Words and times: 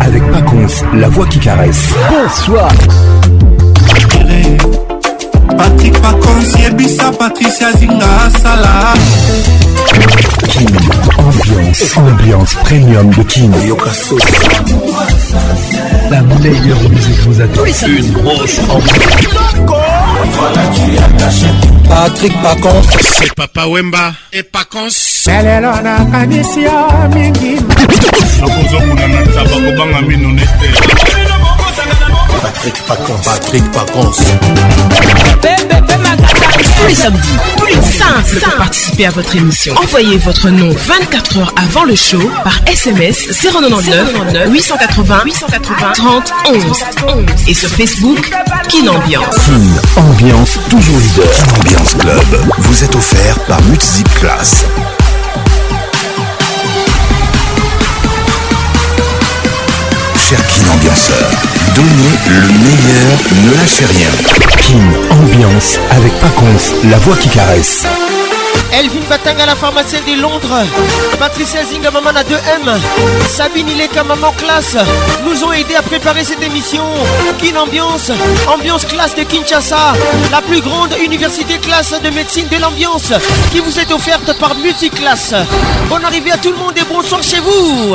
avec 0.00 0.22
Paconce, 0.30 0.84
la 0.94 1.08
voix 1.08 1.26
qui 1.26 1.38
caresse. 1.38 1.92
Bonsoir. 2.10 2.70
patrik 5.56 6.00
pakonsi 6.02 6.62
yebisa 6.62 7.12
patricia 7.12 7.72
zinga 7.72 8.22
asala 8.26 8.94
King, 10.52 10.68
ambiance, 11.18 11.98
ambiance 12.00 12.54
premium 12.64 13.10
de 13.10 13.22
King. 13.24 13.50
La 16.10 16.20
meilleure 16.22 16.82
musique 16.88 17.18
vous 17.26 17.40
attend. 17.40 17.64
Une 17.86 18.12
grosse 18.12 18.60
ambiance. 18.68 18.92
Patrick 21.88 22.32
Pacons. 22.42 22.82
C'est 23.18 23.32
Papa 23.34 23.66
Wemba 23.66 24.12
et 24.32 24.42
Pacons. 24.42 25.24
Lelelo 25.26 25.72
nakanisi 25.82 26.62
yo 26.62 27.08
mingi. 27.14 27.56
Nakozokuna 28.40 29.08
na 29.08 29.26
tabako 29.26 29.76
banga 29.76 30.00
mino 30.02 30.28
nete. 30.32 31.25
Patrick 32.42 32.74
Pacons. 32.86 33.24
Patrick 33.24 33.64
Pacons. 33.72 34.12
Tous 36.78 36.86
les 36.86 36.94
samedis, 36.94 37.38
plus 37.56 38.38
pour 38.44 38.54
participer 38.58 39.06
à 39.06 39.10
votre 39.10 39.34
émission. 39.36 39.74
Envoyez 39.82 40.18
votre 40.18 40.48
nom 40.50 40.70
24 40.70 41.38
heures 41.38 41.54
avant 41.62 41.84
le 41.84 41.94
show 41.94 42.20
par 42.44 42.58
SMS 42.66 43.28
099 43.42 44.14
880 44.48 45.22
880 45.24 45.92
30 45.94 46.32
11 46.48 46.62
et 47.48 47.54
sur 47.54 47.68
Facebook 47.70 48.30
Kin 48.68 48.86
Ambiance. 48.88 49.36
Ambiance, 49.96 50.58
toujours 50.68 50.98
leader. 50.98 51.30
Kin 51.36 51.60
Ambiance 51.60 51.94
Club 51.94 52.22
vous 52.58 52.84
êtes 52.84 52.94
offert 52.94 53.38
par 53.44 53.62
Multizip 53.62 54.08
Class. 54.20 54.64
Cher 60.18 60.46
Kin 60.46 60.72
Ambianceur. 60.74 61.30
Donnez 61.76 61.90
le 62.26 62.40
meilleur, 62.40 63.18
ne 63.52 63.56
lâchez 63.60 63.84
rien. 63.84 64.48
Kim, 64.62 64.92
ambiance 65.10 65.78
avec 65.90 66.10
Paconce, 66.20 66.72
la 66.90 66.96
voix 67.00 67.16
qui 67.16 67.28
caresse. 67.28 67.84
Elvin 68.72 69.00
Batanga, 69.10 69.44
la 69.44 69.54
pharmacienne 69.54 70.02
de 70.08 70.22
Londres. 70.22 70.58
Patricia 71.18 71.60
Zinga, 71.66 71.90
maman 71.90 72.08
à 72.18 72.22
2M. 72.22 72.80
Sabine 73.28 73.68
Ileka, 73.68 74.04
maman 74.04 74.32
classe. 74.38 74.76
Nous 75.28 75.44
ont 75.44 75.52
aidé 75.52 75.74
à 75.74 75.82
préparer 75.82 76.24
cette 76.24 76.42
émission. 76.42 76.82
Kin 77.38 77.56
Ambiance, 77.60 78.10
ambiance 78.50 78.86
classe 78.86 79.14
de 79.14 79.24
Kinshasa. 79.24 79.92
La 80.32 80.40
plus 80.40 80.62
grande 80.62 80.94
université 81.04 81.58
classe 81.58 81.92
de 82.02 82.08
médecine 82.08 82.46
de 82.50 82.56
l'ambiance 82.56 83.12
qui 83.52 83.60
vous 83.60 83.78
est 83.78 83.92
offerte 83.92 84.32
par 84.38 84.54
Multiclass. 84.56 85.34
Bonne 85.90 86.06
arrivée 86.06 86.32
à 86.32 86.38
tout 86.38 86.52
le 86.52 86.56
monde 86.56 86.74
et 86.78 86.84
bonsoir 86.90 87.22
chez 87.22 87.40
vous. 87.40 87.94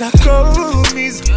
I 0.00 0.24
call 0.24 0.94
miser. 0.94 1.31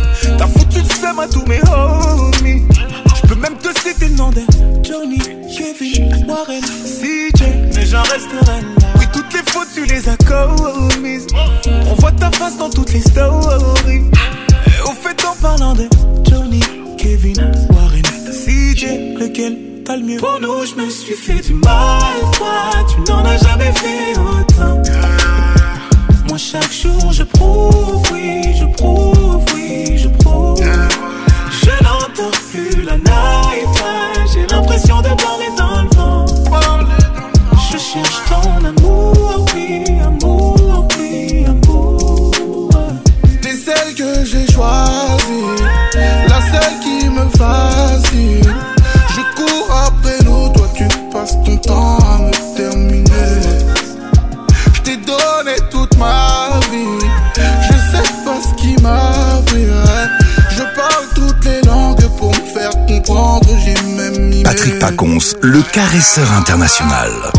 International. 65.95 67.31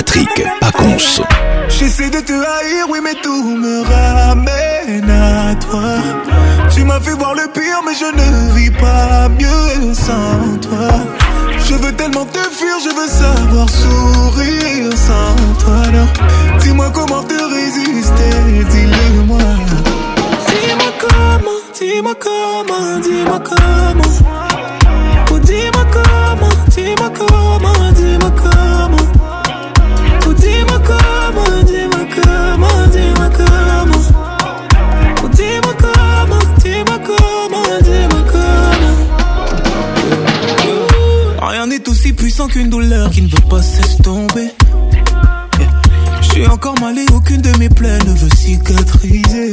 Patrick 0.00 0.28
conso 0.72 1.24
J'essaie 1.68 2.08
de 2.08 2.20
te 2.22 2.32
haïr, 2.32 2.86
oui, 2.88 3.00
mais 3.04 3.14
tout 3.22 3.44
me 3.44 3.82
ramène 3.84 5.10
à 5.10 5.54
toi. 5.56 6.68
Tu 6.74 6.84
m'as 6.84 7.00
fait 7.00 7.12
voir 7.12 7.34
le 7.34 7.46
pire, 7.52 7.80
mais 7.86 7.92
je 7.94 8.06
ne 8.06 8.54
vis 8.54 8.70
pas 8.72 9.28
mieux 9.28 9.92
sans 9.94 10.58
toi. 10.62 10.88
Je 11.68 11.74
veux 11.74 11.92
tellement 11.92 12.24
te 12.24 12.38
fuir, 12.38 12.76
je 12.82 12.88
veux 12.88 13.06
savoir 13.08 13.68
sourire 13.68 14.90
sans 14.96 15.64
toi. 15.64 16.26
Dis-moi 16.60 16.86
comment 16.94 17.22
te 17.22 17.34
résister, 17.34 18.38
dis-le-moi. 18.70 19.38
Dis-moi 20.48 20.92
comment, 20.98 21.60
dis-moi 21.78 22.14
comment, 22.18 22.98
dis-moi 23.00 23.40
comment. 23.44 25.34
Ou 25.34 25.38
dis-moi 25.40 25.84
comment, 25.92 26.52
dis-moi 26.74 27.10
comment, 27.16 27.92
dis-moi 27.94 28.30
comment. 28.36 28.69
aussi 41.88 42.12
puissant 42.12 42.46
qu'une 42.48 42.68
douleur 42.68 43.10
qui 43.10 43.22
ne 43.22 43.28
veut 43.28 43.48
pas 43.48 43.62
s'estomper. 43.62 44.50
Je 46.20 46.26
suis 46.28 46.46
encore 46.46 46.78
mal 46.80 46.96
et 46.98 47.06
aucune 47.14 47.40
de 47.40 47.56
mes 47.58 47.68
plaies 47.68 47.98
ne 48.06 48.12
veut 48.12 48.28
cicatriser. 48.36 49.52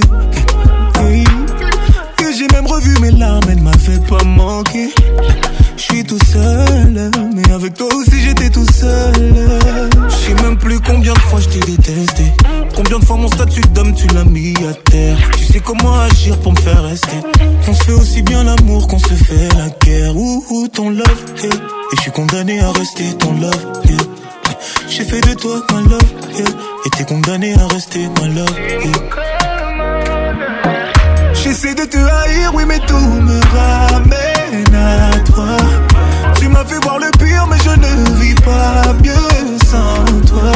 Que 2.18 2.34
j'ai 2.38 2.48
même 2.54 2.68
revu 2.68 2.94
mes 3.02 3.12
larmes, 3.12 3.44
elles 3.50 3.62
m'avaient 3.62 4.06
pas 4.08 4.24
manqué. 4.24 4.90
Je 5.78 5.84
suis 5.84 6.04
tout 6.04 6.18
seul, 6.32 6.92
mais 7.36 7.52
avec 7.54 7.76
toi 7.76 7.88
aussi 7.94 8.20
j'étais 8.20 8.50
tout 8.50 8.66
seul. 8.74 9.14
Je 10.08 10.12
sais 10.12 10.42
même 10.44 10.58
plus 10.58 10.80
combien 10.80 11.14
de 11.14 11.20
fois 11.20 11.40
je 11.40 11.50
t'ai 11.50 11.60
détesté. 11.60 12.32
Combien 12.76 12.98
de 12.98 13.06
fois 13.06 13.16
mon 13.18 13.28
statut 13.28 13.62
d'homme 13.76 13.94
tu 13.94 14.08
l'as 14.08 14.24
mis 14.24 14.56
à 14.68 14.74
terre. 14.90 15.18
Tu 15.38 15.44
sais 15.46 15.60
comment 15.60 16.00
agir 16.00 16.36
pour 16.40 16.54
me 16.54 16.60
faire 16.60 16.84
rester. 16.84 17.18
On 17.70 17.74
se 17.76 17.84
fait 17.84 17.92
aussi 17.92 18.22
bien 18.24 18.44
l'amour 18.44 18.88
qu'on 18.88 18.98
se 18.98 19.14
fait 19.14 19.50
la 19.56 19.70
guerre. 19.86 20.16
Ouh, 20.18 20.68
ton 20.74 20.90
love, 20.90 21.24
et 21.44 21.50
je 21.96 22.02
suis 22.02 22.12
condamné 22.12 22.60
à 22.60 22.72
rester 22.72 23.14
ton 23.20 23.34
love. 23.40 23.66
J'ai 24.90 25.04
fait 25.04 25.22
de 25.22 25.34
toi 25.36 25.62
ma 25.72 25.82
love, 25.82 26.50
et 26.86 26.90
t'es 26.90 27.06
condamné 27.06 27.54
à 27.54 27.68
rester 27.68 28.10
ma 28.20 28.28
love. 28.28 28.56
J'essaie 31.44 31.76
de 31.76 31.86
te 31.86 31.98
haïr, 32.00 32.52
oui, 32.56 32.64
mais 32.68 32.80
tout 32.80 32.98
me 32.98 33.40
ramène 33.56 34.76
à 34.76 35.17
tu 36.40 36.48
m'as 36.48 36.66
fait 36.66 36.80
voir 36.84 36.98
le 36.98 37.12
pire, 37.20 37.46
mais 37.48 37.58
je 37.64 37.70
ne 37.70 38.18
vis 38.20 38.34
pas 38.36 38.92
mieux 39.04 39.58
sans 39.64 40.04
toi. 40.28 40.52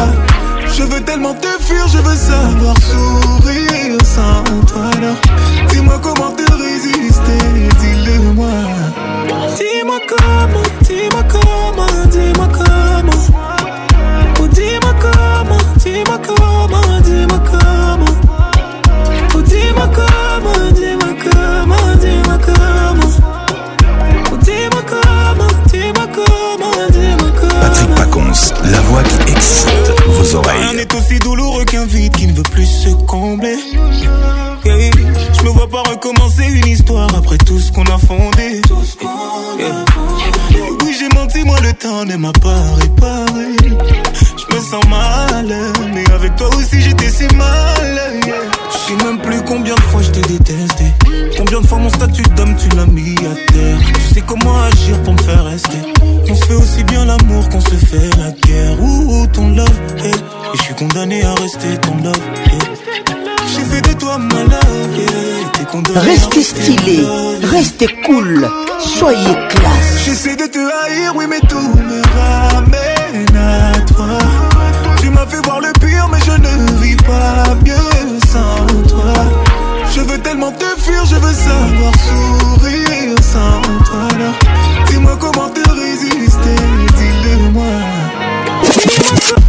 Je 0.75 0.81
veux 0.83 0.99
tellement 1.01 1.35
te 1.35 1.47
fuir, 1.59 1.87
je 1.87 1.99
veux 1.99 2.15
savoir 2.15 2.75
sourire 2.79 3.97
sans 4.03 4.41
toi. 4.65 4.89
dis-moi 5.69 5.99
comment 6.01 6.31
te 6.31 6.51
résister, 6.51 7.45
dis-le-moi. 7.79 8.47
Dis-moi 9.55 9.99
comment, 10.09 10.63
dis-moi 10.83 11.23
comment, 11.29 12.05
dis-moi 12.09 12.47
comment. 12.51 14.47
dis-moi 14.51 14.93
comment, 14.99 15.61
dis-moi 15.77 16.19
comment, 16.25 16.99
dis-moi 17.03 17.39
comment. 17.47 17.60
La 28.63 28.79
voix 28.81 29.01
qui 29.03 29.31
excite 29.31 30.00
est 30.23 30.51
Rien 30.51 30.73
n'est 30.73 30.95
aussi 30.95 31.17
douloureux 31.19 31.63
qu'un 31.65 31.85
vide 31.85 32.15
qui 32.15 32.27
ne 32.27 32.33
veut 32.33 32.43
plus 32.43 32.65
se 32.65 32.89
combler. 33.05 33.55
Je 34.63 35.43
me 35.43 35.49
vois 35.49 35.67
pas 35.67 35.81
recommencer 35.89 36.43
une 36.43 36.67
histoire 36.67 37.09
après 37.15 37.37
tout 37.39 37.59
ce 37.59 37.71
qu'on 37.71 37.83
a 37.85 37.97
fondé. 37.97 38.61
Oui, 39.57 40.95
j'ai 40.99 41.09
menti, 41.17 41.43
moi 41.43 41.57
le 41.63 41.73
temps 41.73 42.05
ne 42.05 42.15
m'a 42.17 42.31
pas 42.33 42.61
réparé. 42.81 43.47
Je 43.69 44.55
me 44.55 44.61
sens 44.61 44.85
mal, 44.89 45.47
mais 45.93 46.03
avec 46.13 46.35
toi 46.35 46.49
aussi 46.55 46.81
j'étais 46.81 47.09
si 47.09 47.23
mal. 47.35 48.01
Je 48.21 48.77
sais 48.93 49.03
même 49.05 49.19
plus 49.21 49.41
combien 49.43 49.73
de 49.75 49.81
fois 49.81 50.01
je 50.03 50.11
t'ai 50.11 50.21
détesté. 50.33 50.85
Combien 51.37 51.61
de 51.61 51.67
fois 51.67 51.79
mon 51.79 51.89
statut 51.89 52.21
d'homme 52.35 52.55
tu 52.57 52.75
l'as 52.75 52.85
mis 52.85 53.15
à 53.19 53.51
terre. 53.51 53.77
Tu 54.07 54.13
sais 54.15 54.21
comment 54.21 54.61
agir 54.63 55.01
pour 55.03 55.13
me 55.13 55.21
faire 55.21 55.45
rester. 55.45 55.77
On 56.29 56.35
se 56.35 56.45
fait 56.45 56.53
aussi 56.53 56.83
bien 56.85 57.03
l'amour 57.05 57.49
qu'on 57.49 57.59
se 57.59 57.75
fait 57.75 58.09
la 58.17 58.31
guerre. 58.31 58.79
où 58.79 59.27
ton 59.33 59.49
love 59.53 59.77
et 60.11 60.57
je 60.57 60.63
suis 60.63 60.73
condamné 60.75 61.23
à 61.23 61.33
rester 61.35 61.77
ton 61.77 61.95
love 62.03 62.15
J'ai 63.47 63.63
fait 63.63 63.81
de 63.81 63.93
toi 63.99 64.17
ma 64.17 64.43
love 64.43 65.95
Restez 65.95 66.41
stylé, 66.43 67.05
restez 67.49 67.87
cool, 68.05 68.47
soyez 68.83 69.33
classe 69.49 70.03
J'essaie 70.05 70.35
de 70.35 70.45
te 70.47 70.57
haïr, 70.59 71.13
oui 71.15 71.25
mais 71.29 71.39
tout 71.47 71.57
me 71.57 72.01
ramène 72.15 73.37
à 73.37 73.79
toi 73.93 74.07
Tu 75.01 75.09
m'as 75.09 75.25
fait 75.27 75.41
voir 75.45 75.61
le 75.61 75.71
pire 75.79 76.07
mais 76.11 76.19
je 76.25 76.31
ne 76.31 76.81
vis 76.81 76.95
pas 76.97 77.55
mieux 77.65 78.17
sans 78.31 78.65
toi 78.89 79.13
Je 79.95 80.01
veux 80.01 80.17
tellement 80.17 80.51
te 80.51 80.65
fuir, 80.81 81.05
je 81.05 81.15
veux 81.15 81.33
savoir 81.33 81.93
sourire 82.07 83.15
sans 83.21 83.83
toi 83.85 84.07
Dis-moi 84.89 85.15
comment 85.19 85.49
te 85.49 85.69
résister, 85.69 86.65
dis-le 86.99 87.49
moi 87.51 89.40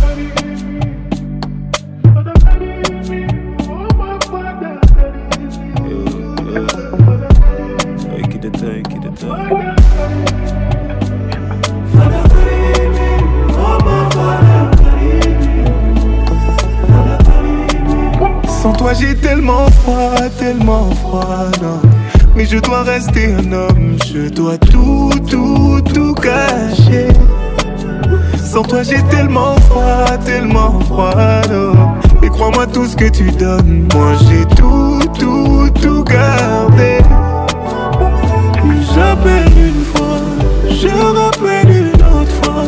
Sans 18.62 18.73
toi 18.75 18.92
j'ai 18.94 19.14
tellement 19.16 19.66
froid, 19.82 19.94
tellement 20.38 20.90
froid, 21.02 21.25
non. 21.61 21.80
Mais 22.37 22.47
je 22.47 22.59
dois 22.59 22.82
rester 22.82 23.32
un 23.35 23.52
homme, 23.52 23.97
je 24.06 24.28
dois 24.28 24.59
tout, 24.59 25.11
tout, 25.28 25.80
tout 25.92 26.14
cacher. 26.14 27.09
Sans 28.38 28.62
toi 28.62 28.82
j'ai 28.82 29.02
tellement 29.11 29.54
froid, 29.71 30.16
tellement 30.25 30.78
froid, 30.80 31.14
non. 31.50 31.75
Mais 32.21 32.28
crois-moi 32.28 32.66
tout 32.66 32.85
ce 32.87 32.97
que 32.97 33.09
tu 33.09 33.30
donnes, 33.32 33.88
moi 33.94 34.12
j'ai 34.28 34.44
tout, 34.54 35.00
tout, 35.18 35.68
tout 35.80 36.04
gardé. 36.04 36.99
J'appelle 38.94 39.44
une 39.56 39.82
fois, 39.84 40.18
je 40.68 40.88
rappelle 41.16 41.70
une 41.70 42.02
autre 42.02 42.32
fois. 42.42 42.64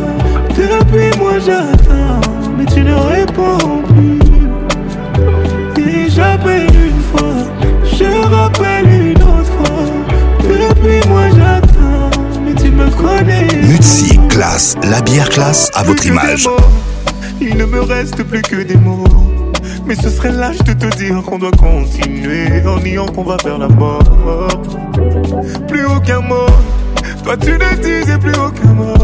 Depuis 0.57 1.19
moi 1.19 1.33
j'attends, 1.38 2.19
mais 2.57 2.64
tu 2.64 2.81
ne 2.81 2.95
réponds 2.95 3.83
plus. 3.83 5.85
Et 5.85 6.09
j'appelle 6.09 6.66
une 6.75 7.00
fois, 7.11 7.52
je 7.85 8.04
rappelle 8.35 8.87
une 8.90 9.23
autre 9.23 9.45
fois. 9.45 10.40
Depuis 10.40 11.07
moi 11.09 11.23
j'attends, 11.28 12.19
mais 12.43 12.54
tu 12.54 12.71
me 12.71 12.88
connais. 12.93 13.47
Mutsi 13.69 14.19
classe, 14.31 14.76
la 14.88 15.02
bière 15.02 15.28
classe 15.28 15.71
à 15.75 15.83
votre 15.83 16.07
image. 16.07 16.49
Il 17.40 17.57
ne 17.59 17.66
me 17.66 17.83
reste 17.83 18.23
plus 18.23 18.40
que 18.40 18.62
des 18.62 18.76
mots. 18.78 19.04
Mais 19.87 19.95
ce 19.95 20.09
serait 20.09 20.33
lâche 20.33 20.59
de 20.64 20.73
te 20.73 20.97
dire 20.97 21.23
qu'on 21.23 21.38
doit 21.38 21.50
continuer 21.50 22.47
en 22.67 22.79
niant 22.81 23.05
qu'on 23.07 23.23
va 23.23 23.37
vers 23.45 23.59
la 23.59 23.69
mort. 23.69 24.49
Plus 25.69 25.85
aucun 25.85 26.21
mot, 26.21 26.47
toi 27.23 27.37
tu 27.37 27.50
ne 27.53 27.83
disais 27.83 28.19
plus 28.19 28.33
aucun 28.33 28.73
mot. 28.73 28.95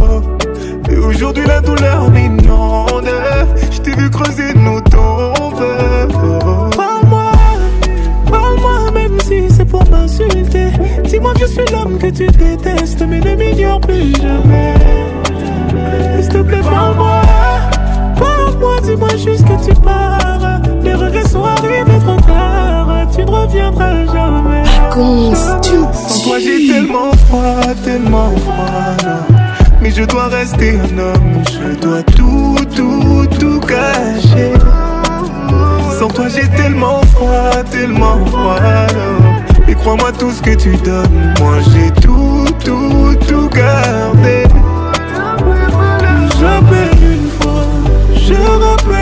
Et 0.91 0.97
aujourd'hui 0.97 1.45
la 1.47 1.61
douleur 1.61 2.11
m'inonde, 2.11 3.11
je 3.71 3.79
t'ai 3.81 3.95
vu 3.95 4.09
creuser 4.09 4.55
nos 4.55 4.81
tombes. 4.81 5.67
Parle-moi, 6.75 7.33
parle-moi 8.31 8.91
même 8.95 9.21
si 9.21 9.51
c'est 9.55 9.67
pour 9.67 9.85
m'insulter. 9.91 10.69
Dis-moi 11.05 11.35
que 11.35 11.41
je 11.41 11.47
suis 11.47 11.67
l'homme 11.75 11.99
que 11.99 12.07
tu 12.09 12.27
détestes, 12.27 13.03
mais 13.07 13.21
ne 13.21 13.35
m'ignore 13.37 13.81
plus 13.83 14.15
jamais. 14.17 14.75
S'il 16.23 16.33
te 16.33 16.39
plaît, 16.39 16.61
parle-moi, 16.63 17.21
parle-moi, 18.19 18.77
dis-moi 18.83 19.11
juste 19.23 19.45
que 19.45 19.63
tu 19.63 19.75
parles 19.83 20.60
je 20.93 20.97
regrets 20.97 21.23
lui 21.23 21.73
arrivés 21.73 22.05
trop 22.05 22.17
tard. 22.27 23.07
Tu 23.15 23.25
ne 23.25 23.31
reviendras 23.31 24.05
jamais. 24.07 24.65
Sans 25.35 26.29
toi, 26.29 26.37
j'ai 26.41 26.67
tellement 26.67 27.13
froid, 27.29 27.75
tellement 27.85 28.31
froid. 28.45 29.11
Mais 29.81 29.91
je 29.93 30.03
dois 30.05 30.27
rester 30.27 30.79
un 30.81 30.99
homme. 30.99 31.45
Je 31.53 31.77
dois 31.79 32.03
tout, 32.03 32.57
tout, 32.75 33.27
tout 33.39 33.61
cacher. 33.61 34.53
Sans 35.99 36.09
toi, 36.09 36.27
j'ai 36.29 36.49
tellement 36.61 37.01
froid, 37.15 37.63
tellement 37.71 38.19
froid. 38.27 38.57
Et 39.69 39.75
crois-moi 39.77 40.11
tout 40.19 40.33
ce 40.33 40.43
que 40.43 40.55
tu 40.57 40.77
donnes. 40.79 41.35
Moi, 41.39 41.59
j'ai 41.73 41.91
tout, 42.01 42.45
tout, 42.65 43.15
tout 43.29 43.49
gardé. 43.49 44.43
une 45.39 47.31
fois, 47.41 47.67
je 48.15 48.35
rappelle. 48.59 49.00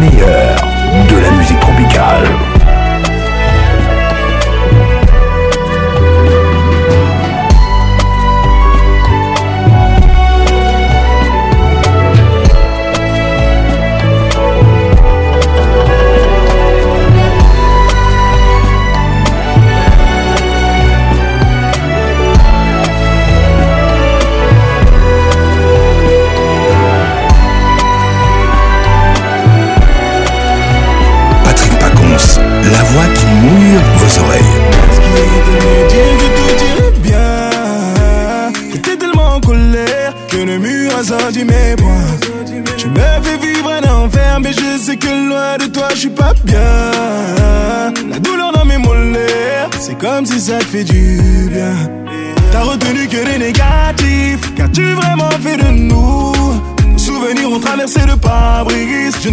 meilleur 0.00 0.56
de 1.10 1.16
la 1.22 1.30
musique 1.32 1.60
tropicale. 1.60 2.49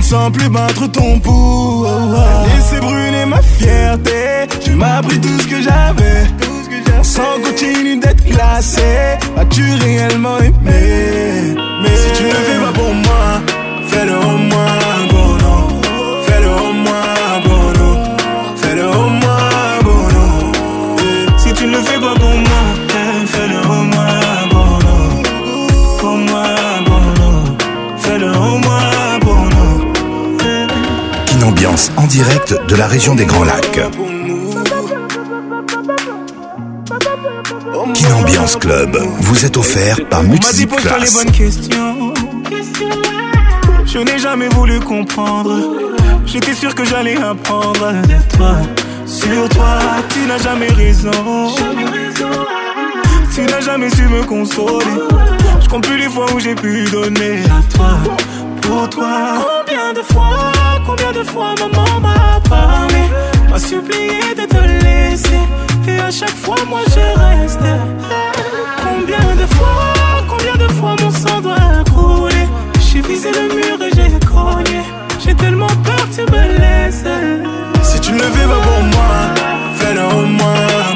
sans 0.08 0.32
plus 0.32 0.48
battre 0.50 0.88
ton 0.88 1.20
pouls. 1.20 1.86
Laissez 2.56 2.80
brûler 2.82 3.26
ma 3.28 3.42
fierté, 3.42 4.48
tu 4.62 4.72
m'as 4.72 5.02
pris 5.02 5.20
tout 5.20 5.40
ce 5.42 5.48
que 5.48 5.62
j'avais. 5.62 6.24
Sans 7.04 7.40
continuer 7.44 7.98
d'être 7.98 8.24
classé 8.26 9.18
as-tu 9.38 9.64
réellement 9.82 10.38
aimé 10.40 10.54
Mais 11.82 11.96
si 11.96 12.18
tu 12.18 12.24
veux 12.24 12.57
en 31.98 32.06
direct 32.08 32.56
de 32.68 32.76
la 32.76 32.88
région 32.88 33.16
des 33.16 33.26
Grands 33.26 33.44
Lacs. 33.44 33.82
Kin 37.94 38.14
Ambiance 38.16 38.56
Club 38.58 38.96
vous 39.22 39.46
êtes 39.46 39.58
offert 39.58 39.98
par 40.10 40.22
pose 40.24 40.60
les 40.60 40.66
bonnes 40.66 41.32
questions. 41.32 42.14
Je 43.86 44.00
n'ai 44.00 44.20
jamais 44.20 44.48
voulu 44.50 44.80
comprendre. 44.80 45.52
J'étais 46.26 46.54
sûr 46.54 46.76
que 46.76 46.84
j'allais 46.86 47.18
apprendre 47.18 47.94
toi. 48.38 48.58
Sur 49.06 49.50
toi, 49.50 49.78
tu 50.10 50.20
n'as 50.28 50.38
jamais 50.38 50.68
raison. 50.70 51.12
Tu 53.34 53.42
n'as 53.44 53.62
jamais 53.62 53.90
su 53.90 54.04
me 54.04 54.24
consoler. 54.24 54.86
Je 55.62 55.68
compte 55.70 55.86
plus 55.88 55.98
les 55.98 56.10
fois 56.10 56.26
où 56.34 56.40
j'ai 56.40 56.54
pu 56.56 56.84
donner 56.92 57.40
à 57.46 58.68
pour 58.68 58.90
toi. 58.90 59.57
Combien 60.88 61.12
de 61.12 61.22
fois 61.22 61.54
maman 61.60 62.00
m'a 62.00 62.40
parlé, 62.50 63.02
m'a 63.50 63.60
supplié 63.60 64.22
de 64.38 64.46
te 64.46 64.58
laisser. 64.86 65.42
Et 65.86 66.00
à 66.00 66.10
chaque 66.10 66.38
fois, 66.44 66.56
moi 66.70 66.80
je 66.96 67.02
reste. 67.20 67.68
Combien 68.88 69.36
de 69.36 69.46
fois, 69.56 70.24
combien 70.30 70.56
de 70.56 70.72
fois 70.80 70.96
mon 71.02 71.12
sang 71.12 71.42
doit 71.42 71.84
couler. 71.94 72.48
J'ai 72.80 73.02
visé 73.02 73.30
le 73.34 73.54
mur 73.54 73.76
et 73.86 73.92
j'ai 73.96 74.26
cogné. 74.26 74.82
J'ai 75.20 75.36
tellement 75.36 75.76
peur, 75.84 76.08
tu 76.16 76.22
me 76.22 76.58
laisses. 76.58 77.04
Si 77.84 78.00
tu 78.00 78.14
ne 78.14 78.24
veux 78.24 78.48
pas 78.48 78.62
pour 78.68 78.84
moi, 78.86 79.74
fais-le 79.76 80.00
au 80.06 80.22
moins. 80.26 80.87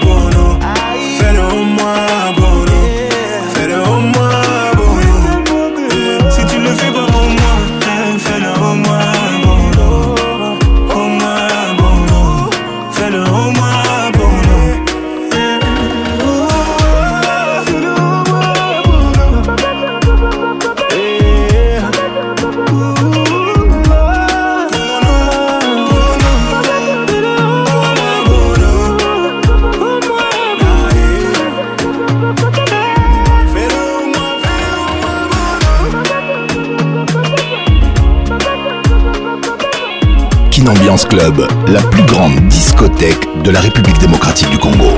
Ambiance 40.77 41.03
Club, 41.05 41.45
la 41.67 41.81
plus 41.81 42.03
grande 42.03 42.33
discothèque 42.47 43.27
de 43.43 43.51
la 43.51 43.59
République 43.59 43.99
démocratique 43.99 44.49
du 44.51 44.57
Congo. 44.57 44.93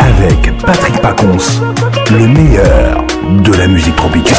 Avec 0.00 0.50
Patrick 0.64 0.98
Pacons, 1.02 1.36
le 2.12 2.26
meilleur 2.28 3.04
de 3.42 3.52
la 3.52 3.66
musique 3.66 3.94
tropicale. 3.96 4.38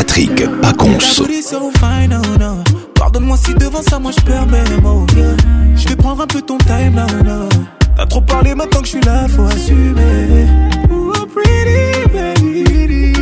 Patrick 0.00 0.46
pas 0.62 0.72
Pacons. 0.72 1.22
Pardonne-moi 2.94 3.36
si 3.36 3.52
devant 3.54 3.82
ça, 3.82 3.98
moi 3.98 4.10
je 4.16 4.24
perds 4.24 4.46
mes 4.46 4.80
mots. 4.80 5.04
Je 5.76 5.88
vais 5.88 5.96
prendre 5.96 6.22
un 6.22 6.26
peu 6.26 6.40
ton 6.40 6.56
time 6.56 6.94
là, 6.96 7.06
T'as 7.98 8.06
trop 8.06 8.22
parlé 8.22 8.54
maintenant 8.54 8.80
que 8.80 8.86
je 8.86 8.92
suis 8.92 9.00
là, 9.02 9.28
faut 9.28 9.42
assumer. 9.42 10.46
Oh 10.90 11.26
pretty 11.26 12.08
baby. 12.14 13.14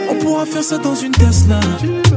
On 0.10 0.16
pourra 0.16 0.46
faire 0.46 0.64
ça 0.64 0.78
dans 0.78 0.96
une 0.96 1.12
Tesla. 1.12 1.60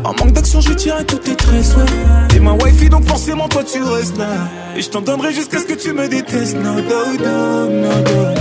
En 0.05 0.11
manque 0.15 0.35
d'action, 0.35 0.61
je 0.61 0.71
à 0.93 1.03
tout 1.03 1.19
est 1.31 1.35
très 1.35 1.63
souhait 1.65 1.85
T'es 2.29 2.39
ma 2.39 2.53
wifi, 2.53 2.89
donc 2.89 3.05
forcément 3.09 3.49
toi 3.49 3.65
tu 3.65 3.83
restes 3.83 4.19
là. 4.19 4.27
Et 4.75 4.81
je 4.81 4.89
t'en 4.89 5.03
donnerai 5.03 5.35
jusqu'à 5.35 5.59
ce 5.59 5.67
que 5.67 5.75
tu 5.75 5.93
me 5.93 6.09
détestes. 6.09 6.55
No, 6.57 6.73
no, 6.77 7.13
no, 7.23 7.69
no, 7.69 7.89
no. 7.89 8.33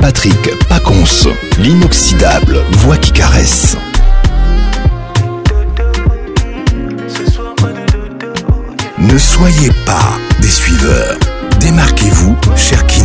Patrick 0.00 0.68
Paconce, 0.68 1.26
l'inoxydable 1.58 2.62
voix 2.84 2.96
qui 2.96 3.10
caresse. 3.12 3.65
soyez 9.36 9.70
pas 9.84 10.18
des 10.40 10.48
suiveurs. 10.48 11.18
Démarquez-vous, 11.60 12.36
cher 12.56 12.86
kin 12.86 13.04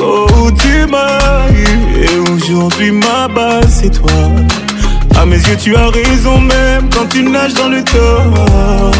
Oh, 0.00 0.26
tu 0.58 0.90
m'as 0.90 1.46
eu, 1.52 2.04
et 2.06 2.18
aujourd'hui 2.28 2.90
ma 2.90 3.28
base 3.28 3.78
c'est 3.84 3.90
toi. 3.90 4.10
À 5.16 5.24
mes 5.24 5.36
yeux, 5.36 5.56
tu 5.62 5.76
as 5.76 5.88
raison, 5.90 6.40
même 6.40 6.88
quand 6.92 7.06
tu 7.08 7.22
nages 7.22 7.54
dans 7.54 7.68
le 7.68 7.84
temps 7.84 8.98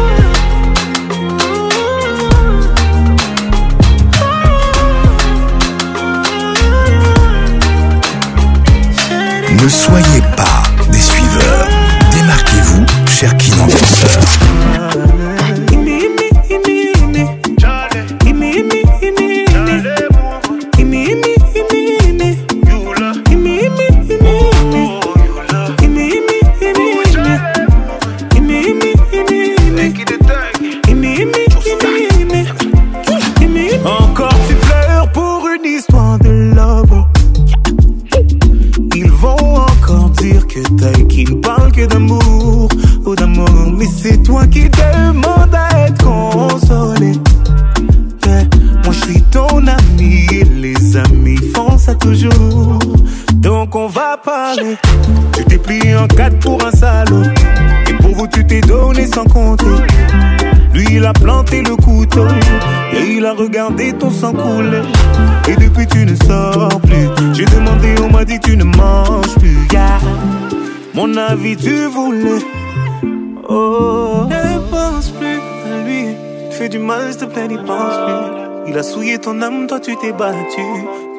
Il 78.69 78.77
a 78.77 78.83
souillé 78.83 79.17
ton 79.17 79.41
âme, 79.41 79.65
toi 79.65 79.79
tu 79.79 79.95
t'es 79.95 80.11
battu. 80.11 80.61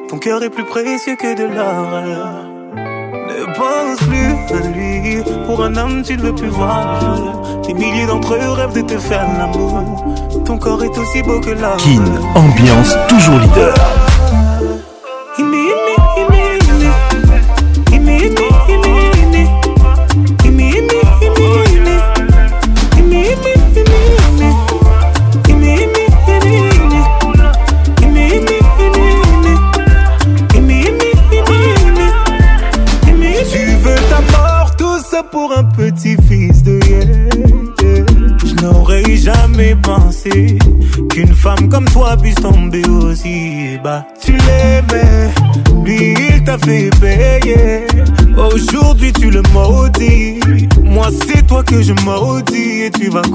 Ton 0.07 0.19
cœur 0.19 0.43
est 0.43 0.51
plus 0.51 0.65
précieux 0.65 1.15
que 1.15 1.35
de 1.35 1.45
l'or. 1.51 2.35
Ne 2.75 3.45
pense 3.55 3.97
plus 4.07 4.55
à 4.55 4.69
lui, 4.69 5.23
pour 5.47 5.63
un 5.63 5.75
homme 5.75 6.03
tu 6.03 6.15
ne 6.17 6.21
veux 6.21 6.35
plus 6.35 6.47
voir 6.49 7.19
Des 7.65 7.73
milliers 7.73 8.05
d'entre 8.05 8.33
eux 8.35 8.49
rêvent 8.51 8.73
de 8.75 8.81
te 8.81 8.99
faire 8.99 9.25
l'amour. 9.39 9.83
Ton 10.45 10.57
corps 10.59 10.83
est 10.83 10.95
aussi 10.95 11.23
beau 11.23 11.39
que 11.39 11.49
l'or. 11.49 11.77
Kin, 11.77 12.03
ambiance 12.35 12.95
toujours 13.07 13.39
leader. 13.39 13.73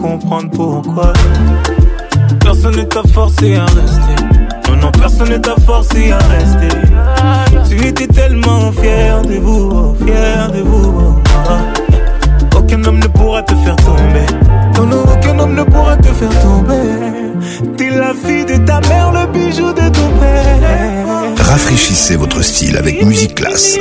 comprendre 0.05 0.51
pourquoi. 0.51 1.13
Personne 2.41 2.77
ne 2.77 2.83
t'a 2.83 3.03
forcé 3.15 3.55
à 3.57 3.65
rester. 3.65 4.17
Non, 4.69 4.77
non, 4.77 4.91
personne 4.93 5.31
ne 5.31 5.39
t'a 5.39 5.55
forcé 5.67 6.13
à 6.13 6.19
rester. 6.37 6.79
Tu 7.75 7.87
étais 7.87 8.07
tellement 8.07 8.71
fier 8.73 9.23
de 9.23 9.37
vous, 9.37 9.69
oh, 9.75 9.97
fier 10.05 10.51
de 10.53 10.61
vous. 10.61 10.91
Oh, 11.53 12.59
aucun 12.59 12.85
homme 12.85 12.99
ne 12.99 13.07
pourra 13.09 13.43
te 13.45 13.55
faire 13.57 13.77
tomber. 13.77 14.27
Non, 14.91 15.05
aucun 15.15 15.39
homme 15.39 15.55
ne 15.55 15.63
pourra 15.65 15.97
te 15.97 16.09
faire 16.09 16.37
tomber. 16.43 16.91
T'es 17.79 17.89
la 17.91 18.13
fille 18.13 18.45
de 18.45 18.59
ta 18.67 18.81
mère, 18.91 19.11
le 19.13 19.27
bijou 19.33 19.73
de 19.73 19.87
ton 19.97 20.09
père. 20.21 21.47
Rafraîchissez 21.47 22.17
votre 22.17 22.43
style 22.43 22.77
avec 22.77 23.03
Musique 23.07 23.37
Classe. 23.37 23.79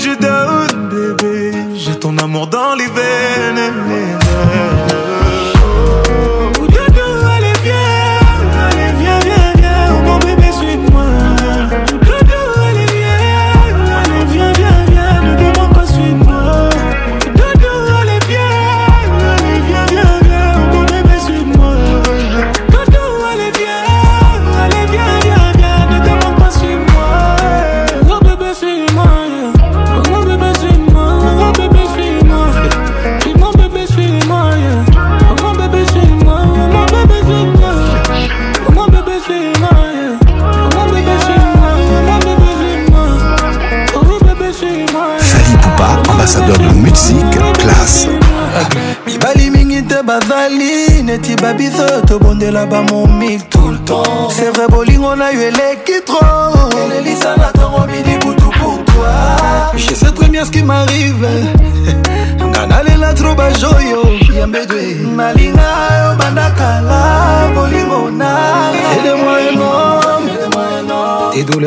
je 0.00 0.14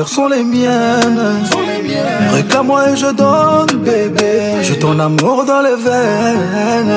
sont 0.08 0.28
les 0.28 0.44
miennes. 0.44 1.46
Réclame-moi 2.32 2.90
et 2.92 2.96
je 2.98 3.08
donne, 3.14 3.78
bébé. 3.84 4.64
Je 4.64 4.74
ton 4.76 5.00
amour 5.00 5.46
dans 5.46 5.62
les 5.62 5.76
veines. 5.76 6.94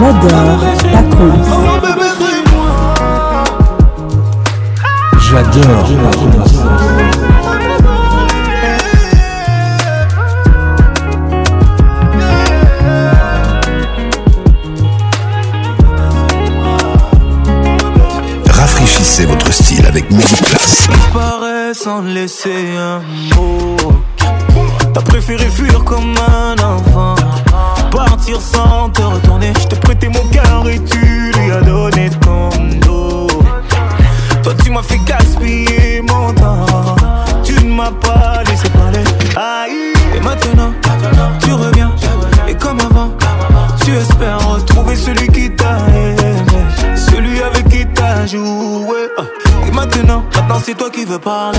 J'adore 0.00 0.60
ta 0.78 1.02
course. 1.16 1.52
J'adore 5.28 5.86
la 5.90 5.96
Rafraîchissez 18.52 19.24
votre 19.26 19.50
style 19.52 19.84
avec 19.86 20.08
musique 20.12 20.40
parais 21.12 21.74
Sans 21.74 22.02
laisser 22.02 22.76
un 22.78 23.00
mot. 23.34 23.74
T'as 24.94 25.00
préféré 25.02 25.46
fuir 25.46 25.82
comme 25.82 26.14
un 26.16 26.54
enfant. 26.62 27.16
Partir 27.90 28.40
sans 28.40 28.77
up 51.28 51.57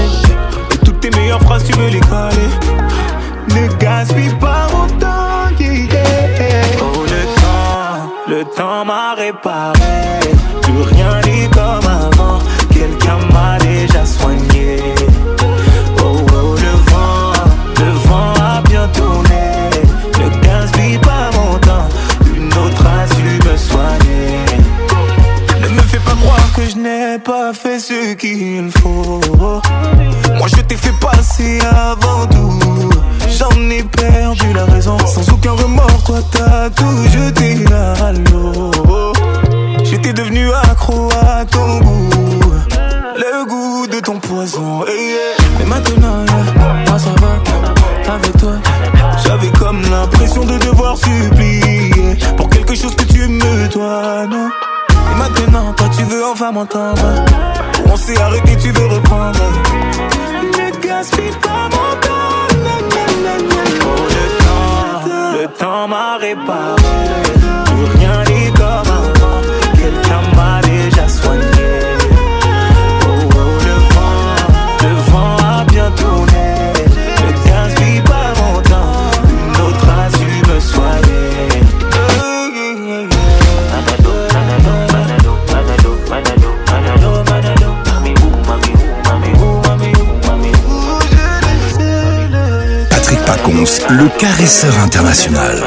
In 94.52 94.70
International. 94.82 95.62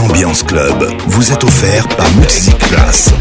Ambiance 0.00 0.42
Club 0.44 0.86
vous 1.08 1.32
est 1.32 1.44
offert 1.44 1.86
par 1.88 2.06
Multiclass. 2.16 3.12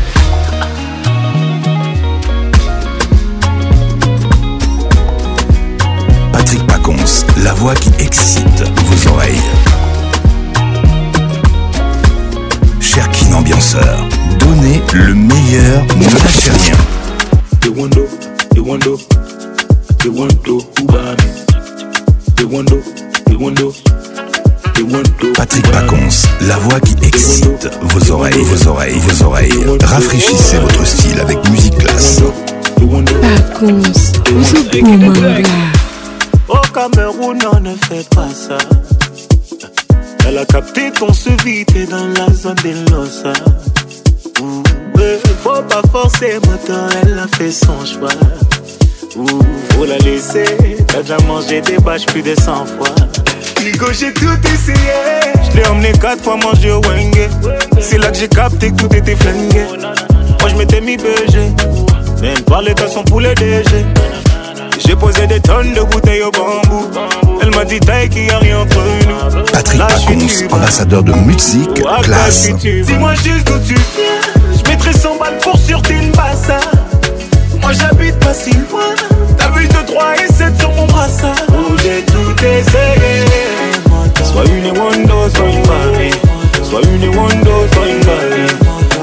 Au 36.49 36.59
Cameroun, 36.71 37.39
on 37.51 37.59
ne 37.61 37.73
fait 37.75 38.07
pas 38.13 38.27
ça. 38.29 38.57
Elle 40.27 40.37
a 40.37 40.45
capté 40.45 40.91
ton 40.91 41.11
se 41.11 41.29
dans 41.29 42.19
la 42.19 42.31
zone 42.31 42.55
des 42.63 42.73
Losa. 42.91 43.33
Faut 45.41 45.61
pas 45.63 45.81
forcer, 45.91 46.33
maintenant 46.47 46.87
elle 47.01 47.17
a 47.19 47.27
fait 47.35 47.51
son 47.51 47.83
choix. 47.83 48.11
faut 49.73 49.85
la 49.85 49.97
laisser, 49.97 50.43
t'as 50.87 51.01
déjà 51.01 51.17
mangé 51.27 51.59
des 51.61 51.79
bâches 51.79 52.05
plus 52.05 52.21
de 52.21 52.35
100 52.35 52.53
fois. 52.67 52.95
Ligo, 53.63 53.87
j'ai 53.99 54.13
tout 54.13 54.37
essayé. 54.53 54.79
Je 55.47 55.57
t'ai 55.59 55.67
emmené 55.67 55.91
quatre 55.99 56.23
fois 56.23 56.37
manger 56.37 56.71
au 56.71 56.81
Wenge. 56.81 57.29
C'est 57.81 57.97
là 57.97 58.11
que 58.11 58.17
j'ai 58.17 58.29
capté 58.29 58.69
que 58.71 58.75
tout 58.75 58.95
était 58.95 59.15
flingué. 59.15 59.65
Moi, 60.39 60.49
je 60.49 60.55
m'étais 60.55 60.81
mis 60.81 60.97
BG. 60.97 61.51
Même 62.21 62.41
parler 62.43 62.75
de 62.75 62.85
son 62.93 63.03
poulet 63.03 63.33
DG. 63.35 63.85
J'ai 64.85 64.95
posé 64.97 65.25
des 65.27 65.39
tonnes 65.39 65.73
de 65.73 65.81
bouteilles 65.81 66.23
au 66.23 66.31
bambou. 66.31 66.87
Elle 67.41 67.55
m'a 67.55 67.63
dit 67.63 67.79
taille 67.79 68.09
qu'il 68.09 68.23
n'y 68.23 68.29
a 68.31 68.39
rien 68.39 68.59
entre 68.59 68.79
nous. 68.79 69.43
Patrick 69.45 69.79
Pacons, 69.79 70.53
ambassadeur 70.53 71.03
de 71.03 71.13
musique, 71.25 71.73
classe. 72.01 72.49
Dis-moi 72.59 73.13
juste 73.23 73.47
d'où 73.47 73.57
tu 73.65 73.75
viens. 73.75 74.61
Je 74.61 74.69
mettrai 74.69 74.91
100 74.91 75.15
balles 75.17 75.37
pour 75.37 75.57
sur 75.57 75.81
une 75.89 76.11
bassa. 76.11 76.57
Moi 77.61 77.71
j'habite 77.71 78.19
pas 78.19 78.33
si 78.33 78.49
loin. 78.51 78.83
T'as 79.37 79.51
vu 79.51 79.67
de 79.67 79.73
3 79.73 80.05
et 80.27 80.33
7 80.33 80.59
sur 80.59 80.71
mon 80.73 80.85
brassard. 80.87 81.33
Où 81.49 81.77
j'ai 81.77 82.03
tout 82.03 82.43
essayé. 82.43 83.23
Sois 84.33 84.43
une 84.45 84.65
et 84.65 84.79
one, 84.79 85.07
sois 85.33 85.47
une 85.47 86.63
Sois 86.65 86.81
une 86.95 87.03
et 87.03 87.07
one, 87.07 87.29
sois 87.71 87.87
une 87.87 88.49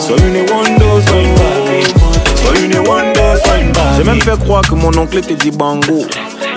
Sois 0.00 0.16
une 0.26 0.36
et 0.36 0.40
one, 0.40 0.78
sois 1.06 1.20
une 1.20 1.99
j'ai 3.96 4.04
même 4.04 4.20
fait 4.20 4.38
croire 4.42 4.62
que 4.62 4.74
mon 4.74 4.96
oncle 4.98 5.18
était 5.18 5.34
dit 5.34 5.50
bango. 5.50 6.02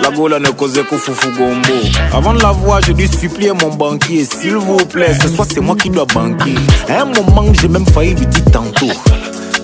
La 0.02 0.10
gola 0.10 0.38
ne 0.40 0.48
causait 0.48 0.82
qu'au 0.84 0.96
foufou 0.98 1.28
gombo. 1.36 1.68
Avant 2.12 2.34
de 2.34 2.42
la 2.42 2.52
voir, 2.52 2.80
j'ai 2.84 2.94
dû 2.94 3.06
supplier 3.06 3.52
mon 3.52 3.74
banquier. 3.74 4.24
S'il 4.24 4.56
vous 4.56 4.76
plaît, 4.76 5.14
ce 5.20 5.28
soir 5.28 5.46
c'est 5.52 5.60
moi 5.60 5.76
qui 5.76 5.90
dois 5.90 6.06
banquer. 6.06 6.54
À 6.88 7.02
un 7.02 7.04
moment, 7.06 7.44
j'ai 7.60 7.68
même 7.68 7.86
failli 7.86 8.14
lui 8.14 8.26
dire 8.26 8.44
tantôt. 8.52 8.90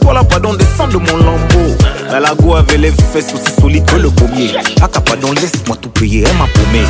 Voilà, 0.02 0.22
pardon, 0.24 0.54
descend 0.54 0.90
de 0.90 0.98
mon 0.98 1.16
lambeau. 1.18 1.76
La 2.10 2.34
go 2.34 2.54
avait 2.54 2.78
les 2.78 2.90
fesses 2.90 3.32
aussi 3.34 3.54
solides 3.60 3.84
que 3.86 3.96
le 3.96 4.10
pommier. 4.10 4.50
Ah, 4.82 4.88
pardon, 4.88 5.32
laisse-moi 5.32 5.76
tout 5.80 5.90
payer, 5.90 6.24
elle 6.28 6.36
m'a 6.38 6.46
promis 6.52 6.86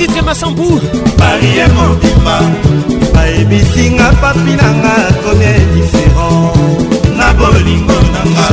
titre 0.00 0.22
masambu 0.24 0.80
marie 1.20 1.64
mobimba 1.76 2.36
bayebisinga 3.14 4.06
papi 4.20 4.52
nanga 4.58 4.94
komi 5.22 5.52
diferent 5.76 6.56
na 7.20 7.26
bolingo 7.38 7.98
nanga 8.08 8.44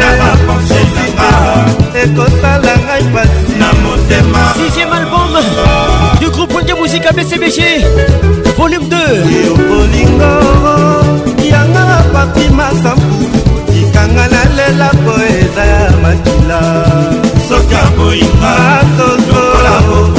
na 0.00 0.10
bapense 0.22 0.80
nanga 1.12 1.28
ekosala 2.02 2.72
ngai 2.88 3.04
pasi 3.12 3.52
na 3.60 3.68
motema 3.84 4.42
sixième 4.56 4.94
album 4.98 5.32
du 6.20 6.26
groupe 6.34 6.54
ondia 6.58 6.72
musica 6.80 7.10
bcbg 7.16 7.58
volume 8.56 8.86
2 8.88 9.60
bolingo 9.68 10.32
yanga 11.52 11.84
papi 12.16 12.44
masambu 12.58 13.12
otikanga 13.68 14.24
nalela 14.34 14.88
po 15.04 15.12
eza 15.36 15.64
ya 15.74 15.84
makila 16.02 16.60
soki 17.48 17.76
aboyinga 17.84 18.54
tozola 18.96 19.74
ah, 19.76 20.16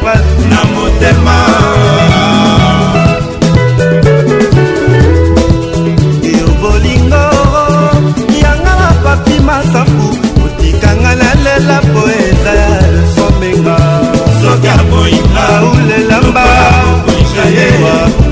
espace 0.00 0.44
na 0.50 0.60
motema 0.72 1.36
bolingo 6.60 7.26
yanga 8.42 8.72
na 8.80 8.88
papi 9.04 9.36
masapu 9.40 10.06
otikanga 10.44 11.12
nalela 11.20 11.78
po 11.92 12.02
eza 12.20 12.52
ya 12.60 12.70
lesomenga 12.94 13.76
sokaboyingaulelamba 14.40 16.46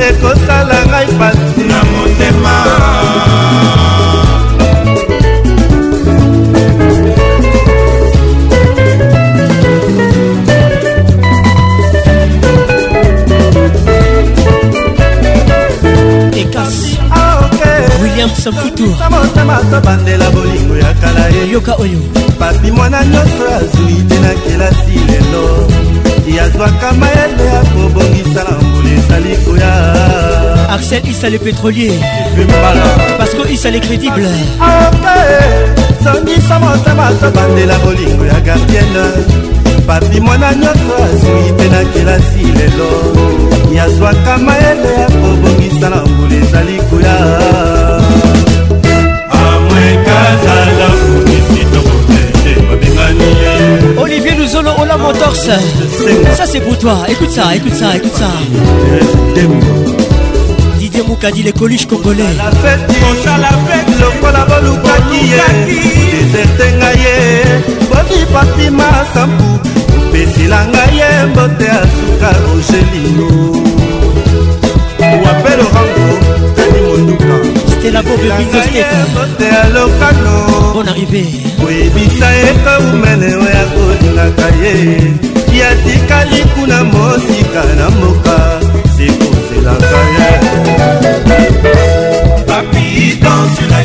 ekosalanga 0.08 0.98
epasi 1.06 1.62
na 1.70 1.78
motema 1.92 2.56
Wilson 18.48 18.48
Futurmotama 18.52 19.58
tobandela 19.70 20.30
bolingo 20.30 20.76
ya 20.76 20.92
kala 21.00 21.28
eyoka 21.30 21.74
oyo 21.76 21.98
papi 22.38 22.70
mwana 22.72 23.04
nyonso 23.04 23.44
azwi 23.56 24.02
te 24.08 24.18
na 24.20 24.32
kelasi 24.42 24.98
lelo 25.06 25.70
yazwaka 26.36 26.92
mayele 26.96 27.44
ya 27.54 27.60
kobongisa 27.72 28.44
na 28.48 28.56
mbula 28.56 28.92
ezali 28.96 29.36
koya 29.44 29.72
axel 30.70 31.02
isa 31.08 31.28
le 31.30 31.38
pétrolier 31.38 31.92
parce 33.18 33.34
que 33.36 33.48
isa 33.52 33.70
le 33.70 33.80
crédible 33.80 34.28
songisa 36.02 36.58
motema 36.58 37.10
tobandela 37.20 37.76
bolingo 37.84 38.24
ya 38.24 38.40
gardiene 38.40 39.04
papi 39.86 40.20
mwana 40.20 40.54
nyonso 40.56 40.92
azwi 41.04 41.52
te 41.58 41.68
na 41.68 41.84
kelasi 41.92 42.44
lelo 42.56 42.90
yazwaka 43.76 44.38
mayele 44.38 44.90
ya 45.00 45.06
kobongisa 45.20 45.90
na 45.90 45.96
mbula 46.00 46.34
ezali 46.36 46.76
koya 46.90 47.16
azala 50.26 50.88
monisi 51.14 51.64
tokote 51.72 52.52
babengani 52.68 53.98
Olivier 54.04 54.36
Luzolo 54.38 54.72
Ola 54.80 54.96
Motorse 54.98 55.52
Ça 56.36 56.46
c'est 56.46 56.60
pour 56.60 56.76
toi, 56.78 56.96
écoute 57.08 57.30
ça, 57.30 57.54
écoute 57.54 57.74
ça, 57.74 57.96
écoute 57.96 58.14
ça 58.16 58.30
Didier 60.78 61.02
Moukadi, 61.06 61.42
les 61.42 61.52
coliches 61.52 61.86
congolais 61.86 62.34
La 62.36 62.50
fête, 62.62 62.84
osala 63.12 63.50
fête, 63.66 63.92
lokola 64.00 64.44
bolukaki 64.50 65.20
ye 65.34 65.46
Deserte 66.12 66.66
nga 66.78 66.90
ye, 67.02 67.14
bovi 67.90 68.20
pati 68.34 68.70
masambu 68.78 69.44
Opesila 70.08 70.64
nga 70.72 70.84
ye, 70.98 71.08
mbote 71.28 71.68
asuka 71.80 72.30
Rogelino 72.42 73.30
Wapelo 75.24 75.66
rango, 75.74 76.10
tani 76.56 76.80
monduka 76.86 77.57
stela 77.78 78.02
bobebizote 78.02 78.84
alokano 79.64 80.36
bon 80.74 80.86
arrivé 80.92 81.24
koyebisa 81.62 82.28
ye 82.42 82.50
kaumele 82.64 83.30
oyo 83.42 83.58
akolingaka 83.64 84.46
ye 84.62 84.74
yatikali 85.60 86.38
kuna 86.54 86.78
mosika 86.92 87.62
na 87.78 87.86
moka 88.00 88.36
sekozelaka 88.94 90.00
ye 90.18 90.28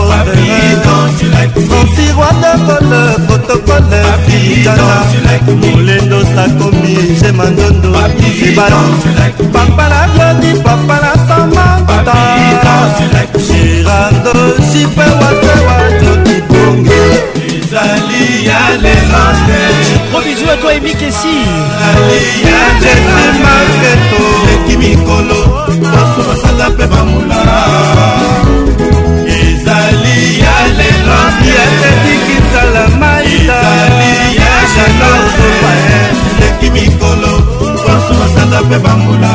consiroanekole 0.83 3.01
protokole 3.27 4.03
kijana 4.27 5.05
molendo 5.49 6.19
sakomi 6.35 6.97
jemandondo 7.25 7.91
sibala 8.39 8.83
papala 9.53 10.01
glodi 10.15 10.51
papala 10.63 11.13
samanta 11.29 12.15
gerando 13.49 14.35
jipe 14.73 15.01
wasewa 15.19 15.77
joki 16.01 16.37
bonge 16.49 17.05
ezali 17.49 18.25
ya 18.47 18.63
lelande 18.83 19.61
provisu 20.11 20.45
eto 20.59 20.69
emikesi 20.71 21.37
jesemaketo 22.81 24.23
leki 24.47 24.75
mikolo 24.77 25.39
baso 25.93 26.21
basala 26.29 26.67
mpe 26.71 26.85
bamula 26.87 27.45
mikolo 36.77 37.33
ponso 37.59 38.12
basanda 38.20 38.59
mpe 38.68 38.77
bambula 38.85 39.33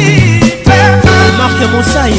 marke 1.39 1.66
mosai 1.73 2.18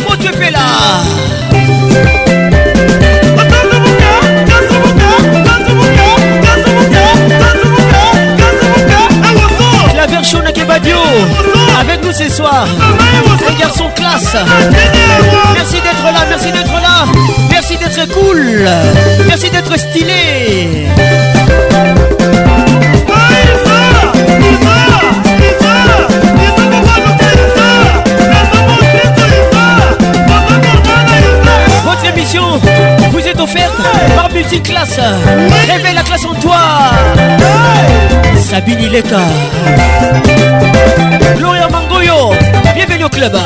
Mon 0.08 0.14
Dieu, 0.16 0.30
là 0.52 2.40
avec 11.80 12.04
nous 12.04 12.12
ce 12.12 12.28
soir. 12.30 12.66
Les 13.48 13.54
garçons 13.56 13.88
classe. 13.94 14.36
Merci 15.54 15.74
d'être 15.74 16.14
là, 16.14 16.22
merci 16.28 16.52
d'être 16.52 16.72
là. 16.72 17.04
Merci 17.50 17.76
d'être 17.76 18.08
cool. 18.12 18.68
Merci 19.28 19.50
d'être 19.50 19.78
stylé. 19.78 20.86
Votre 31.84 32.04
émission 32.16 32.42
vous 33.12 33.20
est 33.28 33.38
offerte 33.38 33.74
par 34.16 34.30
Multiclasse. 34.32 34.98
Réveille 35.70 35.94
la 35.94 36.02
classe 36.02 36.24
en 36.24 36.32
toi. 36.40 36.56
Sabine 38.40 38.80
Ileka. 38.82 39.20
Gloria 41.36 41.68
Mangoyo, 41.68 42.30
bienvenue 42.74 43.04
au 43.04 43.08
club. 43.10 43.36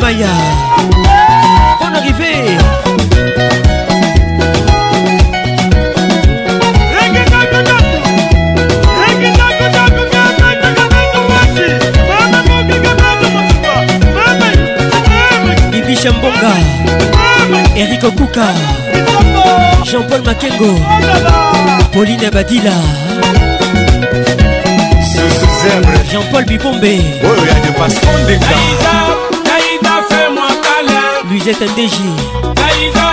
Maya 0.00 0.28
On 1.80 1.94
Eric 17.78 18.02
Okuka, 18.04 18.40
Jean-Paul 19.84 20.22
Makengo, 20.24 20.78
Pauline 21.92 22.30
Badila, 22.30 22.72
Jean-Paul 26.10 26.44
Bipombe. 26.44 27.00
Oh, 27.22 27.26
Suzette 31.38 31.66
DJ. 31.76 31.96
Taïga, 32.56 33.08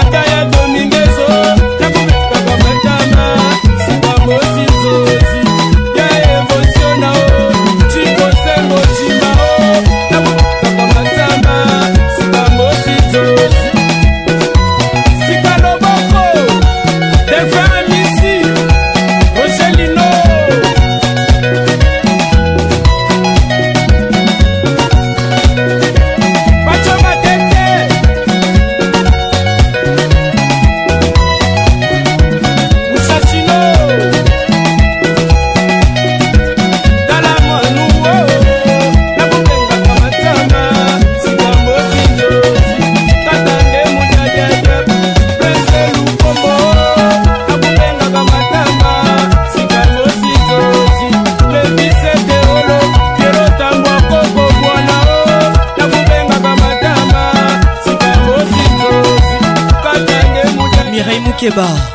Akaya 0.00 0.48
吧。 61.50 61.93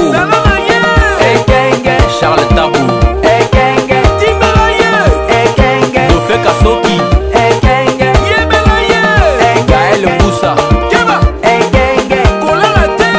eka 6.41 6.53
soki 6.63 6.93
ekenge 7.45 8.05
yebela 8.27 8.77
ye 8.91 9.01
ekael 9.55 10.03
mbusa 10.13 10.49
keba 10.89 11.17
ekenge 11.53 12.21
kolala 12.43 12.85
te 12.97 13.09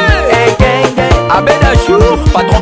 ekenge 0.47 1.07
abed 1.37 1.63
ashour 1.73 2.17
patron 2.33 2.62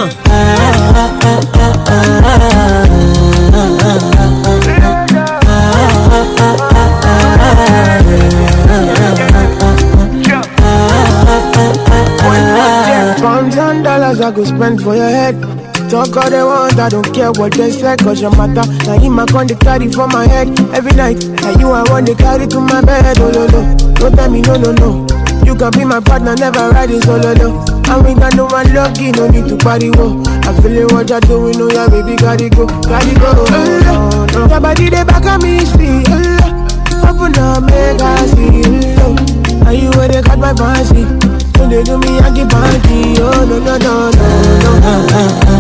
Pounds 13.21 13.55
and 13.57 13.83
dollars 13.83 14.19
I 14.21 14.31
go 14.31 14.43
spend 14.43 14.81
for 14.81 14.95
your 14.95 15.07
head 15.09 15.62
Talk 15.93 16.17
all 16.25 16.29
they 16.31 16.43
want, 16.43 16.73
I 16.79 16.89
don't 16.89 17.05
care 17.13 17.29
what 17.37 17.53
they 17.53 17.69
say, 17.69 17.95
cause 17.97 18.19
your 18.19 18.31
matter. 18.35 18.65
Now 18.89 18.97
you 18.97 19.11
my 19.11 19.27
con, 19.27 19.45
they 19.45 19.53
carry 19.53 19.91
for 19.93 20.07
my 20.07 20.25
head 20.25 20.49
every 20.73 20.91
night. 20.93 21.23
And 21.45 21.61
you 21.61 21.69
I 21.69 21.85
want 21.87 22.07
they 22.07 22.15
carry 22.15 22.47
to 22.47 22.59
my 22.59 22.81
bed, 22.81 23.13
oh 23.19 23.29
no 23.29 23.45
no. 23.53 23.61
Don't 24.01 24.15
tell 24.17 24.31
me 24.31 24.41
no 24.41 24.55
no 24.57 24.71
no. 24.73 25.05
You 25.45 25.53
can 25.53 25.69
be 25.69 25.85
my 25.85 25.99
partner, 25.99 26.33
never 26.33 26.71
ride 26.73 26.89
riding 26.89 26.99
solo 27.03 27.21
oh, 27.29 27.33
no. 27.35 27.65
I 27.93 28.07
ain't 28.09 28.17
got 28.19 28.33
no 28.35 28.45
one 28.49 28.73
lucky, 28.73 29.11
no 29.11 29.27
need 29.29 29.45
to 29.47 29.55
party 29.57 29.91
wo. 29.93 30.17
i 30.25 30.41
feel 30.57 30.61
feeling 30.65 30.89
what 30.97 31.07
you're 31.11 31.21
doing, 31.29 31.61
oh 31.61 31.69
yeah, 31.69 31.85
baby, 31.87 32.15
gotta 32.15 32.49
go, 32.49 32.65
gotta 32.65 33.13
go. 33.13 33.45
Oh, 33.53 34.27
no, 34.33 34.47
Your 34.49 34.59
body 34.59 34.89
they 34.89 35.03
back 35.05 35.21
at 35.25 35.43
me, 35.43 35.59
see. 35.77 36.01
Oh, 36.09 37.13
open 37.13 37.37
up, 37.37 37.61
make 37.69 38.01
I 38.01 38.25
see. 38.33 38.65
Oh, 38.65 39.13
no, 39.13 39.65
are 39.67 39.73
you 39.77 39.91
where 39.91 40.07
they 40.07 40.23
got 40.23 40.39
my 40.41 40.55
fancy? 40.57 41.05
Don't 41.53 41.69
they 41.69 41.83
do 41.83 41.99
me, 41.99 42.17
I 42.17 42.33
get 42.33 42.49
panty. 42.49 43.13
Oh 43.21 43.45
no 43.45 43.59
no 43.59 43.77
no 43.77 43.77
no 43.77 44.09
no. 44.09 44.09
no. 44.09 44.73
Ah, 44.83 45.07
ah, 45.13 45.39
ah, 45.49 45.52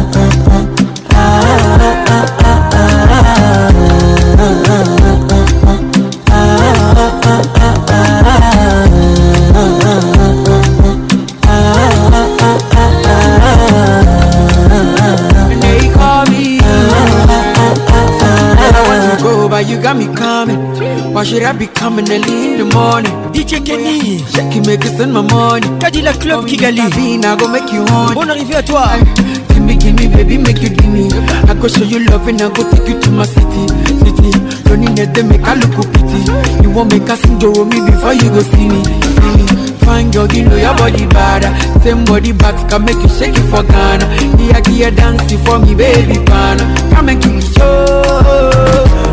should 21.23 21.41
I 21.41 21.53
be 21.53 21.67
coming 21.67 22.11
early 22.11 22.51
in 22.51 22.57
the 22.57 22.65
morning? 22.75 23.13
DJ 23.31 23.65
Kenny, 23.65 24.17
Jackie 24.33 24.59
make 24.67 24.83
it 24.83 24.97
send 24.97 25.13
my 25.13 25.21
money. 25.21 25.65
Cadillac 25.79 26.19
Club 26.19 26.45
Kigali, 26.45 26.93
Vina 26.93 27.37
go 27.39 27.47
make 27.47 27.71
you 27.71 27.85
horny. 27.87 28.13
Bonne 28.13 28.29
arrivée 28.31 28.55
à 28.57 28.61
toi. 28.61 28.83
I 28.89 29.42
me, 29.65 29.77
give 29.77 29.95
me, 29.95 30.07
baby, 30.07 30.37
make 30.37 30.61
you 30.61 30.69
give 30.69 30.91
me. 30.91 31.07
I 31.47 31.53
go 31.55 31.67
show 31.67 31.83
you 31.83 32.05
love 32.07 32.27
and 32.27 32.41
I 32.41 32.47
go 32.53 32.61
take 32.71 32.87
you 32.87 32.99
to 32.99 33.09
my 33.11 33.25
city, 33.25 33.63
city. 33.87 34.31
Don't 34.67 34.81
need 34.83 35.11
them 35.15 35.29
make 35.29 35.41
I 35.41 35.55
look 35.55 35.73
pity. 35.91 36.21
You 36.61 36.69
want 36.71 36.91
make 36.91 37.07
a 37.07 37.15
sing 37.17 37.39
to 37.39 37.49
me 37.65 37.77
before 37.81 38.13
you 38.13 38.29
go 38.29 38.41
see 38.51 38.67
me, 38.69 38.81
see 38.83 39.33
me. 39.39 39.45
Fine 39.87 40.11
girl, 40.11 40.27
you 40.31 40.43
know 40.45 40.55
your 40.57 40.75
body 40.75 41.05
bad. 41.07 41.43
Same 41.81 42.03
body 42.05 42.31
back 42.31 42.55
can 42.69 42.85
make 42.85 42.97
you 43.01 43.09
shake 43.09 43.35
it 43.35 43.45
for 43.49 43.63
Ghana. 43.63 44.05
Here, 44.37 44.61
here, 44.67 44.91
dancing 44.91 45.39
for 45.43 45.57
me, 45.59 45.73
baby, 45.75 46.23
pan. 46.25 46.57
Come 46.91 47.09
and 47.09 47.21
give 47.23 47.33
me 47.33 47.41
show. 47.41 47.85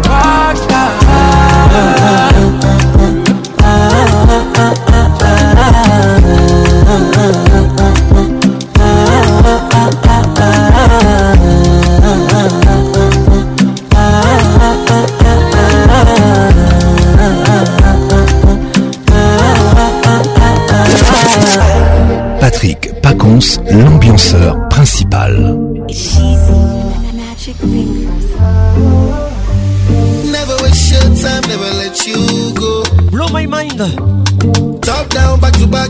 Rockstar. 0.07 0.90
l'ambianceur 23.70 24.57
principal. 24.68 25.57
Blow 33.12 33.28
my 33.33 33.47
mind. 33.47 33.78
down, 35.11 35.39
back 35.41 35.53
to 35.53 35.66
back, 35.66 35.89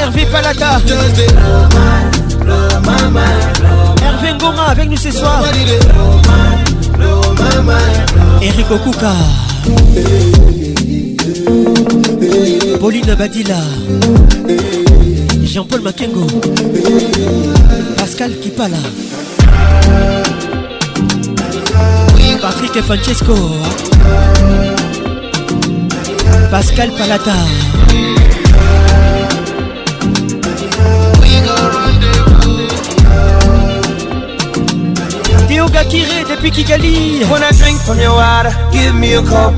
Hervé 0.00 0.24
Palata 0.32 0.80
Hervé 4.02 4.32
Ngoma 4.40 4.62
avec 4.70 4.88
nous 4.88 4.96
ce 4.96 5.10
soir 5.10 5.44
Eric 8.40 8.70
Okuka 8.70 9.12
Pauline 12.80 13.14
Badila 13.18 13.58
Jean-Paul 15.44 15.82
Makengo 15.82 16.26
Pascal 17.98 18.32
Kipala 18.42 18.76
Patrick 22.40 22.82
Francesco 22.82 23.34
Pascal 26.50 26.88
Palata 26.96 27.32
Kagakire 35.76 36.24
depuis 36.24 36.48
Kigali. 36.50 37.20
Wanna 37.30 37.52
drink 37.52 37.76
from 37.84 38.00
your 38.00 38.14
water, 38.16 38.48
give 38.72 38.94
me 38.96 39.12
a 39.12 39.20
cup. 39.20 39.52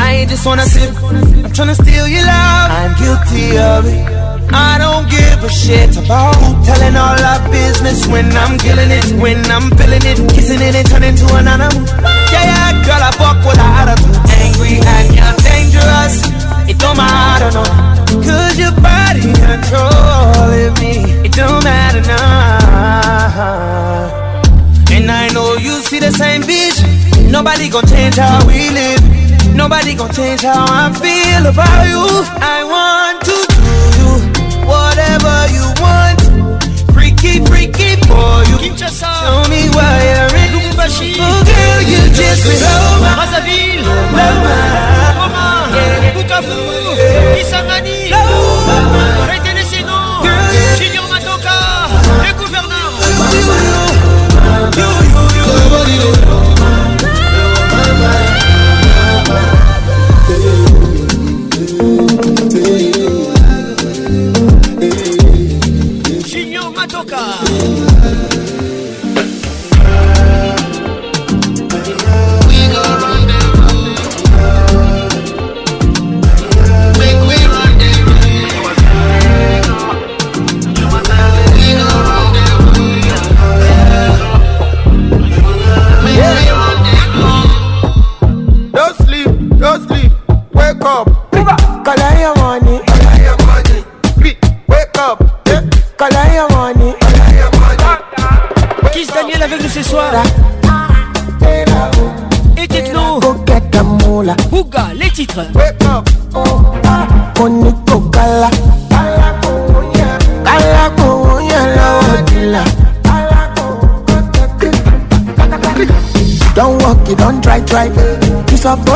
I 0.00 0.24
ain't 0.24 0.30
just 0.32 0.46
wanna 0.48 0.64
sip, 0.64 0.88
I'm 1.04 1.52
tryna 1.52 1.74
steal 1.76 2.08
your 2.08 2.24
love. 2.24 2.70
I'm 2.72 2.92
guilty 2.96 3.58
of 3.60 3.84
it. 3.84 4.00
I 4.48 4.78
don't 4.80 5.04
give 5.12 5.44
a 5.44 5.50
shit 5.52 5.92
about 6.02 6.36
who 6.40 6.56
telling 6.64 6.96
all 6.96 7.20
our 7.20 7.36
business 7.52 8.06
when 8.08 8.32
I'm 8.32 8.56
killing 8.56 8.88
it, 8.96 9.04
when 9.20 9.44
I'm 9.52 9.68
feeling 9.76 10.00
it, 10.08 10.16
kissing 10.32 10.62
it 10.64 10.72
and 10.74 10.88
turning 10.88 11.16
to 11.20 11.26
an 11.36 11.44
animal. 11.46 11.84
Yeah, 12.32 12.48
yeah, 12.48 12.72
girl, 12.88 13.02
I 13.04 13.12
fuck 13.20 13.38
with 13.44 13.60
a 13.60 13.68
attitude. 13.76 14.08
Angry 14.48 14.80
and 14.80 15.08
you're 15.12 15.36
dangerous. 15.52 16.32
It 16.64 16.80
don't 16.80 16.96
matter, 16.96 17.52
no. 17.52 17.60
Cause 18.24 18.56
your 18.56 18.72
body 18.80 19.36
controlling 19.36 20.80
me. 20.80 21.12
It 21.28 21.32
don't 21.36 21.60
matter, 21.62 22.00
no. 22.08 24.16
And 25.02 25.10
I 25.10 25.26
know 25.34 25.56
you 25.58 25.82
see 25.82 25.98
the 25.98 26.12
same 26.12 26.42
vision. 26.46 26.86
Nobody 27.26 27.68
gon' 27.68 27.84
change 27.86 28.14
how 28.22 28.38
we 28.46 28.70
live. 28.70 29.02
Nobody 29.50 29.96
gon' 29.98 30.12
change 30.12 30.42
how 30.42 30.62
I 30.62 30.94
feel 30.94 31.42
about 31.42 31.82
you. 31.90 32.02
I 32.38 32.62
want 32.62 33.18
to 33.26 33.34
do 33.98 33.98
you 33.98 34.12
whatever 34.62 35.34
you 35.50 35.66
want. 35.82 36.22
Freaky, 36.94 37.42
freaky 37.50 37.98
for 38.06 38.46
you. 38.46 38.62
Show 38.78 39.42
me 39.50 39.66
why 39.74 39.90
you're 40.06 40.34
in. 40.38 40.70
Oh 40.70 41.38
girl, 41.50 41.80
you 41.82 42.00
just 42.14 42.46
been 42.46 42.62
over. 42.62 43.10
Loma. 43.10 43.42
Loma. 46.14 46.14
Loma. 46.14 47.74
Loma. 47.74 47.82
Loma. 47.82 48.98
Loma. 48.98 49.11
you 55.92 55.98
know 56.22 56.51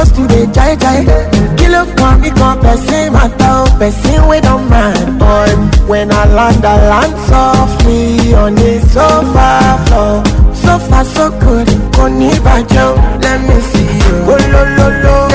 supposed 0.05 0.15
to 0.31 0.35
dey 0.35 0.47
jai 0.57 0.73
jai. 0.83 0.99
Kilo 1.59 1.83
kan 1.97 2.15
mi 2.23 2.31
kan 2.41 2.57
pesin 2.63 3.13
mata 3.17 3.49
o, 3.65 3.65
we 4.31 4.37
don't 4.47 4.69
mind 4.75 5.23
on. 5.23 5.49
When 5.91 6.07
I 6.21 6.25
land, 6.37 6.65
I 6.65 6.77
land 6.91 7.15
softly 7.29 8.35
on 8.35 8.55
the 8.61 8.73
sofa 8.95 9.51
floor. 9.87 10.17
Sofa 10.65 11.01
so 11.15 11.25
good, 11.45 11.69
kò 11.97 12.05
ní 12.19 12.31
bàjẹ́ 12.45 12.87
let 13.23 13.39
me 13.49 13.57
see 13.71 13.89
you. 14.03 14.15
Olololo. 14.35 14.89
Oh, 15.19 15.26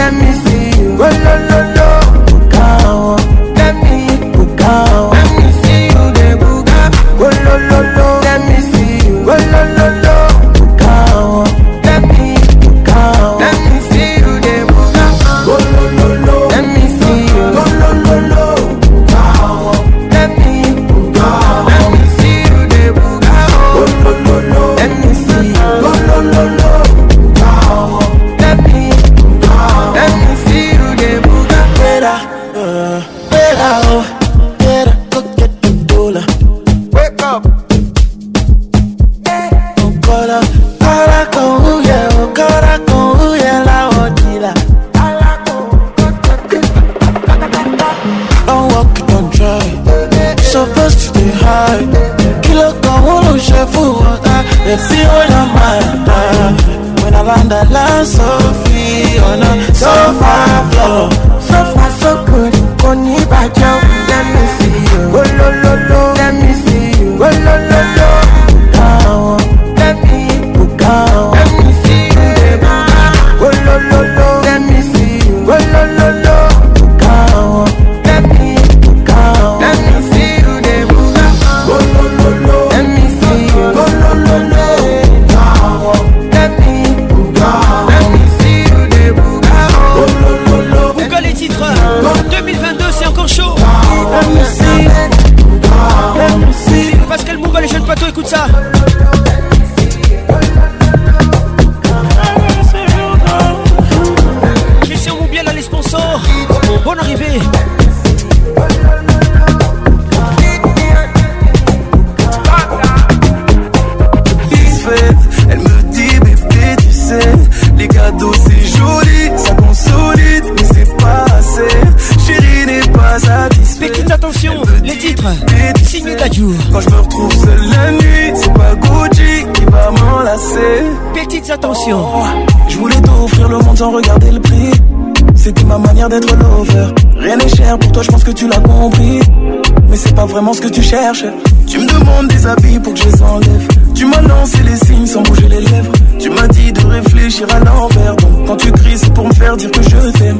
ce 140.53 140.59
que 140.59 140.67
tu 140.67 140.81
cherches. 140.81 141.25
Tu 141.67 141.77
me 141.79 141.85
demandes 141.87 142.27
des 142.27 142.45
habits 142.45 142.79
pour 142.79 142.93
que 142.93 142.99
je 142.99 143.05
les 143.09 143.21
enlève. 143.21 143.67
Tu 143.95 144.05
m'as 144.05 144.21
les 144.65 144.75
signes 144.75 145.05
sans 145.05 145.21
bouger 145.21 145.47
les 145.47 145.61
lèvres. 145.61 145.91
Tu 146.19 146.29
m'as 146.29 146.47
dit 146.47 146.71
de 146.73 146.79
réfléchir 146.87 147.47
à 147.53 147.59
l'envers. 147.59 148.15
Donc 148.15 148.47
quand 148.47 148.55
tu 148.57 148.71
cries, 148.71 148.97
c'est 148.97 149.13
pour 149.13 149.27
me 149.27 149.33
faire 149.33 149.55
dire 149.55 149.71
que 149.71 149.81
je 149.81 150.11
t'aime. 150.17 150.39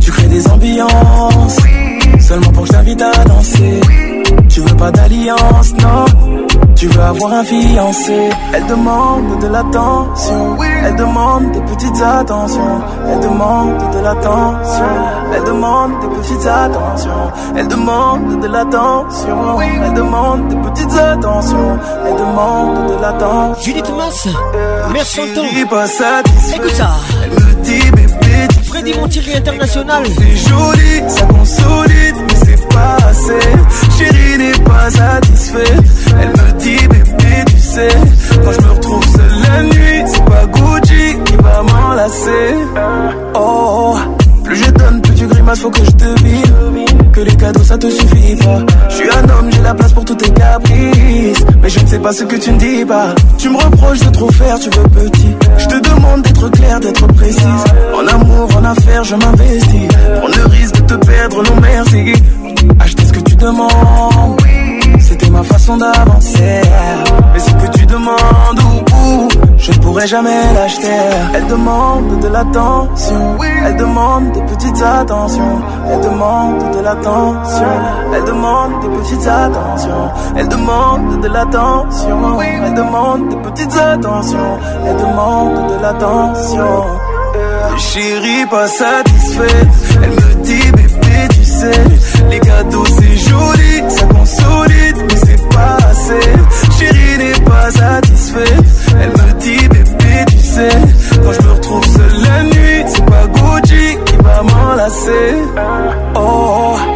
Tu 0.00 0.10
crées 0.12 0.28
des 0.28 0.46
ambiances, 0.48 1.56
seulement 2.20 2.50
pour 2.52 2.64
que 2.64 2.72
j'invite 2.72 3.02
à 3.02 3.24
danser. 3.24 3.80
Tu 4.48 4.60
veux 4.60 4.76
pas 4.76 4.90
d'alliance, 4.90 5.72
non? 5.80 6.41
Tu 6.82 6.88
veux 6.88 7.00
avoir 7.00 7.32
un 7.34 7.44
fiancé, 7.44 8.28
elle 8.52 8.66
demande 8.66 9.38
de 9.40 9.46
l'attention, 9.46 10.56
elle 10.84 10.96
demande 10.96 11.52
des 11.52 11.60
petites 11.60 12.02
attentions, 12.02 12.82
elle 13.08 13.20
demande 13.20 13.76
de 13.94 14.00
l'attention, 14.00 14.92
elle 15.32 15.44
demande 15.44 15.92
des 16.00 16.08
petites 16.16 16.44
attentions, 16.44 17.30
elle 17.54 17.68
demande 17.68 18.40
de 18.42 18.48
l'attention, 18.48 19.60
elle 19.60 19.94
demande 19.94 20.48
des 20.48 20.56
petites 20.56 20.98
attentions, 20.98 21.78
elle 22.04 22.16
demande 22.16 22.88
de 22.90 23.00
l'attention. 23.00 23.62
Judith 23.62 23.90
Mass, 23.96 24.26
merci 24.92 25.20
son 25.20 25.66
pas 25.68 26.22
Écoute 26.56 26.74
ça. 26.74 26.90
dit 27.62 27.91
International. 28.74 30.02
C'est 30.06 30.48
joli, 30.48 31.02
ça 31.06 31.22
consolide, 31.26 32.16
mais 32.26 32.34
c'est 32.42 32.68
pas 32.68 32.96
assez. 33.06 33.98
Chérie 33.98 34.38
n'est 34.38 34.64
pas 34.64 34.88
satisfaite. 34.90 35.84
Elle 36.20 36.28
me 36.28 36.58
dit, 36.58 36.88
bébé, 36.88 37.44
tu 37.48 37.58
sais, 37.58 37.88
quand 38.42 38.52
je 38.52 38.60
me 38.62 38.70
retrouve 38.72 39.04
seule 39.04 39.42
la 39.42 39.62
nuit, 39.62 40.02
c'est 40.06 40.24
pas 40.24 40.46
Gucci 40.46 41.16
qui 41.26 41.36
va 41.36 41.62
m'enlacer. 41.62 42.56
Oh, 43.34 43.36
oh, 43.36 43.94
oh. 43.94 44.42
plus 44.42 44.56
je 44.56 44.70
donne, 44.70 45.02
plus 45.02 45.14
tu 45.16 45.26
grimaces, 45.26 45.60
faut 45.60 45.70
que 45.70 45.84
je 45.84 45.90
te 45.90 46.22
bille 46.22 46.88
que 47.12 47.20
les 47.20 47.36
cadeaux 47.36 47.62
ça 47.62 47.76
te 47.78 47.88
suffit 47.90 48.34
pas. 48.36 48.58
Je 48.88 48.94
suis 48.96 49.08
un 49.08 49.28
homme, 49.36 49.50
j'ai 49.52 49.60
la 49.62 49.74
place 49.74 49.92
pour 49.92 50.04
tous 50.04 50.14
tes 50.14 50.30
caprices. 50.30 51.44
Mais 51.62 51.68
je 51.68 51.80
ne 51.80 51.86
sais 51.86 51.98
pas 51.98 52.12
ce 52.12 52.24
que 52.24 52.36
tu 52.36 52.52
ne 52.52 52.58
dis 52.58 52.84
pas. 52.84 53.14
Tu 53.38 53.48
me 53.50 53.56
reproches 53.58 54.00
de 54.00 54.10
trop 54.10 54.30
faire, 54.32 54.58
tu 54.58 54.70
veux 54.70 54.82
petit. 54.88 55.36
Je 55.58 55.66
te 55.66 55.88
demande 55.90 56.22
d'être 56.22 56.48
clair, 56.50 56.80
d'être 56.80 57.06
précis 57.08 57.44
En 57.94 58.06
amour, 58.06 58.48
en 58.56 58.64
affaires, 58.64 59.04
je 59.04 59.14
m'investis. 59.16 59.88
On 60.22 60.26
le 60.26 60.44
risque 60.46 60.82
de 60.86 60.94
te 60.96 61.06
perdre, 61.06 61.42
non 61.42 61.60
merci. 61.60 62.12
Acheter 62.80 63.04
ce 63.04 63.12
que 63.12 63.20
tu 63.20 63.36
demandes. 63.36 64.40
C'était 65.00 65.30
ma 65.30 65.42
façon 65.42 65.76
d'avancer. 65.76 66.62
Mais 67.34 67.38
ce 67.40 67.50
que 67.50 67.78
tu 67.78 67.86
demandes, 67.86 68.58
ou 69.04 69.28
je 69.62 69.70
pourrais 69.78 70.08
jamais 70.08 70.52
l'acheter. 70.54 71.00
Elle 71.34 71.46
demande 71.46 72.18
de 72.18 72.26
l'attention. 72.26 73.38
Elle 73.64 73.76
demande 73.76 74.32
des 74.32 74.42
petites 74.42 74.82
attentions. 74.82 75.60
Elle 75.88 76.00
demande 76.00 76.76
de 76.76 76.80
l'attention. 76.80 77.72
Elle 78.12 78.24
demande 78.24 78.72
des 78.82 78.88
petites 78.88 79.24
attentions. 79.28 80.08
Elle 80.36 80.48
demande 80.48 81.20
de 81.22 81.28
l'attention. 81.28 82.38
Elle 82.64 82.74
demande 82.74 83.28
des 83.28 83.36
petites 83.36 83.76
attentions. 83.76 84.58
Elle 84.84 84.96
demande 84.96 85.68
de 85.70 85.82
l'attention. 85.82 86.82
Chérie 87.78 88.46
pas 88.50 88.66
satisfaite. 88.66 89.68
Elle 90.02 90.10
me 90.10 90.42
dit 90.42 90.70
bébé 90.72 91.18
tu 91.38 91.44
sais. 91.44 91.84
Les 92.30 92.40
gâteaux 92.40 92.84
c'est 92.98 93.16
joli. 93.30 93.74
Ça 93.90 94.06
consolide 94.06 94.96
mais 95.08 95.16
c'est 95.24 95.48
pas 95.54 95.76
assez 95.88 96.32
n'est 97.18 97.44
pas 97.44 97.70
satisfaite. 97.70 98.64
Elle 99.00 99.10
me 99.10 99.40
dit 99.40 99.68
bébé, 99.68 100.24
tu 100.28 100.38
sais, 100.38 100.68
quand 101.22 101.32
je 101.32 101.42
me 101.42 101.52
retrouve 101.52 101.86
seule 101.86 102.22
la 102.22 102.42
nuit, 102.42 102.84
c'est 102.86 103.04
pas 103.06 103.26
Gucci 103.26 103.96
qui 104.06 104.16
va 104.22 104.42
m'enlacer. 104.42 105.34
Oh. 106.14 106.18
oh, 106.18 106.76
oh. 106.76 106.91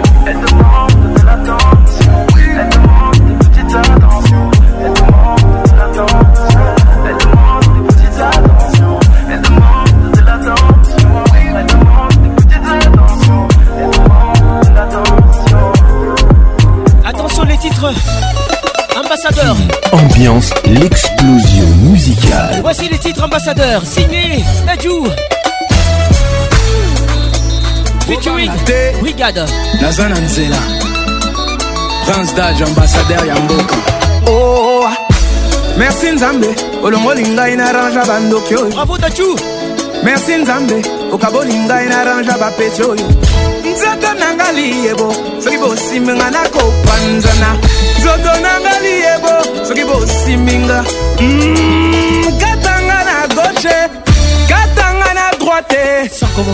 Ambiance, 19.92 20.50
l'explosion 20.66 21.66
musicale. 21.82 22.58
Voici 22.60 22.88
les 22.88 22.96
titres 22.96 23.24
ambassadeurs, 23.24 23.82
signé 23.84 24.44
Nadjou. 24.64 25.04
Featuring 28.06 28.52
Brigade. 29.00 29.44
Nazan 29.82 30.12
Anzela. 30.12 30.54
Prince 32.06 32.34
d'Adj, 32.36 32.62
ambassadeur 32.62 33.24
Yamboko. 33.26 33.74
Oh, 34.28 34.84
merci 35.76 36.12
Nzambe. 36.12 36.46
Olongo 36.84 37.12
linga 37.14 37.48
inarange 37.48 37.98
Bravo 38.70 38.96
Nadjou. 38.96 39.34
Merci 40.04 40.36
Nzambe. 40.36 40.95
okabolinga 41.14 41.76
ye 41.82 41.86
narangea 41.92 42.36
bapeti 42.42 42.82
oyo 42.90 43.06
nzoto 43.74 44.10
nanga 44.20 44.48
liyebo 44.56 45.06
soki 45.42 45.56
bosiminga 45.62 46.26
nakopanzana 46.34 47.50
nzoto 47.98 48.32
nanga 48.44 48.74
liyebo 48.84 49.32
soki 49.68 49.84
bosiminga 49.88 50.78
hmm, 51.18 52.26
katanga 52.42 52.98
na 53.08 53.16
gauche 53.34 54.05
crois 55.46 55.62
te 55.62 56.10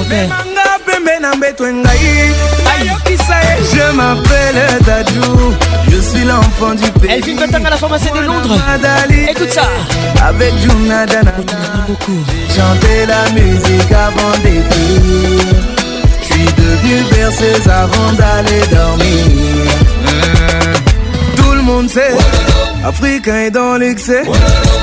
memanga 0.08 0.70
pembe 0.84 1.18
na 1.18 1.34
mbeto 1.34 1.64
engai 1.66 2.34
ayokisa 2.72 3.36
ye 3.40 3.56
je 3.70 3.86
m'appelle 3.96 4.62
dadou 4.84 5.56
je 5.90 5.98
suis 6.08 6.24
l'enfant 6.28 6.74
du 6.74 6.84
eh, 6.84 6.98
pays 7.00 7.10
Elvin 7.14 7.34
Batanga 7.40 7.70
la 7.70 7.76
pharmacie 7.78 8.10
de 8.14 8.20
Londres 8.28 8.54
Madali 8.68 9.20
écoute 9.30 9.50
ça 9.50 9.66
avec 10.28 10.52
Junada 10.62 11.22
beaucoup 11.88 12.20
chanter 12.54 13.06
la 13.06 13.22
musique 13.30 13.92
avant 14.06 14.32
d'écrire 14.42 15.54
je 16.20 16.24
suis 16.26 16.48
devenu 16.60 16.96
berceuse 17.12 17.68
avant 17.68 18.12
d'aller 18.18 18.62
dormir 18.70 19.72
mmh. 20.04 21.36
tout 21.40 21.52
le 21.56 21.62
monde 21.62 21.88
sait 21.88 22.12
ouais. 22.12 22.51
Africain 22.84 23.36
est 23.46 23.50
dans 23.52 23.76
l'excès. 23.76 24.22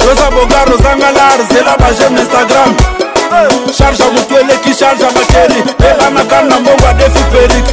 Rosa 0.00 0.28
Boga, 0.32 0.64
Rosanga 0.68 1.10
Larzela, 1.12 1.76
ma 1.80 1.90
j'aime 1.96 2.16
Instagram. 2.16 2.72
charge 3.76 3.98
motu 4.14 4.34
eleki 4.40 4.72
charge 4.78 4.98
bakeri 5.16 5.60
ebanaka 5.82 6.42
na 6.44 6.58
mbongo 6.60 6.86
adefi 6.90 7.22
perik 7.32 7.66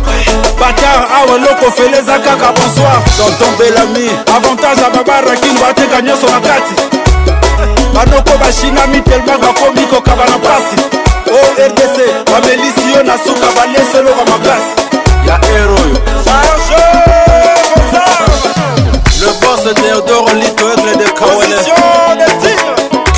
batar 0.59 1.05
awa 1.17 1.35
eloko 1.37 1.69
fele 1.75 1.97
eza 2.01 2.17
kaka 2.23 2.51
bonsoir 2.57 2.97
tonton 3.17 3.51
belami 3.59 4.09
avantage 4.35 4.81
ya 4.81 4.89
babarakin 4.89 5.55
bateka 5.61 6.01
nyonso 6.01 6.25
na 6.27 6.39
kati 6.41 6.75
banoko 7.93 8.33
bashinami 8.41 9.01
telma 9.03 9.37
bakomi 9.37 9.85
kokaba 9.91 10.25
na 10.29 10.37
mpasi 10.37 10.77
ordc 11.29 11.97
oh, 11.99 12.31
bamelisi 12.31 12.87
yo 12.95 13.03
na 13.03 13.13
suka 13.17 13.47
baleseloka 13.55 14.23
makasi 14.31 14.90
ya 15.26 15.38
hero 15.38 15.76
oyo 15.76 15.98
le 19.19 19.31
boss 19.39 19.64
deodor 19.81 20.34
lito 20.34 20.68
aigle 20.69 20.95
de 20.95 21.07
kawele 21.14 21.57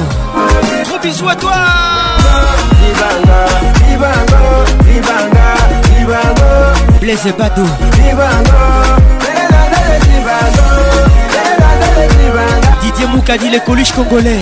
Gros 0.88 0.98
bisous 1.02 1.28
à 1.28 1.34
toi. 1.36 1.52
Dibanga, 2.78 3.40
Dibanga, 3.84 4.40
Dibanga. 4.84 5.37
Blaise 7.02 7.32
Bateau 7.38 7.60
Didier 12.82 13.06
Moukadi, 13.08 13.50
les 13.50 13.60
coluches 13.60 13.92
congolais 13.92 14.38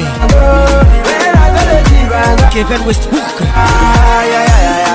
Kevin 2.53 2.87
Westbrook 2.87 3.21
ah, 3.41 4.25
yeah, 4.31 4.45
yeah. 4.47 4.56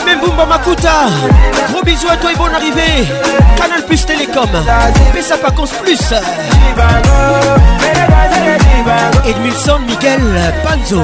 Et 0.00 0.04
même 0.04 0.20
Bumba 0.20 0.44
Makuta, 0.46 1.06
gros 1.70 1.82
bisous 1.84 2.08
à 2.10 2.16
toi 2.16 2.32
et 2.32 2.36
bonne 2.36 2.52
arrivée. 2.52 3.06
Canal 3.56 3.84
Plus 3.86 4.04
Télécom, 4.04 4.48
Pessa 5.12 5.36
Pacons 5.36 5.68
Plus. 5.80 6.02
Edmilson 9.24 9.78
Miguel 9.86 10.20
Panzo, 10.64 11.00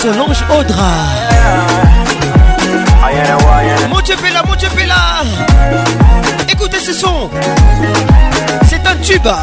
Solange 0.00 0.44
Audra. 0.58 0.92
Montepella, 3.88 4.42
Montepela 4.42 4.96
écoutez 6.48 6.78
ce 6.80 6.92
son, 6.92 7.30
c'est 8.68 8.84
un 8.86 8.96
tuba 8.96 9.38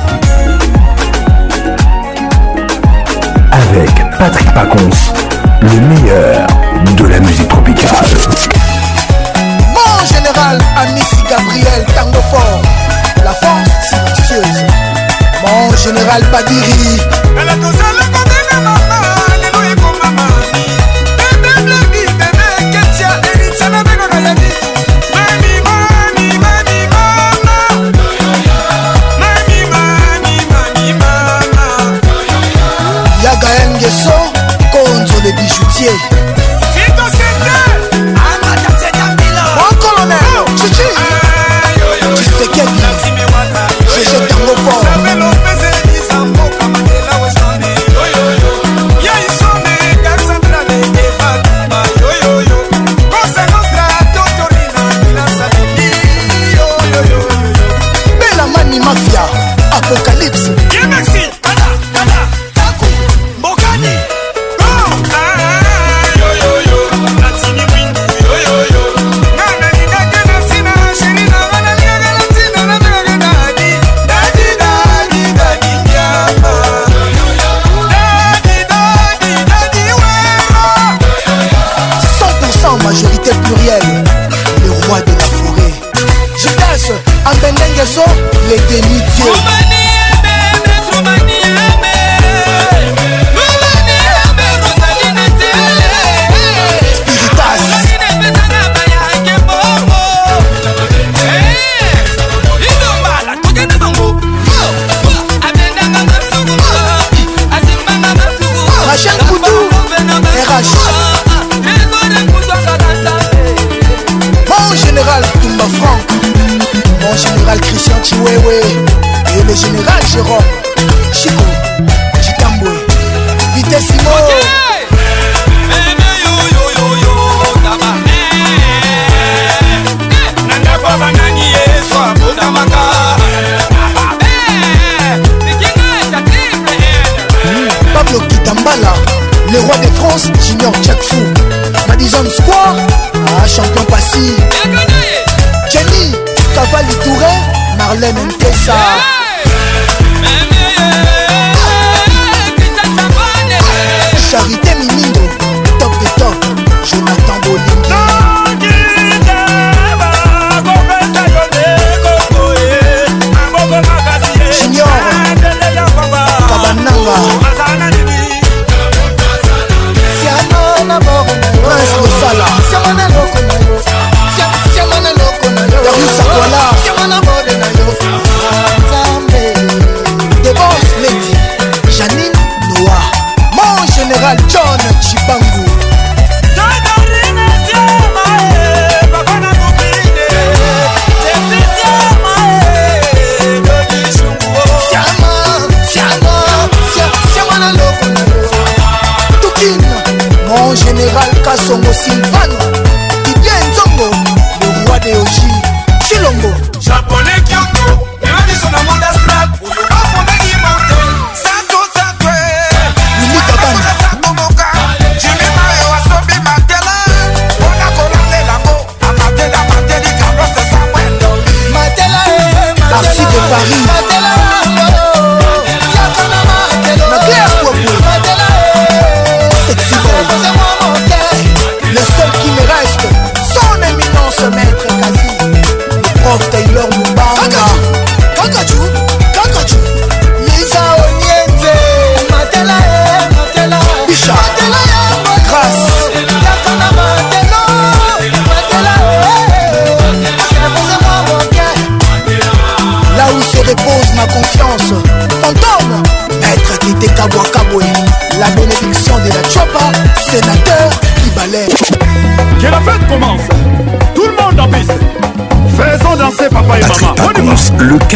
Avec 3.51 3.91
Patrick 4.17 4.53
Pacons 4.53 5.22
le 5.63 5.79
meilleur 5.79 6.47
de 6.97 7.05
la 7.05 7.19
musique 7.19 7.47
tropicale. 7.47 7.89
Mon 9.73 10.05
général, 10.05 10.59
Amici 10.77 11.23
Gabriel 11.29 11.85
Tango 11.95 12.19
Fort, 12.31 12.61
la 13.23 13.31
force 13.31 14.19
silencieuse. 14.27 14.63
Mon 15.47 15.75
général 15.75 16.21
Badiri. 16.31 16.99
Elle 17.37 17.49
a 17.49 18.32
Choutier. 35.53 35.93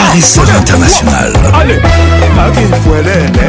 Marisol 0.07 0.47
International. 0.57 1.31
Allez, 1.53 1.81
akifwelele, 2.45 3.47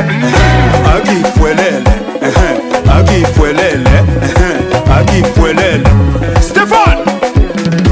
akifwelele, 0.94 1.94
akifwelele, 2.96 4.02
akifwelele. 4.96 5.90
Stéphane, 6.40 7.00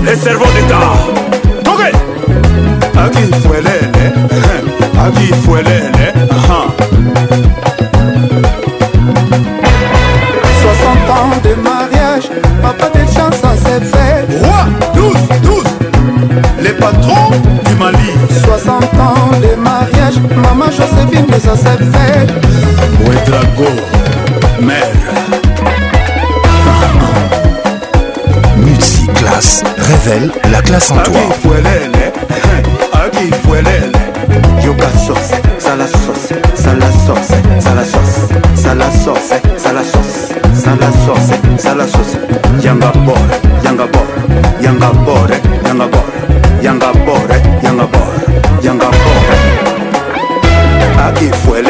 les 0.05 0.17
cerveaux 0.17 0.51
d'État. 0.57 0.89
Togué, 1.65 1.93
akifwelele, 3.05 3.79
akifwelele. 5.05 6.25
mama 20.21 20.67
josephine 20.71 21.37
eza 21.37 21.57
sefe 21.57 22.17
wedrago 23.05 23.71
mare 24.61 24.97
Multiclasse 28.57 29.63
révèle 29.79 30.31
la 30.51 30.63
classe 30.63 30.91
en 30.93 30.97
toi. 30.97 31.21
Eh, 31.53 31.91
Yoga 34.67 34.89
sauce, 35.07 35.35
sala 35.59 35.87
sauce, 35.87 36.33
sala 36.55 36.91
sauce, 37.07 37.37
sala 37.61 37.85
sauce, 37.85 38.19
sala 38.57 38.91
sauce, 39.05 39.35
sala 39.59 39.83
sauce, 39.85 40.17
sala 40.59 40.91
sauce, 41.07 41.33
sala 41.59 41.87
sauce. 41.87 42.17
Yanga 42.65 42.93
bore, 43.05 43.41
yanga 43.65 43.87
bore, 43.87 44.15
yanga 44.63 44.91
bore, 45.05 45.39
yanga 45.65 45.87
bore, 45.87 46.13
yanga 46.63 46.91
bore. 47.07 47.36
aquí 51.17 51.31
fue 51.47 51.61
el 51.61 51.67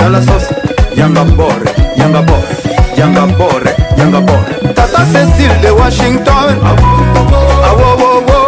sala 0.00 0.20
sosi 0.22 0.54
yanga 0.96 1.24
bore 1.36 1.70
yanga 2.00 2.20
bore 2.28 2.54
yanga 3.00 3.24
bore 3.38 3.72
yanga 3.98 4.20
bore 4.28 4.52
tata 4.78 5.00
cécile 5.12 5.56
de 5.64 5.70
washington 5.80 6.46
awowowo 7.68 8.38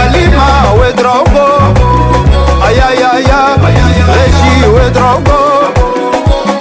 alima 0.00 0.48
wedrogo 0.80 1.46
ayayaya 2.66 3.40
regi 4.16 4.54
wedrogo 4.74 5.38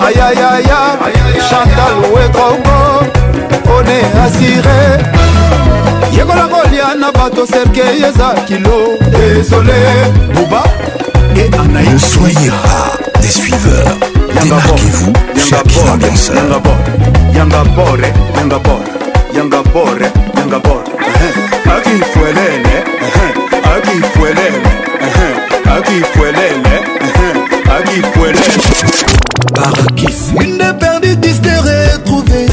ayayaya 0.08 0.80
chantal 1.50 1.96
wedrogo 2.16 2.76
one 3.78 4.00
asire 4.24 4.82
yekola 6.18 6.46
kolia 6.54 6.90
na 7.02 7.10
bato 7.18 7.44
serke 7.52 7.82
eza 8.08 8.30
kilo 8.48 8.78
désolé 9.14 9.82
buba 10.36 10.64
et 11.42 11.50
anayosoyera 11.62 12.66
des 13.22 13.32
suiveurs 13.42 13.98
Démarquez-vous 14.44 15.14
chez 15.36 15.56
Yanga 15.56 15.94
Ambianceur. 15.94 16.36
Yanga 17.34 17.64
Yangabore, 17.66 18.10
Yanga 19.36 19.62
Yangabore. 20.38 20.86
Uh-huh. 21.00 21.74
Aki 21.76 21.98
Fuelele, 22.14 22.78
uh-huh. 23.02 23.74
Aki 23.76 23.98
Fuelele, 24.14 24.72
uh-huh. 25.02 25.72
Aki 25.78 25.98
Fuelele, 26.14 26.76
Aki 27.80 27.98
Fuelele. 28.14 28.58
Une 30.46 30.66
perdue, 30.80 31.18
dix 31.18 31.40
retrouvée. 31.40 32.46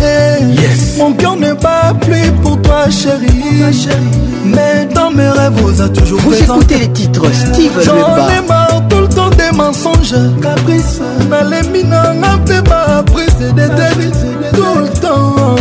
Mon 0.99 1.13
cœur 1.13 1.37
ne 1.37 1.53
bat 1.53 1.93
plus 2.01 2.33
pour 2.43 2.61
toi, 2.63 2.89
chérie. 2.91 3.45
Ma 3.61 3.71
chérie. 3.73 4.03
Mais 4.45 4.87
dans 4.95 5.11
mes 5.11 5.29
rêves, 5.29 5.53
vous 5.63 5.83
a 5.83 5.89
toujours 5.91 6.19
Vous 6.21 6.31
présenté. 6.31 6.55
écoutez 6.55 6.79
les 6.79 6.91
titres 6.93 7.31
Steve 7.33 7.79
J'en 7.85 8.17
ai 8.29 8.41
marre 8.49 8.87
tout 8.89 8.99
le 9.01 9.09
temps 9.09 9.31
des 9.31 9.51
mensonges. 9.57 10.15
caprices 10.41 11.01
balemi 11.31 11.83
nanga 11.91 12.31
mpe 12.41 12.57
baprise 12.69 13.45
deteli 13.59 14.11
tout 14.55 14.79
le 14.85 14.89
temps 15.01 15.59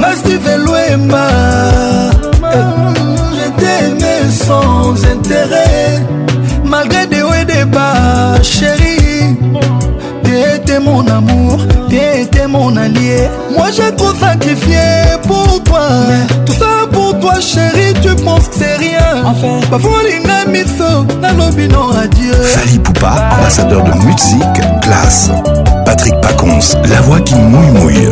mastiveloema 0.00 1.26
j'teme 3.36 4.30
sans 4.46 4.94
intérêt 5.14 5.92
malgré 6.64 7.06
des 7.06 7.22
hauts 7.22 7.34
et 7.40 7.44
des 7.44 7.64
bas 7.64 8.40
chérie 8.42 9.28
t'es 10.66 10.80
mon 10.80 11.06
amour 11.06 11.58
t'es 11.90 12.11
t'es 12.42 12.48
mon 12.48 12.76
allié 12.76 13.28
Moi 13.56 13.66
j'ai 13.74 13.94
trop 13.94 14.12
sacrifié 14.14 14.78
pour 15.28 15.62
toi 15.64 15.80
Mais 16.08 16.44
tout 16.44 16.52
ça 16.54 16.86
pour 16.92 17.18
toi 17.20 17.38
chérie 17.40 17.94
tu 18.02 18.14
penses 18.24 18.48
que 18.48 18.54
c'est 18.58 18.76
rien 18.78 19.24
enfin. 19.24 19.60
bafolinga 19.70 20.44
miso 20.48 21.04
nalobino 21.20 21.90
adieu 22.02 22.32
Fali 22.34 22.78
Poupa, 22.80 23.14
ambassadeur 23.38 23.82
de 23.84 23.92
musique, 24.04 24.80
classe 24.82 25.30
Patrick 25.86 26.14
Patrick 26.20 26.31
Fréquence, 26.42 26.76
la 26.88 27.00
voix 27.02 27.20
qui 27.20 27.34
mouille 27.36 27.70
mouille. 27.80 28.08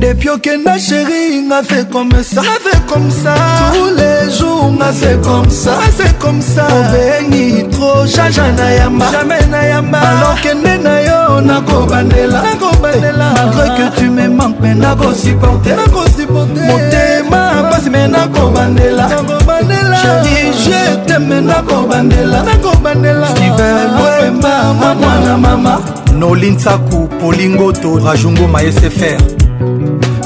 Depuis 0.00 0.28
que 0.40 0.62
ma 0.64 0.78
chérie 0.78 1.42
m'a 1.42 1.62
fait 1.64 1.88
comme 1.90 2.10
ça, 2.22 2.42
fait 2.62 2.78
comme 2.92 3.10
ça. 3.10 3.34
Tous 3.72 3.88
les 3.96 4.32
jours 4.38 4.70
m'a 4.70 4.92
fait 4.92 5.20
comme 5.22 5.50
ça, 5.50 5.72
fait 5.96 6.16
comme 6.18 6.40
ça. 6.40 6.64
Obéni 6.68 7.68
trop, 7.70 8.06
jaja 8.06 8.44
na 8.56 8.72
yama, 8.72 9.06
jamais 9.10 9.44
na 9.50 9.66
yama. 9.68 9.98
Alors 9.98 10.36
que 10.40 10.54
ne 10.54 10.80
na 10.82 11.02
yo 11.02 11.40
na 11.42 11.60
ko 11.62 11.86
bandela, 11.86 12.42
na 12.42 12.56
ko 12.58 12.76
bandela. 12.80 13.34
Malgré 13.36 13.68
que 13.68 13.96
tu 13.96 14.10
me 14.10 14.28
manques, 14.28 14.56
mais 14.60 14.74
na 14.74 14.94
ko 14.94 15.12
supporter, 15.12 15.74
na 15.76 15.84
ko 15.92 16.02
supporter. 16.16 16.66
Mon 16.68 16.78
thème, 16.90 17.30
passe 17.70 17.90
mais 17.90 18.06
na 18.06 18.28
ko 18.28 18.48
bandela, 18.50 19.08
na 19.08 19.16
ko 19.16 19.38
bandela. 19.44 19.96
Chérie, 20.02 20.52
je 20.62 20.96
t'aime 21.08 21.44
na 21.44 21.54
ko 21.62 21.82
bandela, 21.90 22.42
na 22.44 22.56
ko 22.62 22.76
bandela. 22.78 23.26
Steven, 23.30 23.50
ouais, 23.58 24.30
maman, 24.30 24.94
maman, 25.00 25.38
maman. 25.40 25.78
Nolin 26.16 26.56
Sakou. 26.58 27.05
polingoto 27.20 27.98
rajungo 27.98 28.48
mayese 28.48 28.90
fer 28.90 29.16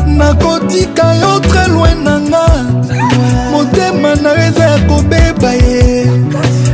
nakotika 0.06 1.14
yo 1.16 1.40
tre 1.40 1.68
loin 1.68 2.02
nanga 2.04 2.44
motema 3.52 4.14
na 4.22 4.30
yo 4.30 4.48
eza 4.48 4.64
ya 4.64 4.78
kobeba 4.86 5.52
ye 5.52 6.04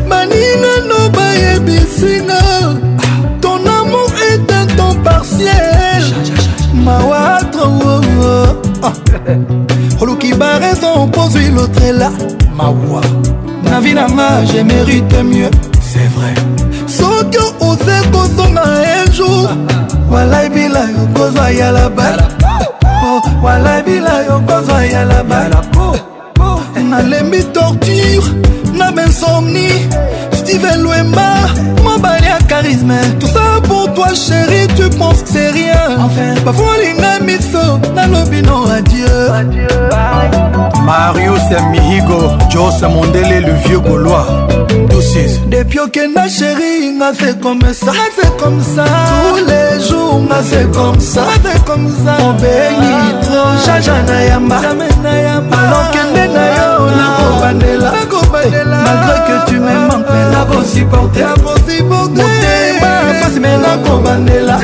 baninano 0.09 0.98
bayebisinga 1.12 2.40
ton 3.40 3.60
amour 3.80 4.10
est 4.32 4.52
un 4.52 4.66
temps 4.76 4.97
partiel 5.05 6.05
mawatre 6.74 7.60
oh, 7.64 8.01
oh. 8.20 8.47
ah. 8.82 8.93
oluki 10.01 10.32
baraison 10.34 10.98
opozwi 11.02 11.48
lotrela 11.48 12.10
mawa 12.56 13.02
na 13.64 13.80
vi 13.80 13.93
nanga 13.94 14.43
je 14.52 14.62
mérite 14.64 15.22
mieux 15.24 15.51
c'est 15.80 16.09
vrai 16.16 16.34
soki 16.88 17.38
oze 17.60 18.01
kozonga 18.12 18.62
un 18.80 19.12
jour 19.12 19.48
walai 20.16 20.48
bila 20.48 20.82
yo 20.97 21.05
kozwa 21.12 21.51
yala 21.52 21.88
bala 21.93 22.24
walai 23.44 23.82
bila 23.84 24.14
yo 24.24 24.40
kozwa 24.48 24.80
yala 24.84 25.20
bala 25.24 25.60
nalembi 26.90 27.43
torture 27.52 28.24
na 28.78 28.88
bensomni 28.97 29.68
Yves 30.56 30.76
Louemba, 30.78 31.34
mobali 31.84 32.24
ya 32.26 32.38
charisme 32.48 32.94
tout 33.20 33.26
ça 33.26 33.60
pour 33.68 33.92
toi 33.92 34.08
chéri 34.14 34.66
tu 34.74 34.88
penses 34.96 35.22
que 35.22 35.28
c'est 35.34 35.50
rien 35.50 35.98
enfin. 35.98 36.32
bafolinga 36.46 37.18
miso 37.20 37.78
nalobi 37.94 38.40
no 38.40 38.64
adieu, 38.74 39.06
adieu. 39.34 39.66
marius 40.86 41.42
ya 41.50 41.60
mihigo 41.70 42.38
jos 42.48 42.80
mondele 42.88 43.40
le 43.44 43.52
vieux 43.66 43.80
gaulois 43.80 44.26
depuis 45.50 45.78
okenda 45.78 46.26
chéri 46.26 46.92
nga 46.98 47.12
c'est 47.18 47.38
comme 47.38 47.60
ça 47.60 47.92
c'est 48.18 48.36
comme 48.42 48.62
ça 48.62 48.86
tous 48.88 49.44
les 49.50 49.86
jours 49.86 50.22
nga 50.22 50.36
c'est 50.42 50.70
comme 50.72 50.98
ça 51.00 51.24
c'est 51.44 51.62
comme 51.64 51.94
ça 52.02 52.14
obeli 52.30 52.94
tro 53.20 53.42
jaja 53.66 53.94
na 54.08 54.24
yamba 54.24 54.56
alokende 54.64 56.26
na 56.34 56.44
yo 56.56 56.72
nakobandela 56.96 57.95
Mandela 58.30 58.78
Malgré 58.82 59.14
que 59.26 59.46
tu 59.50 59.60
me 59.60 59.86
manques 59.86 60.04
ah, 60.08 60.12
mais 60.12 60.30
n'a 60.30 60.44
pas 60.44 60.64
supporté 60.64 61.20
motema 61.82 62.88
pasi 63.24 63.40
me 63.40 63.56
nakobandela 63.56 64.58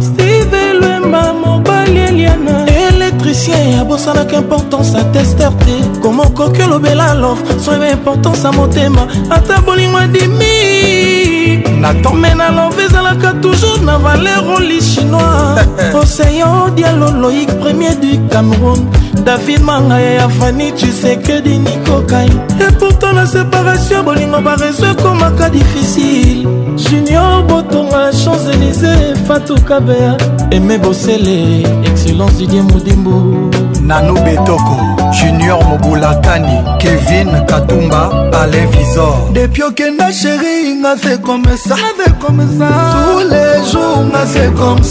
stive 0.00 0.74
lwemba 0.80 1.32
mobali 1.32 1.98
eliana 1.98 2.64
électricien 2.90 3.70
ya 3.76 3.84
bosalaka 3.84 4.36
importance 4.36 4.92
ya 4.96 5.04
tester 5.12 5.50
te 5.58 6.00
koma 6.00 6.24
okoki 6.24 6.62
olobela 6.62 7.14
love 7.14 7.40
soyeba 7.60 7.88
importance 7.90 8.42
ya 8.44 8.52
motema 8.52 9.06
ata 9.30 9.60
bolingwa 9.60 10.06
dimi 10.06 11.25
ozali 11.46 11.58
natome 11.80 12.34
na 12.34 12.50
love 12.50 12.82
ezalaka 12.84 13.32
toujours 13.42 13.82
na 13.82 13.98
valero 13.98 14.58
lichinois 14.58 15.60
oseyo 15.94 16.70
dialo 16.74 17.10
loïk 17.20 17.48
premier 17.60 17.94
du 17.94 18.18
cameroun 18.30 18.86
david 19.24 19.62
mangaya 19.62 20.10
ya 20.10 20.28
fani 20.28 20.72
chisekedi 20.72 21.58
nikokai 21.58 22.30
epourtant 22.68 23.14
na 23.14 23.26
séparation 23.26 24.02
bolingo 24.04 24.40
barezo 24.40 24.86
ekomaka 24.86 25.50
difficile 25.50 26.48
junior 26.76 27.42
botonga 27.42 28.10
champs-élysé 28.12 29.14
fatukabea 29.28 30.16
eme 30.50 30.78
bosele 30.78 31.62
excellence 31.84 32.36
didie 32.38 32.62
modimbu 32.62 33.50
nano 33.86 34.14
betoko 34.14 34.76
junior 35.14 35.60
mobulatani 35.68 36.56
kevin 36.80 37.28
katumba 37.46 38.02
alain 38.40 38.66
visor 38.72 39.30
depuis 39.32 39.62
okenda 39.68 40.10
sheri 40.12 40.74
nga 40.80 40.92
se 41.02 41.14
comme 41.26 41.52
ça 41.56 41.76
tous 42.04 43.30
les 43.30 43.54
jours 43.72 44.02
nga 44.10 44.22
se 44.32 44.44
comme 44.58 44.82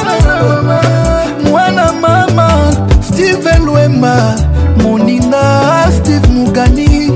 mwana 1.51 1.93
mama 1.93 2.72
steven 3.09 3.64
lwemba 3.66 4.34
moninga 4.82 5.88
steve 5.98 6.26
mugani 6.28 7.12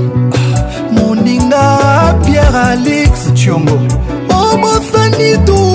moninga 0.91 1.79
pierre 2.25 2.57
alix 2.65 3.33
chiongo 3.33 3.79
obosani 4.51 5.33
oh, 5.33 5.37
tu 5.45 5.70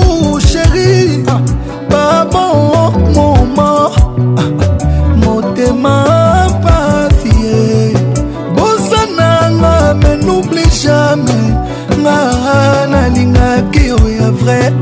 vrai. 14.31 14.73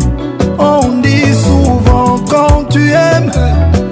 On 0.57 1.01
dit 1.01 1.33
souvent 1.33 2.17
quand 2.29 2.63
tu 2.69 2.91
aimes 2.91 3.31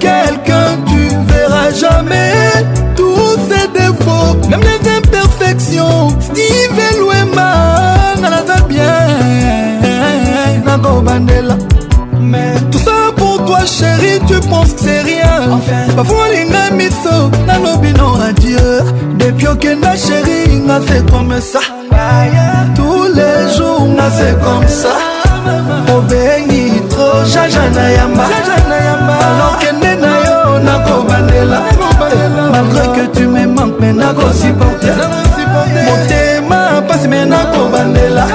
quelqu'un, 0.00 0.78
tu 0.86 1.08
verras 1.32 1.70
jamais 1.70 2.50
tous 2.96 3.38
ses 3.48 3.68
défauts, 3.68 4.34
même 4.48 4.60
les 4.60 4.90
imperfections. 4.90 6.10
Steve 6.20 6.80
la 7.36 8.44
bien, 8.66 8.88
Bandela. 11.02 11.56
Mais 12.20 12.54
tout 12.70 12.78
ça 12.78 13.12
pour 13.16 13.44
toi, 13.44 13.60
chérie, 13.66 14.20
tu 14.26 14.34
penses 14.48 14.72
que 14.74 14.80
c'est 14.84 15.02
rien. 15.02 15.50
Enfin, 15.52 15.94
parfois, 15.94 16.28
l'inga 16.32 16.74
nanobinon 17.46 18.20
à 18.20 18.32
dire 18.32 18.60
Depuis 19.18 19.46
que 19.60 19.74
ma 19.74 19.96
chérie, 19.96 20.60
n'a 20.66 20.80
fait 20.80 21.08
comme 21.10 21.34
ça. 21.40 21.60
Tous 22.74 23.04
les 23.14 23.56
jours, 23.56 23.86
n'a 23.88 24.04
comme 24.42 24.66
ça. 24.66 24.98
obengi 25.90 26.66
tro 26.90 27.24
jaja 27.24 27.62
na 27.74 27.84
yamba 27.96 28.24
alokende 29.26 29.94
na 30.00 30.12
yo 30.18 30.58
nakobandela 30.58 31.60
malgré 32.52 32.84
que 32.94 33.08
tu 33.14 33.28
me 33.28 33.46
manque 33.46 33.78
me 33.80 33.92
nakosuporte 33.92 34.90
motema 35.86 36.82
pasi 36.88 37.08
me 37.08 37.24
nakobandela 37.24 38.26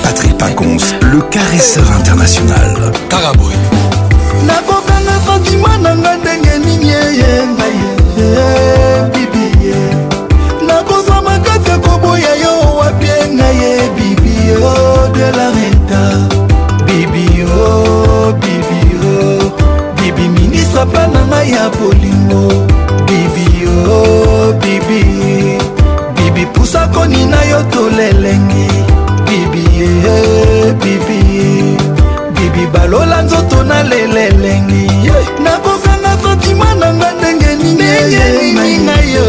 Patrick 0.04 0.38
Pacons, 0.38 0.78
le 1.12 1.22
caresseur 1.30 1.90
international. 1.92 2.92
Taraboy. 3.10 3.54
nakokanga 4.46 5.16
sentima 5.26 5.78
na 5.78 5.96
nga 5.98 6.16
ndenge 6.18 6.56
nini 6.66 6.90
eye 6.92 7.32
ngai 7.54 7.78
bibi 9.14 9.46
ye 9.64 9.78
nakozwa 10.68 11.22
makasi 11.22 11.70
ya 11.70 11.78
koboya 11.80 12.34
yo 12.44 12.54
wapie 12.80 13.18
ngai 13.36 13.56
ye 13.62 13.72
bibi 13.98 14.36
o 14.64 15.08
de 15.16 15.28
la 15.38 15.48
renta 15.56 16.02
bibi 16.86 17.26
o 17.44 18.34
bibi 18.42 18.82
o 19.12 19.52
bibi 19.98 20.28
ministre 20.36 20.86
pa 20.94 21.04
na 21.14 21.22
ngai 21.30 21.50
ya 21.54 21.66
bolingo 21.78 22.44
bibi 23.08 23.48
o 23.88 24.54
bibi 24.62 25.02
bibi 26.16 26.46
pusakoni 26.54 27.26
na 27.26 27.40
yo 27.52 27.60
tolelenge 27.72 28.91
bibi 29.32 29.64
eh, 30.14 30.74
bibi 30.76 31.20
bibi 32.36 32.64
balola 32.74 33.22
nzoto 33.22 33.64
na 33.64 33.84
lelelengi 33.84 34.88
nakokanga 35.44 36.14
kotima 36.24 36.70
nanga 36.80 37.10
ndenge 37.20 37.52
ningeninga 37.64 38.98
yo 39.14 39.26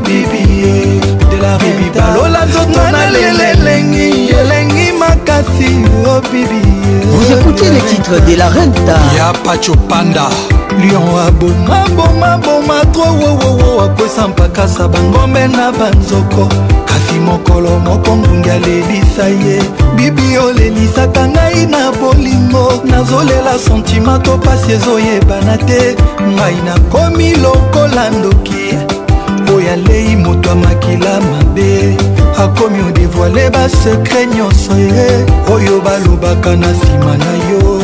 bibi 0.05 0.47
balola 1.94 2.44
nzoto 2.47 2.90
na 2.93 3.10
lelelengi 3.10 4.28
de 8.20 8.36
la 8.36 8.51
renta 8.51 8.94
ya 9.16 9.32
pacho 9.43 9.72
panda 9.89 10.28
lion 10.78 11.02
abomabomaboma 11.26 12.82
tro 12.93 13.05
wowowo 13.05 13.80
akwesa 13.82 14.28
mpakasa 14.28 14.89
bangombe 14.89 15.48
na 15.48 15.72
banzoko 15.72 16.47
kasi 16.86 17.18
mokolo 17.24 17.78
moko 17.78 18.16
ngungi 18.16 18.51
alelisa 18.51 19.28
ye 19.28 19.62
bibi 19.97 20.39
olelisaka 20.39 21.28
ngai 21.28 21.66
na 21.66 21.90
bolingo 21.93 22.82
nazolela 22.84 23.59
sentima 23.59 24.18
to 24.18 24.36
pasi 24.39 24.72
ezoyebana 24.72 25.56
te 25.56 25.97
ngai 26.36 26.56
nakomi 26.66 27.34
lokola 27.36 28.10
ndoki 28.10 28.76
oyo 29.56 29.72
alei 29.72 30.16
moto 30.16 30.48
ya 30.48 30.55
makila 30.55 31.20
mabe 31.20 31.97
akomi 32.44 32.78
odevoile 32.89 33.51
basekre 33.51 34.26
nyonso 34.26 34.76
ye 34.78 35.24
oyo 35.55 35.80
balobaka 35.80 36.51
na 36.56 36.66
nsima 36.70 37.16
na 37.16 37.32
yo 37.48 37.81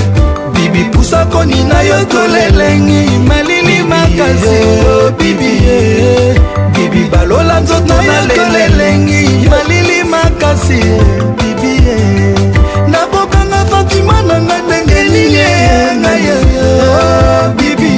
bibi 0.53 0.83
pusakoni 0.91 1.63
na 1.65 1.79
yo 1.81 2.05
tolelengi 2.11 3.05
malili 3.29 3.83
makasi 3.87 4.59
bibie 5.19 5.79
bibi 6.95 7.09
balola 7.11 7.59
nzoto 7.61 7.95
nayokola 8.03 8.59
elengi 8.71 9.27
malili 9.51 10.05
makasi 10.13 10.81
bibi 11.41 11.75
nabokanga 12.93 13.61
fantima 13.71 14.17
na 14.29 14.37
ngai 14.47 14.61
ndenge 14.67 15.03
nini 15.15 15.47
ngai 16.01 16.27
ah, 16.31 16.35
bibi 17.59 17.93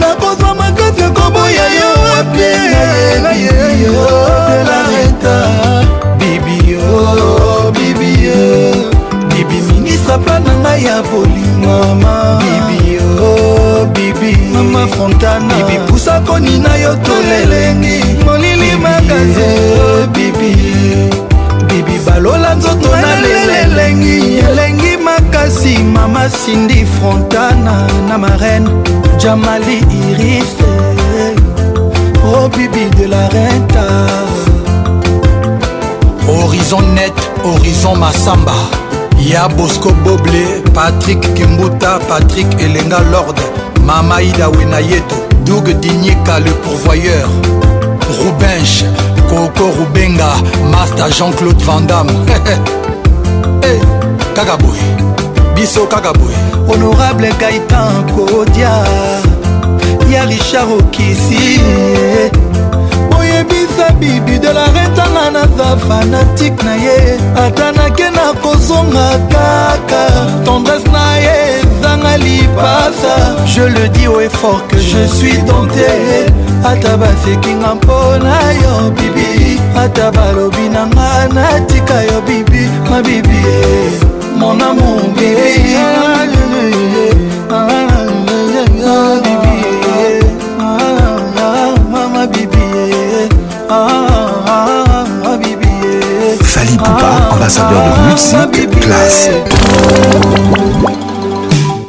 nakozwa 0.00 0.50
makasi 0.60 1.02
koboya 1.16 1.66
yo 1.78 1.90
wapielaeta 2.12 3.34
bibio 6.18 6.84
bibio 7.76 8.42
bibi 9.30 9.58
ministre 9.70 10.16
plan 10.24 10.42
na 10.46 10.52
ngai 10.62 10.80
ya 10.86 10.96
bolingo 11.08 11.78
ma 12.02 12.16
bibio 12.46 12.91
lobi 14.22 14.36
mama 14.54 14.86
fontana 14.88 15.54
bibipusa 15.66 16.20
konina 16.20 16.76
yo 16.76 16.94
tolelengi 16.96 18.04
molili 18.24 18.76
makaze 18.76 19.40
eh, 19.40 20.06
bibi 20.12 20.54
bibi 21.66 21.98
balola 22.06 22.54
nzoto 22.54 22.88
na 22.96 23.20
lelelengi 23.20 24.38
elengi 24.38 24.96
makasi 25.04 25.78
mama 25.78 26.28
sindi 26.30 26.84
fontana 27.00 27.86
na 28.08 28.18
marene 28.18 28.68
jamali 29.18 29.80
irise 30.12 30.64
oh 32.24 32.48
bibi 32.48 32.90
de 32.98 33.08
la 33.08 33.28
renta 33.28 33.84
horizon 36.26 36.84
net 36.94 37.14
horizon 37.42 37.98
masamba 37.98 38.54
ya 39.26 39.48
bosco 39.48 39.90
boble 40.04 40.62
patrik 40.74 41.20
kimbuta 41.34 41.98
patrik 42.08 42.48
elenga 42.60 42.98
lorde 43.10 43.42
mama 43.84 44.22
ida 44.22 44.48
wenayeto 44.48 45.14
doug 45.44 45.68
dinyika 45.80 46.38
le 46.38 46.50
pourvoyeur 46.62 47.28
rubenche 48.20 48.84
koko 49.28 49.70
rubenga 49.78 50.26
master 50.70 51.08
jean-claude 51.12 51.62
vandam 51.64 52.06
hey, 52.08 52.54
eh, 53.72 53.80
kaka 54.34 54.56
boye 54.56 54.86
biso 55.54 55.86
kaka 55.86 56.12
boye 56.12 56.36
honorable 56.68 57.28
gaitan 57.40 58.06
kodia 58.14 58.70
ya 60.12 60.24
richard 60.26 60.70
okisi 60.78 61.60
oyebisa 63.18 63.90
bibi 63.98 64.38
de 64.38 64.52
la 64.52 64.66
retanga 64.66 65.26
naza 65.32 65.76
fanatike 65.88 66.62
na 66.64 66.74
ye 66.74 67.18
ata 67.46 67.72
nake 67.72 68.10
na 68.10 68.32
kozonga 68.42 69.10
kaka 69.30 70.06
tendresse 70.44 70.88
na 70.88 71.16
ye 71.18 71.71
ezanga 71.82 72.16
lipasa 72.16 73.36
je 73.46 73.60
le 73.62 73.88
dis 73.88 74.06
au 74.06 74.20
effort 74.20 74.62
que 74.68 74.78
je 74.78 75.04
suis 75.16 75.38
tenté 75.44 76.26
ata 76.64 76.96
basekinga 76.96 77.74
mpona 77.74 78.34
yo 78.62 78.90
bibi 78.96 79.58
ata 79.82 80.06
balobi 80.16 80.66
na 80.74 80.82
nga 80.92 81.10
natika 81.34 81.94
yo 82.08 82.18
bibi 82.26 82.62
mabibi 82.90 83.42
mon 84.38 84.60
amour 84.60 85.00
bibi 85.16 85.52
Fali 96.52 96.76
Poupa, 96.76 97.32
ambassadeur 97.32 97.72
de 97.72 98.12
Musique 98.12 98.80
Classe. 98.80 99.30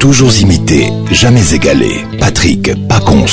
Toujours 0.03 0.37
imité, 0.37 0.91
jamais 1.13 1.53
égalé. 1.53 2.01
Patrick 2.19 2.71
Pacons. 2.89 3.23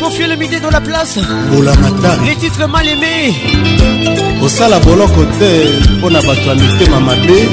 Confier 0.00 0.28
le 0.28 0.36
midi 0.36 0.54
dans 0.62 0.70
la 0.70 0.80
place. 0.80 1.16
matin, 1.16 2.16
Les 2.24 2.36
titres 2.36 2.68
mal 2.68 2.86
aimés. 2.86 3.32
Au 4.40 4.84
boloko 4.86 5.24
te 5.40 5.94
mpo 5.94 6.10
na 6.10 6.20
bato 6.22 6.42
ya 6.46 6.54
mitema 6.54 7.00
mamadé. 7.00 7.48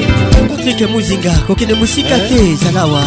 patrik 0.50 0.82
muzinga 0.88 1.32
kokende 1.48 1.74
mosika 1.74 2.16
eh? 2.16 2.30
te 2.30 2.66
ezala 2.66 2.86
wa 2.86 3.02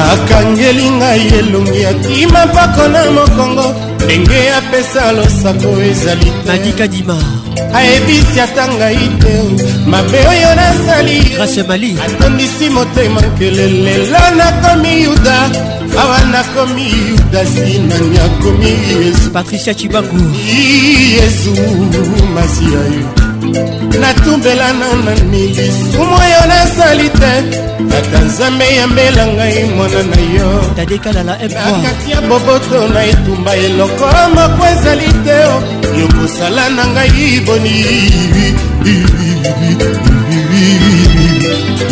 akangeli 0.00 0.90
ngai 0.90 1.26
elongi 1.38 1.84
akima 1.84 2.46
mpako 2.46 2.88
na 2.88 3.10
mokongo 3.10 3.74
ndenge 4.04 4.40
apesa 4.58 5.12
losako 5.12 5.80
ezali 5.82 6.32
kadima. 6.78 7.18
ayebisi 7.74 8.40
ata 8.40 8.64
ngai 8.76 9.02
te 9.22 9.32
mabe 9.90 10.18
oyo 10.32 10.50
nasali 10.60 11.96
atondisi 12.04 12.66
motema 12.76 13.20
nkelelelo 13.26 14.22
nakomi 14.38 14.92
yuda 15.04 15.38
awa 16.02 16.18
nakomi 16.32 16.84
yuda 17.10 17.40
sinani 17.52 18.18
akomi 18.26 18.70
yesupatricia 19.04 19.74
cibaku 19.74 20.16
yesu 21.16 21.54
masiya 22.34 22.80
yo 22.94 23.04
natumbelana 24.00 24.88
na 25.04 25.12
milisumu 25.30 26.14
oyo 26.24 26.40
nasali 26.52 27.08
te 27.20 27.32
tata 27.90 28.18
nzambe 28.26 28.66
yambela 28.76 29.22
ngai 29.34 29.58
mwana 29.76 30.00
na 30.10 30.20
yo 30.36 30.48
na 30.76 31.72
kati 31.82 32.10
ya 32.10 32.20
boboto 32.22 32.88
na 32.94 33.00
etumba 33.04 33.56
eloko 33.56 34.06
moko 34.34 34.62
ezali 34.72 35.10
te 35.26 35.38
yokosala 36.00 36.64
na 36.76 36.84
ngai 36.94 37.26
boni 37.46 37.78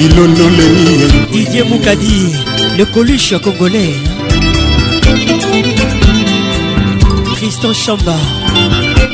ilondoleni 0.06 0.86
didie 1.32 1.62
mukadi 1.70 2.18
le 2.78 2.84
coluche 2.94 3.36
congolais 3.44 3.94
tristan 7.36 7.74
chamba 7.82 8.16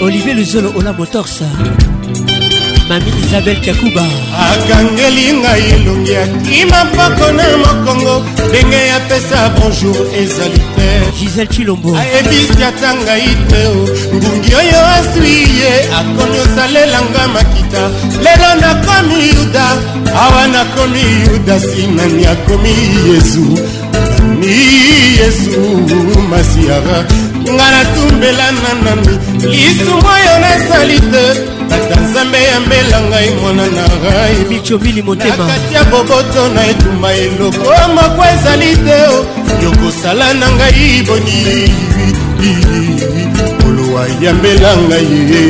olivier 0.06 0.34
luzolo 0.38 0.68
ola 0.78 0.92
motors 0.98 1.36
mami 2.88 3.10
isabel 3.22 3.58
kakuba 3.64 4.04
akangeli 4.50 5.26
ngai 5.40 5.64
elongi 5.74 6.14
akima 6.24 6.78
mpako 6.88 7.26
na 7.38 7.44
mokongo 7.64 8.14
ndenge 8.48 8.80
yapesa 8.92 9.38
bonjour 9.56 9.96
ezali 10.22 10.71
te 10.82 11.16
gisel 11.16 11.48
chilombo 11.54 11.90
ayebisi 12.00 12.62
ata 12.68 12.90
ngai 13.02 13.32
te 13.50 13.62
ngungi 14.16 14.50
oyo 14.60 14.80
aswi 14.96 15.34
ye 15.60 15.72
akomi 15.98 16.36
osalelanga 16.44 17.22
makita 17.34 17.82
lelo 18.24 18.50
nakomi 18.62 19.18
yuda 19.34 19.66
awa 20.24 20.42
nakomi 20.54 21.02
yuda 21.24 21.54
sinani 21.66 22.22
akomi 22.32 22.72
yesu 23.08 23.44
ni 24.38 24.60
yesu 25.18 25.60
masiara 26.30 26.98
nga 27.52 27.66
natumbelana 27.74 28.70
nani 28.84 29.14
lisumu 29.52 30.06
oyo 30.26 30.34
nasali 30.44 30.98
te 31.12 31.24
tata 31.72 32.00
nzambe 32.00 32.38
yambela 32.52 33.00
ngai 33.08 33.30
mwana 33.40 33.66
na 33.66 33.84
ngai 33.84 34.36
ya 35.74 35.84
boboto 35.84 36.42
na 36.54 36.66
etumba 36.70 37.12
eloko 37.26 37.70
makwa 37.94 38.26
ezali 38.34 38.70
te 38.84 38.98
yokosala 39.64 40.26
na 40.40 40.46
ngai 40.50 41.02
boni 41.06 41.40
olowa 43.66 44.04
yambela 44.22 44.70
ngai 44.76 45.44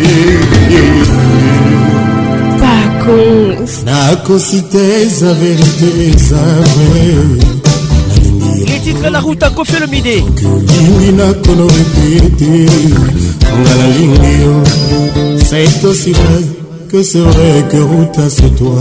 nakosi 3.86 4.60
te 4.72 4.82
eza 5.02 5.30
verité 5.40 5.90
eza 6.10 6.40
vrai 6.74 7.14
letitre 8.66 9.10
la 9.14 9.20
route 9.24 9.44
akofelomide 9.46 10.16
lingi 10.76 11.10
nakono 11.18 11.64
repete 11.76 12.52
nga 13.58 13.72
nalingi 13.78 14.32
yo 14.42 14.54
C'est 15.42 15.84
aussi 15.84 16.12
vrai 16.12 16.40
que 16.88 17.02
c'est 17.02 17.18
vrai 17.18 17.64
que 17.70 17.76
Ruta 17.76 18.22
c'est 18.30 18.54
toi. 18.56 18.80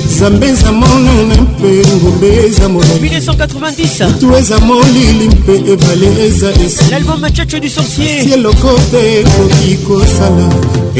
nzambe 0.09 0.47
eza 0.47 0.71
monene 0.71 1.41
mpe 1.41 1.69
ngombe 2.01 2.29
eza 2.47 2.67
molalitu 2.67 4.33
eza 4.39 4.59
molili 4.59 5.27
mpe 5.29 5.53
ebale 5.71 6.09
eza 6.25 6.49
esi 6.65 8.33
eloko 8.33 8.71
te 8.91 9.19
ekoki 9.21 9.77
kosala 9.87 10.49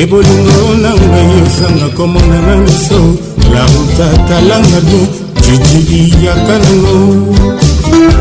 ebolingo 0.02 0.74
na 0.82 0.92
ngai 0.96 1.32
ezanga 1.46 1.90
komona 1.98 2.40
na 2.48 2.56
miso 2.64 3.02
lauta 3.54 4.08
talanga 4.30 4.80
bien 4.88 5.08
jijiliyaka 5.60 6.58
nango 6.60 7.69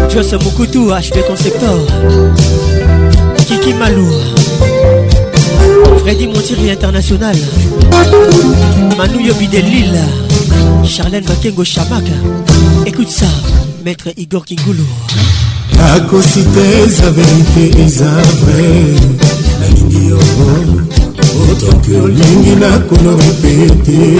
Joss 0.09 0.33
Moukoutou, 0.45 0.91
acheté 0.93 1.21
ton 1.27 1.37
secteur. 1.37 1.77
Kiki 3.47 3.75
Malou. 3.75 4.09
Freddy 5.99 6.27
Montiri 6.27 6.71
International. 6.71 7.35
Manu 8.97 9.21
Yobi 9.25 9.49
de 9.49 9.59
Lille. 9.59 9.99
Charlène 10.85 11.25
Bakengo 11.25 11.65
Chamak. 11.65 12.05
Écoute 12.87 13.11
ça, 13.11 13.27
maître 13.85 14.09
Igor 14.17 14.45
Kingulu. 14.45 14.85
nakosi 15.77 16.43
te 16.43 16.63
eza 16.89 17.11
verite 17.13 17.79
eza 17.85 18.05
vrai 18.05 18.97
nalingi 19.61 20.07
yo 20.09 20.19
otoki 21.53 21.95
olingi 22.05 22.57
nakono 22.59 23.17
repete 23.17 24.17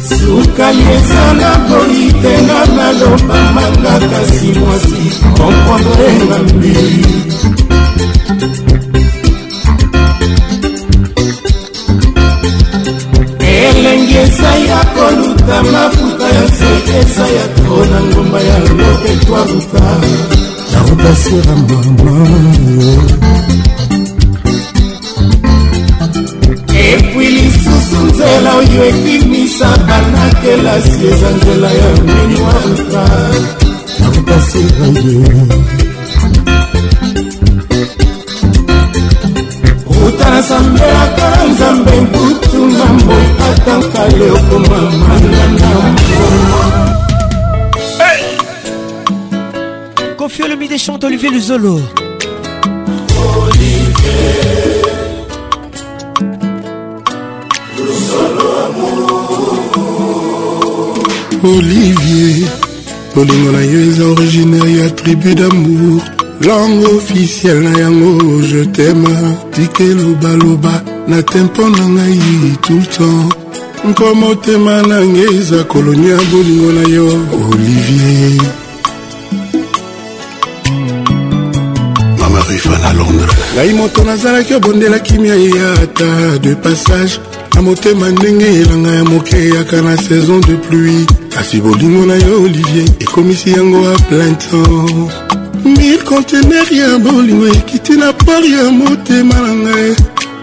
sukali 0.09 0.83
eza 0.95 1.23
na 1.41 1.49
boyi 1.67 2.05
te 2.21 2.33
na 2.47 2.59
naloba 2.75 3.37
manga 3.55 3.93
kasi 4.13 4.47
mwasi 4.59 5.01
komprendrenga 5.37 6.37
mbeli 6.37 7.05
elengi 13.63 14.17
eza 14.17 14.51
ya 14.69 14.79
koluta 14.95 15.63
mafuta 15.71 16.12
mboka 16.23 16.37
ya 16.37 16.43
nzete 16.43 16.93
eza 17.01 17.25
ya 17.37 17.47
tro 17.55 17.85
na 17.91 17.99
ngomba 18.09 18.39
ya 18.47 18.57
lobetwaluka 18.59 19.83
naobasira 20.71 21.55
mama 21.55 22.27
epui 26.85 27.25
lisusu 27.35 27.97
nzela 28.07 28.49
oyo 28.59 28.81
ekimisa 28.91 29.67
banakelasi 29.87 31.01
eza 31.13 31.29
nzela 31.37 31.69
ya 31.79 31.87
miniwaluka 32.05 33.03
naobasira 33.99 34.85
ye 35.03 35.82
Confie 50.17 50.41
le 50.47 50.55
mbutu 50.55 50.67
des 50.69 50.77
chants 50.79 50.97
d'Olivier 50.97 51.29
le 51.29 51.35
Olivier 51.35 51.57
Luzolo. 51.57 51.79
Olivier 51.83 51.83
Luzolo 57.77 58.53
Olivier, 61.55 62.45
Olivier, 63.15 64.01
originaire 64.03 64.65
et 65.05 65.13
d'amour 65.35 66.01
langue 66.47 66.85
officiel 66.97 67.61
na 67.63 67.71
yango 67.79 68.41
je 68.41 68.65
tema 68.65 69.09
tike 69.51 69.93
lobaloba 69.93 70.83
na 71.07 71.21
tempo 71.23 71.63
na 71.69 71.85
ngai 71.87 72.19
tout 72.61 72.79
le 72.79 72.85
temps 72.85 73.29
nkomo 73.87 74.15
motema 74.15 74.81
na 74.81 74.99
ngai 75.05 75.35
eza 75.37 75.63
kolonia 75.63 76.17
bolingo 76.31 76.69
na 76.77 76.81
yo 76.95 77.07
olivier 77.49 78.43
ngai 83.55 83.73
moto 83.73 84.03
nazalaki 84.03 84.53
obondela 84.53 84.99
kimia 84.99 85.35
ya 85.35 85.73
ata 85.73 86.37
de 86.41 86.55
passage 86.55 87.13
na 87.55 87.61
motema 87.61 88.09
ndenge 88.09 88.45
elanga 88.45 88.91
ya 88.91 89.03
moke 89.03 89.35
eyaka 89.37 89.81
na 89.81 89.97
saison 89.97 90.39
de 90.41 90.53
pluie 90.55 91.05
kasi 91.33 91.61
bolingo 91.61 92.05
na 92.05 92.15
yo 92.15 92.43
olivier 92.43 92.87
ekomisi 92.99 93.49
yango 93.51 93.87
a 93.93 94.01
plein 94.09 94.35
temps 94.35 95.22
mille 95.77 95.99
contener 96.03 96.67
ya 96.71 96.97
bolingo 96.97 97.47
ekiti 97.47 97.91
na 97.97 98.13
por 98.13 98.43
ya 98.55 98.63
motema 98.71 99.35
na 99.41 99.53
ngai 99.63 99.95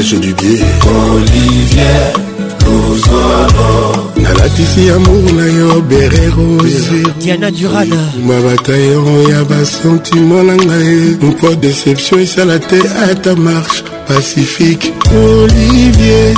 nalatisi 4.24 4.90
amour 4.96 5.32
na 5.38 5.46
yo 5.60 5.82
bere 5.90 6.24
rosediana 6.38 7.52
durana 7.52 8.02
mabatayon 8.28 9.30
ya 9.30 9.40
basentima 9.50 10.44
na 10.44 10.56
ngai 10.56 10.96
mpo 11.28 11.48
déception 11.64 12.20
esala 12.26 12.60
te 12.60 12.80
ata 13.10 13.36
marche 13.36 13.84
pacifique 14.08 14.86
olivier 15.26 16.36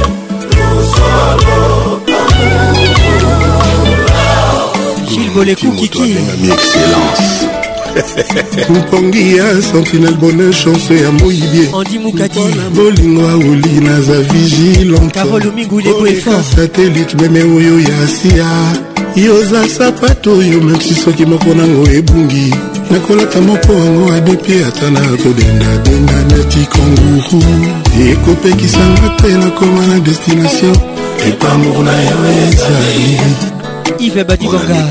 Gilles 5.09 5.33
Boleko 5.35 5.71
Kiki. 5.77 6.17
Excellence. 6.53 7.58
mokongi 8.69 9.37
ya 9.37 9.63
sentinel 9.63 10.15
bona 10.15 10.53
chance 10.53 10.95
ya 11.03 11.13
moyibie 11.13 11.69
mpona 11.69 12.69
bolingo 12.75 13.29
aoli 13.29 13.69
naza 13.81 14.21
vigilantoleka 14.23 16.43
satelite 16.57 17.17
meme 17.17 17.43
oyo 17.43 17.81
ya 17.81 18.01
asia 18.05 18.47
yoza 19.25 19.69
sapato 19.69 20.33
oyo 20.39 20.61
meme 20.61 20.79
soki 21.05 21.27
moko 21.27 21.55
nango 21.55 21.91
ebungi 21.91 22.55
nakolata 22.91 23.41
moko 23.41 23.73
yango 23.73 24.13
adepie 24.13 24.65
ata 24.67 24.91
na 24.91 25.01
kodendadenga 25.01 26.23
neti 26.23 26.67
kanguru 26.73 27.43
ekopekisanga 28.11 29.09
te 29.23 29.29
nakoma 29.29 29.87
na 29.87 29.99
destination 30.01 30.77
epamour 31.29 31.85
na 31.85 32.03
yo 32.03 32.17
ezali 32.49 33.21
ive 33.99 34.25
badibonga 34.25 34.89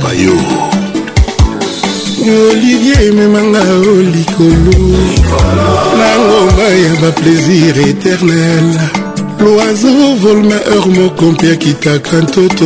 olivier 2.22 3.08
ememanga 3.10 3.60
o 3.60 4.02
likolo 4.02 4.74
na 5.98 6.10
ngomba 6.18 6.64
ya 6.64 6.96
baplaisir 7.02 7.76
éternel 7.90 8.70
loiseau 9.40 10.16
vole 10.22 10.42
maheur 10.50 10.86
moko 10.88 11.26
mpe 11.32 11.52
akitaka 11.54 12.22
ntoto 12.22 12.66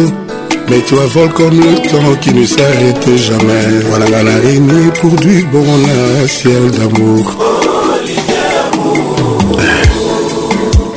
Mais 0.69 0.81
toi 0.87 1.05
vole 1.13 1.33
comme 1.33 1.59
le 1.59 1.75
temps 1.89 2.15
qui 2.21 2.31
ne 2.33 2.45
s'arrête 2.45 3.09
jamais 3.17 3.81
Voilà 3.89 4.09
la 4.09 4.23
l'araignée 4.23 4.91
pour 5.01 5.11
du 5.15 5.45
bon 5.51 5.63
là, 5.65 6.27
ciel 6.27 6.65
d'amour 6.77 7.35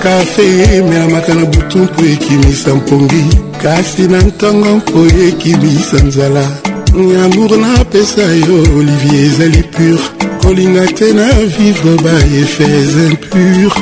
kafe 0.01 0.43
emelamaka 0.75 1.35
na 1.35 1.45
butu 1.47 1.79
mpo 1.79 2.03
ekimisa 2.13 2.75
mpongi 2.75 3.25
kasi 3.63 4.03
na 4.09 4.19
ntongo 4.23 4.77
mpo 4.77 5.01
ekimisa 5.29 5.97
nzala 6.07 6.64
amour 6.97 7.57
napesa 7.59 8.23
yo 8.37 8.63
olivier 8.79 9.27
ezali 9.27 9.63
pur 9.63 9.99
kolinga 10.41 10.87
te 10.87 11.13
na 11.15 11.25
vivre 11.25 11.97
baefese 12.05 13.07
impur 13.11 13.73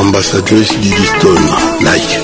ambassadrice 0.00 0.74
didiston 0.82 1.42
nike 1.80 2.18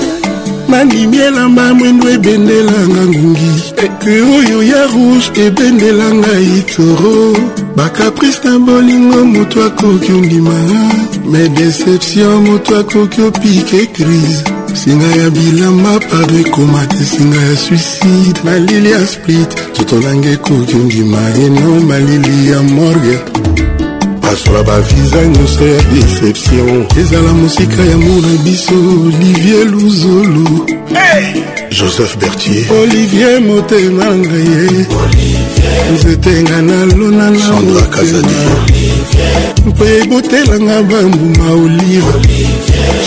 manimi 0.68 1.18
elamba 1.18 1.74
mwendo 1.74 2.10
ebendelanga 2.10 3.00
ngungi 3.06 3.50
eke 3.84 4.10
e 4.14 4.20
oyo 4.38 4.62
ya 4.62 4.86
rouge 4.86 5.46
ebendelanga 5.46 6.40
itoro 6.58 7.36
bakaprice 7.76 8.40
na 8.44 8.58
bolingo 8.58 9.24
moto 9.24 9.64
akoki 9.64 10.12
ondima 10.12 10.56
me 11.30 11.48
deception 11.48 12.42
moto 12.48 12.76
akoki 12.78 13.22
opike 13.22 13.86
crise 13.86 14.55
singa 14.76 15.06
ya 15.22 15.30
bilamba 15.30 16.00
pado 16.00 16.34
ekoma 16.40 16.86
te 16.86 17.04
singa 17.04 17.36
ya 17.50 17.56
suicide 17.56 18.40
malili 18.44 18.90
ya 18.92 19.06
split 19.06 19.50
kitolanga 19.72 20.30
ekoki 20.30 20.74
ondima 20.76 21.18
eno 21.46 21.80
malili 21.80 22.50
ya 22.52 22.62
morge 22.62 23.18
basola 24.22 24.62
baviza 24.62 25.22
nyonso 25.26 25.66
ya 25.66 25.82
deception 25.82 26.86
ezala 27.00 27.32
mosika 27.32 27.82
ya 27.84 27.98
mona 27.98 28.28
biso 28.44 28.74
olivier 29.06 29.66
luzolu 29.70 30.66
hey! 30.94 31.42
joseph 31.78 32.16
bertier 32.18 32.64
olivier 32.82 33.40
motema 33.42 34.06
ngai 34.16 34.86
nzete 35.94 36.42
nga 36.42 36.62
nalona 36.62 37.30
na 37.30 37.48
motema 37.52 38.56
mpe 39.66 39.84
ebotelanga 40.02 40.82
bambuma 40.82 41.50
olive 41.64 42.12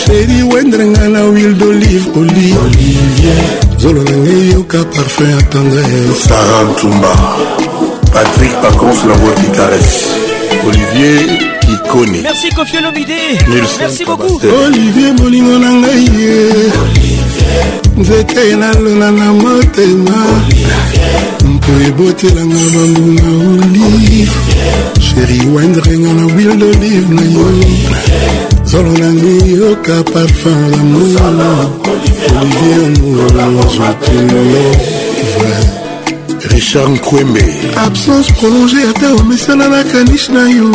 sheri 0.04 0.42
wendere 0.52 0.86
nga 0.86 1.08
na 1.08 1.20
huile 1.20 1.52
d'olive 1.54 2.06
olivier 2.20 3.42
zolo 3.78 4.02
na 4.02 4.14
ngai 4.16 4.50
yoka 4.52 4.84
parfum 4.92 5.30
ya 5.30 5.42
tendresarantumba 5.52 7.12
patrik 8.14 8.52
pacons 8.62 8.98
la 9.08 9.14
voix 9.22 9.34
qui 9.40 9.48
caresse 9.58 10.00
olivier 10.68 11.18
ikone 11.74 12.20
merci 12.26 12.48
kofiolomide 12.56 13.20
merci 13.80 14.02
beaucoup 14.04 14.40
olivier 14.66 15.12
bolingo 15.20 15.58
na 15.64 15.70
ngai 15.80 16.04
ye 16.20 16.36
nzete 17.98 18.42
nalona 18.60 19.10
na 19.18 19.26
motema 19.40 20.18
mpo 21.52 21.72
ebotelanga 21.88 22.64
bambuma 22.74 23.28
olive 23.50 24.36
sheri 25.06 25.38
wendrenga 25.54 26.12
na 26.18 26.24
huile 26.32 26.54
d'olive 26.60 27.06
na 27.14 27.22
yo 27.34 27.46
solo 28.70 28.92
nangi 28.98 29.50
yoka 29.52 30.02
parfum 30.12 30.72
ya 30.72 30.78
moyano 30.78 31.70
olivier 31.90 33.42
omozwatele 33.42 34.62
richard 36.48 36.90
nkwembe 36.90 37.44
absence 37.84 38.32
prolonge 38.32 38.76
ata 38.90 39.12
omesana 39.14 39.68
na 39.68 39.84
kanish 39.84 40.28
na 40.28 40.48
yo 40.48 40.70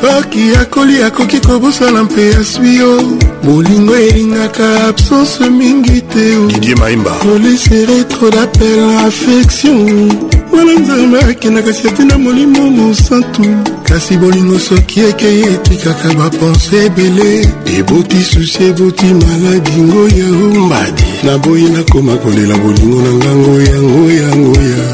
soki 0.00 0.54
akoli 0.60 1.02
akoki 1.02 1.40
kobosana 1.40 2.04
mpe 2.04 2.30
yaswi 2.30 2.76
yo 2.76 3.02
bolingo 3.44 3.96
elingaka 3.96 4.88
absence 4.88 5.48
mingi 5.50 6.00
te 6.02 6.36
didie 6.46 6.74
maimba 6.74 7.12
olesere 7.34 8.04
tro 8.04 8.30
dapel 8.30 8.98
affection 9.06 10.12
wana 10.56 10.72
nzambe 10.74 11.20
akendaka 11.20 11.72
si 11.72 11.88
atina 11.88 12.18
molimo 12.18 12.70
mosantu 12.70 13.42
kasi 13.90 14.16
bolingo 14.22 14.58
soki 14.58 15.00
ekei 15.10 15.42
etikaka 15.54 16.14
bapense 16.14 16.78
ebele 16.86 17.42
eboti 17.78 18.22
susi 18.22 18.62
eboti 18.70 19.06
maladi 19.22 19.74
ngoya 19.86 20.26
ombadi 20.44 21.04
naboyi 21.26 21.64
nakoma 21.74 22.14
kolela 22.22 22.56
bolingo 22.62 23.00
na 23.02 23.10
ngango 23.18 23.52
yango 23.68 24.02
yango 24.22 24.54
ya 24.72 24.84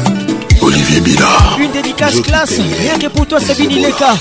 olivier 0.61 1.01
bila 1.01 1.29
Une 1.61 1.67
dédicace 1.77 2.21
classe, 2.21 2.57
rien 2.81 2.97
que 2.99 3.07
pour 3.13 3.27
toi 3.27 3.39
Sabine 3.39 3.71
Ileka 3.71 4.15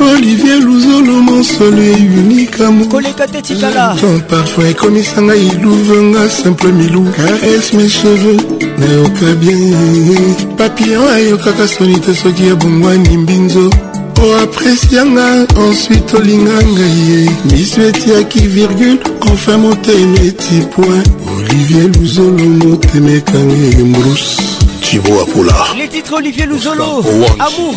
olivier 0.00 0.60
luzolo 0.60 1.22
monsolo 1.22 1.82
unikamoleka 2.20 3.26
te 3.28 3.40
tikala 3.42 3.96
parfois 4.28 4.70
ekomisanga 4.70 5.34
iluvanga 5.36 6.28
simple 6.30 6.72
milou 6.72 7.04
kares 7.16 7.72
mes 7.72 7.88
cheveux 7.88 8.40
nayoka 8.78 9.32
bien 9.38 9.58
papillon 10.58 11.06
ayokaka 11.14 11.66
soni 11.68 12.00
te 12.00 12.14
soki 12.14 12.44
ebongwani 12.48 13.16
mbinzo 13.18 13.70
po 14.14 14.22
oh, 14.30 14.36
apresianga 14.42 15.46
ensuite 15.68 16.16
olinga 16.16 16.52
ngai 16.72 16.98
ye 17.10 17.30
miso 17.44 17.82
etiaki 17.88 18.40
virgule 18.54 18.98
enfin 19.30 19.58
motema 19.58 20.18
eti 20.28 20.56
point 20.74 21.06
olivier 21.38 21.88
luzolo 21.96 22.44
motema 22.64 23.10
ekanga 23.18 23.66
embruse 23.82 24.43
kibo 24.98 25.20
apola 25.22 25.56
les 25.76 25.88
titres 25.88 26.12
olivier 26.14 26.46
luzolo 26.46 27.02
amour 27.46 27.76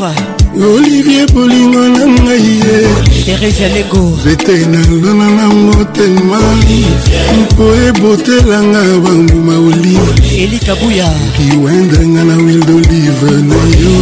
olivier 0.75 1.25
bolingo 1.33 1.79
na 1.95 2.05
ngai 2.15 2.49
ye 2.63 2.77
terese 3.25 3.63
alengo 3.67 3.99
nzete 4.19 4.53
nalona 4.71 5.27
na 5.37 5.45
motema 5.65 6.39
mpo 7.41 7.63
ebotelanga 7.87 8.81
bambuma 9.03 9.55
olive 9.67 10.43
elikabuya 10.43 11.07
kiwendanga 11.35 12.23
na 12.29 12.35
wil 12.43 12.61
d'olive 12.69 13.31
na 13.49 13.59
yo 13.83 13.97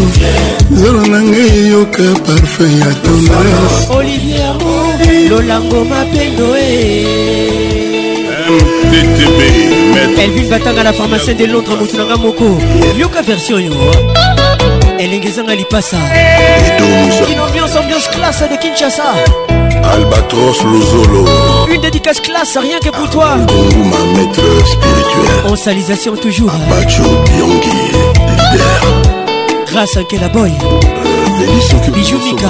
zolo 0.80 1.02
na 1.14 1.20
ngai 1.30 1.48
eyoka 1.60 2.08
parfum 2.26 2.72
ya 2.82 2.92
tonas 3.04 3.76
olivier 4.00 4.44
amour 4.52 5.00
lolango 5.30 5.80
mapendo 5.92 6.48
e 6.70 7.65
mttb 8.52 9.42
elvin 10.22 10.48
batanga 10.50 10.84
na 10.84 10.94
pharmacien 10.94 11.34
de 11.38 11.46
londres 11.48 11.78
motu 11.80 11.98
nanga 11.98 12.16
moko 12.18 12.58
yoka 12.98 13.22
version 13.24 13.60
yo 13.66 13.72
ah. 13.74 15.00
elenge 15.00 15.28
ezanga 15.30 15.56
lipasa 15.56 15.98
une 17.32 17.40
ambiance 17.40 17.76
ambiance 17.78 18.08
classe 18.10 18.44
de 18.50 18.58
kinshasa 18.58 19.04
Albatros 19.94 20.64
Lozolo. 20.64 21.26
Une 21.72 21.80
dédicace 21.80 22.20
classe, 22.20 22.58
rien 22.58 22.80
que 22.80 22.90
pour 22.90 23.08
toi. 23.08 23.38
Nguma, 23.38 23.98
maître 24.18 24.42
spirituel. 24.66 25.46
En 25.48 25.56
salisation 25.56 26.16
toujours. 26.16 26.50
Abacho 26.50 27.04
Biongi, 27.26 27.70
leader. 28.52 29.64
Grâce 29.68 29.96
à 29.96 30.04
Kela 30.06 30.30
Boy. 30.30 30.52
Euh, 30.52 31.92
Bijou 31.92 32.18
Mika. 32.18 32.48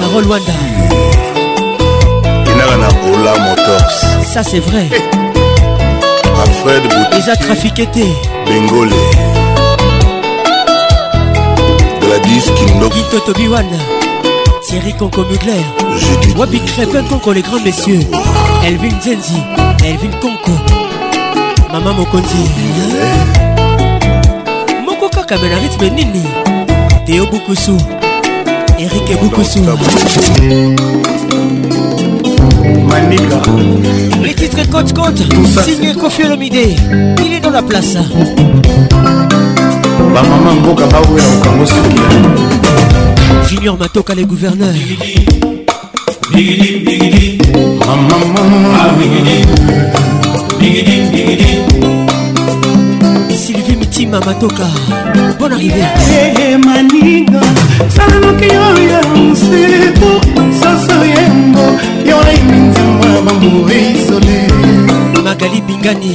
Carole 0.00 0.26
Wanda. 0.28 0.52
ça 4.24 4.42
c'est 4.42 4.60
vrai 4.60 4.86
alfred 6.44 6.82
eza 7.18 7.36
trafike 7.36 7.90
te 7.90 8.06
bengole 8.46 8.90
gladis 12.00 12.50
Tobiwan. 13.26 13.64
thierry 14.66 14.92
conco 14.94 15.22
mugler 15.24 15.62
Wabi 16.36 16.60
crépin 16.60 17.02
conco 17.08 17.32
les 17.32 17.42
grands 17.42 17.60
messieurs 17.64 18.00
elvin 18.66 18.98
zenzi 19.02 19.42
elvin 19.84 20.10
conco 20.22 20.52
Maman 21.72 21.92
mokonzi 21.94 22.50
moko 24.84 25.08
kaka 25.08 25.36
Benini. 25.78 26.22
Théo 27.06 27.24
rythme 27.24 27.76
Eric 28.78 29.10
et 29.10 29.16
bukusu 29.16 29.60
Manika. 32.86 33.40
Les 34.22 34.34
titres 34.34 34.68
compte 34.70 34.92
compte. 34.94 35.22
Signé 35.64 35.94
Kofi 35.94 36.22
Olomide. 36.24 36.76
Il 37.24 37.32
est 37.34 37.40
dans 37.40 37.50
la 37.50 37.62
place. 37.62 37.96
Bah 38.92 40.22
maman 40.22 40.54
mboka 40.60 40.86
baouela 40.86 41.24
okango 41.40 41.66
soki. 41.66 43.48
Junior 43.48 43.76
Matoka 43.78 44.14
les 44.14 44.24
gouverneurs. 44.24 44.68
Bigidi, 46.32 46.80
bigidi. 46.84 47.38
Maman, 47.80 48.26
maman. 48.34 48.70
Ah, 48.80 48.90
bigidi. 48.98 49.92
Bigidi, 50.58 51.00
bigidi. 51.12 52.09
kima 54.00 54.18
matoka 54.20 54.66
bon 55.38 55.50
arrivé 55.56 55.84
maninga 56.66 57.42
salanoki 57.94 58.46
yo 58.56 58.64
ya 58.92 59.00
msepo 59.14 60.08
soso 60.60 60.96
yengo 61.14 61.66
yoaimi 62.10 62.56
nzama 62.66 63.08
bamoisole 63.26 64.38
magali 65.24 65.60
bingani 65.66 66.14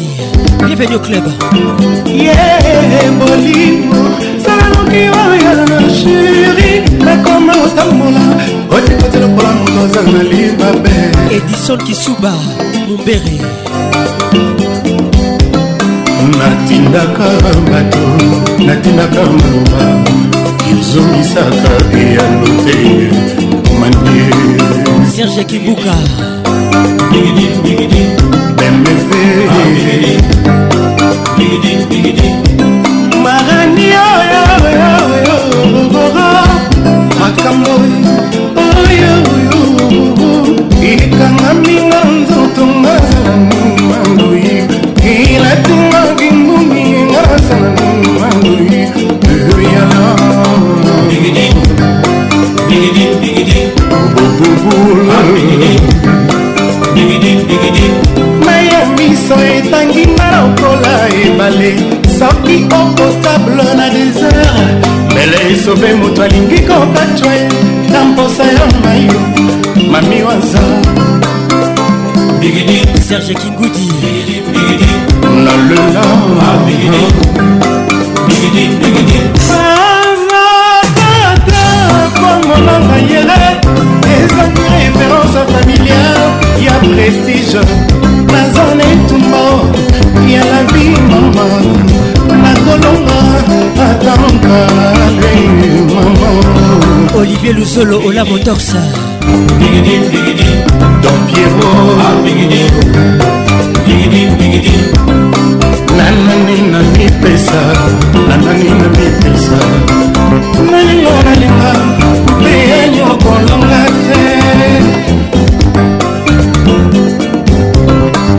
bienvenu 0.66 0.94
au 0.94 1.00
club 1.06 1.26
ye 2.26 2.46
bolingo 3.20 4.04
salanoki 4.46 4.98
yo 5.10 5.22
ya 5.46 5.54
sheri 6.04 6.72
nakoma 7.06 7.54
otambola 7.66 8.22
otikoti 8.78 9.18
lokola 9.22 9.52
moto 9.60 9.80
aza 9.86 10.02
na 10.12 10.24
libabe 10.32 10.92
edison 11.38 11.78
kisuba 11.88 12.34
mumbere 12.88 13.36
natindaka 16.50 17.26
bato 17.72 18.04
natindaka 18.66 19.22
mawa 19.42 19.84
yozongisaka 20.70 21.74
eyano 22.00 22.48
te 22.66 22.78
manie 23.80 24.28
serge 25.14 25.44
kibuka 25.50 25.96
bemefe 27.12 29.32
marani 33.24 33.88
makambo 37.22 37.72
lobe 65.76 65.94
moto 65.96 66.24
alingi 66.24 66.60
kokatwa 66.68 67.34
ye 67.34 67.50
na 67.92 68.04
mposa 68.04 68.44
ya 68.44 68.66
mayo 68.84 69.20
mami 69.92 70.24
waza 70.24 70.62
serge 73.08 73.34
kingudi 73.34 73.88
nalela 75.44 76.02
ah, 79.58 80.08
bazatata 80.18 81.62
kongonanga 82.20 82.96
yele 83.12 83.42
ezangi 84.16 84.64
référence 84.76 85.42
familiale 85.54 86.26
ya 86.66 86.74
prestige 86.92 87.62
naza 88.32 88.66
na 88.78 88.84
etumba 88.94 89.44
ya 90.34 90.44
la 90.52 90.60
vie 90.74 90.98
mama 91.12 91.48
nakolonga 92.40 93.18
atankaa 93.92 94.95
Olivier 97.26 97.54
Luzolo 97.54 98.04
Ola 98.06 98.24
Motox 98.24 98.72
Don 101.02 101.20
Pierrot 101.28 101.96
nanani 105.98 106.58
na 106.72 106.80
mipesa 106.98 107.62
nanani 108.28 108.70
na 108.80 108.90
mipesa 108.98 109.60
nalingo 110.72 111.14
nalinga 111.26 111.72
leyani 112.44 113.02
okolonga 113.12 113.84
te 114.06 114.24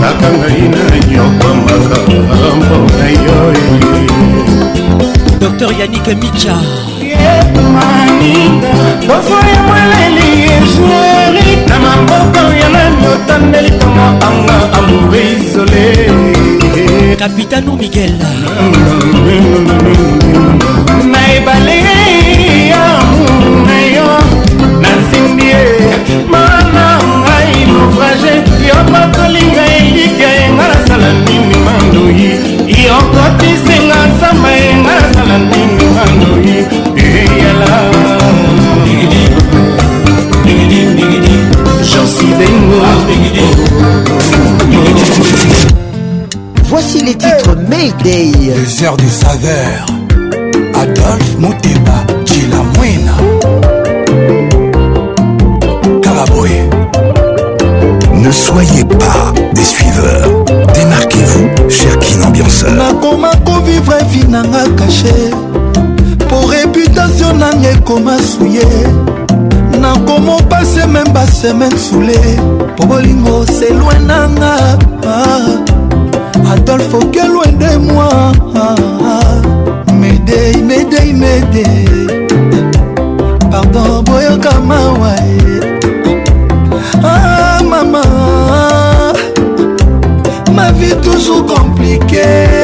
kaka 0.02 0.28
ngai 0.38 0.62
na 0.74 0.84
nyokwamaka 1.12 1.98
mbo 2.08 2.78
na 2.98 3.10
yo 3.26 3.73
docteur 5.58 5.72
yannick 5.80 6.08
micha 6.22 6.54
bosoyamwaleli 9.08 10.28
ingénierie 10.50 11.56
na 11.70 11.78
maboko 11.86 12.42
ya 12.62 12.70
nani 12.76 13.04
otandeli 13.14 13.70
kongo 13.80 14.06
anga 14.28 14.58
amour 14.78 15.16
isole 15.26 15.86
capitano 17.18 17.76
miguel 17.76 18.12
na 21.12 21.22
ebale 21.36 21.78
ya 22.70 22.84
muna 23.18 23.78
yo 23.98 24.10
nasindi 24.82 25.46
ye 25.54 25.62
mana 26.34 26.86
ngai 27.10 27.60
naufrage 27.70 28.56
yo 28.70 28.76
bakolinga 28.94 29.66
elika 29.78 30.28
yenga 30.38 30.66
nasala 30.72 31.10
nini 31.26 31.58
mandoi 31.66 32.24
yokotisenga 32.88 33.98
nzamba 34.12 34.52
yenga 34.62 35.13
Voici 46.66 47.04
les 47.04 47.14
titres 47.16 47.56
Mayday. 47.68 48.32
Les 48.44 48.84
heures 48.86 48.98
de 48.98 49.04
saveur. 49.04 49.86
Adolphe 50.82 51.40
Mouteba, 51.40 51.96
Gila 52.26 52.58
Calaboué. 56.04 56.50
Ne 58.16 58.32
soyez 58.32 58.84
pas 58.86 59.34
des 59.54 59.62
suiveurs. 59.62 60.44
Démarquez-vous, 60.74 61.50
cher 61.70 61.98
Kinambianceur 61.98 62.72
vie 64.10 64.24
nanga 64.28 64.64
kashe 64.78 65.16
po 66.30 66.38
reputation 66.52 67.38
nanga 67.38 67.70
ekoma 67.72 68.18
suye 68.20 68.66
nakoma 69.80 70.38
pase 70.50 70.86
meme 70.88 71.10
basemaine 71.14 71.78
sule 71.78 72.20
po 72.76 72.86
bolingo 72.86 73.46
selwe 73.46 73.98
nanga 74.08 74.56
adolfo 76.54 77.00
kelwe 77.14 77.48
de 77.60 77.78
moi 77.78 78.34
medei 80.00 80.58
medei 80.64 81.14
medei 81.14 82.08
pardon 83.52 84.04
boyoka 84.04 84.52
mawa 84.68 85.16
ah, 87.04 87.62
mama 87.70 88.04
ma 90.56 90.72
vie 90.72 90.96
toujours 91.02 91.44
compliquée 91.46 92.63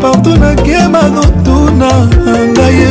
partout 0.00 0.36
nakema 0.36 0.98
kotuna 0.98 1.92
ngaye 2.52 2.88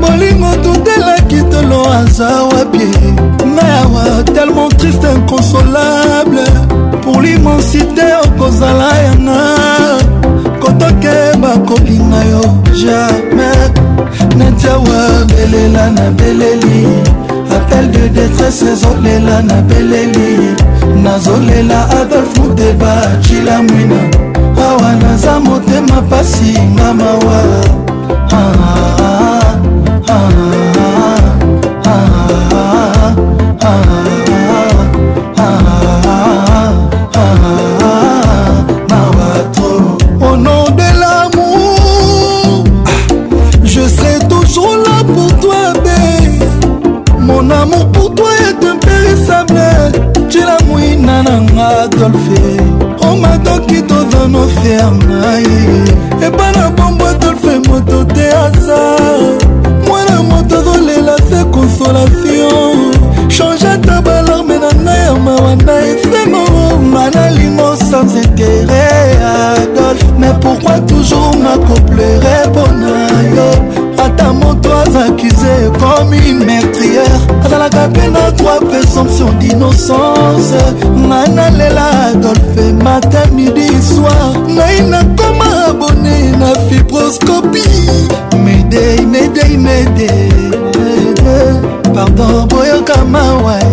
molingo 0.00 0.56
tundelaki 0.62 1.42
tolo 1.50 1.86
aza 1.92 2.42
wapie 2.44 3.14
ngayawa 3.52 4.24
tellement 4.34 4.68
triste 4.76 5.04
inconsolable 5.12 6.40
pour 7.02 7.20
l'immensité 7.22 8.14
okozala 8.24 8.90
yanga 9.04 9.40
kotokeba 10.60 11.58
kolinga 11.66 12.22
yo 12.30 12.44
jamais 12.80 13.72
netiawa 14.36 15.24
belela 15.28 15.90
na 15.90 16.10
beleli 16.10 16.86
appel 17.56 17.90
de 17.90 18.08
détresse 18.08 18.62
ezolela 18.72 19.42
na 19.42 19.62
beleli 19.62 20.54
nazolela 21.04 21.88
adolf 22.00 22.36
muteba 22.38 22.92
cila 23.20 23.62
mwina 23.62 24.33
mawa 24.78 24.94
naza 24.96 25.40
motema 25.40 26.02
pasi 26.10 26.58
nga 26.74 26.94
mawa 26.94 27.38
Ah 28.32 29.30
tozano 53.86 54.46
fier 54.60 54.90
na 55.08 55.32
ye 55.44 55.68
epa 56.26 56.46
na 56.56 56.70
bombo 56.70 57.06
adolfe 57.06 57.58
moto 57.68 58.04
te 58.04 58.26
aza 58.44 58.80
mwana 59.88 60.22
moto 60.22 60.58
azolela 60.58 61.16
se 61.28 61.40
consolation 61.54 62.92
change 63.28 63.64
ata 63.64 64.00
balarme 64.06 64.56
na 64.58 64.70
ngai 64.84 65.04
ya 65.06 65.14
mawa 65.24 65.56
na 65.56 65.74
esengo 65.90 66.44
manalingo 66.94 67.70
sans 67.90 68.14
intere 68.24 68.84
adolfe 69.34 70.10
mais 70.18 70.34
pourquoi 70.40 70.80
toujours 70.86 71.34
makoplere 71.44 72.34
mpo 72.48 72.64
na 72.80 73.00
yo 73.36 73.83
preuve 74.84 74.96
accusé 75.02 75.48
ekomi 75.66 76.20
meurtrière 76.44 77.20
azalaka 77.44 77.88
mpe 77.88 78.08
na 78.10 78.30
droit 78.30 78.60
présomption 78.68 79.28
d'innocence 79.40 80.52
nga 81.06 81.20
nalela 81.34 81.88
adolphe 82.12 82.64
matin 82.82 83.26
midi 83.32 83.66
soir 83.82 84.30
ngai 84.48 84.78
nakoma 84.90 85.48
abone 85.68 86.16
na 86.40 86.50
fibroscopie 86.68 87.86
medei 88.44 89.00
medei 89.12 89.56
medei 89.56 90.50
pardon 91.94 92.46
boyoka 92.48 92.96
mawa 93.10 93.63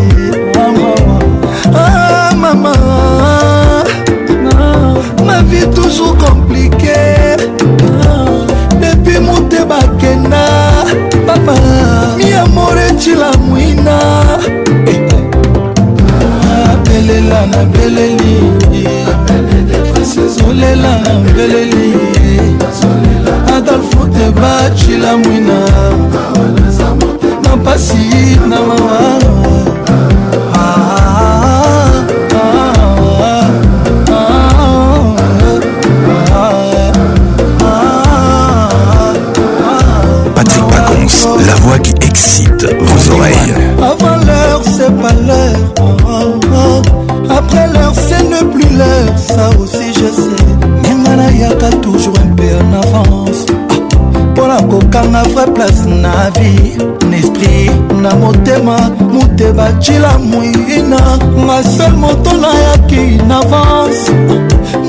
trouve 55.44 55.54
place 55.54 55.86
na 55.88 56.30
vie 56.38 56.78
na 57.10 57.18
esprit 57.18 57.72
na 58.04 58.14
motema 58.16 58.76
moteba 59.12 59.68
cila 59.80 60.20
moina 60.20 61.02
na 61.48 61.64
sel 61.64 61.94
moto 61.98 62.30
nayaki 62.44 63.18
na 63.28 63.38
avance 63.40 64.12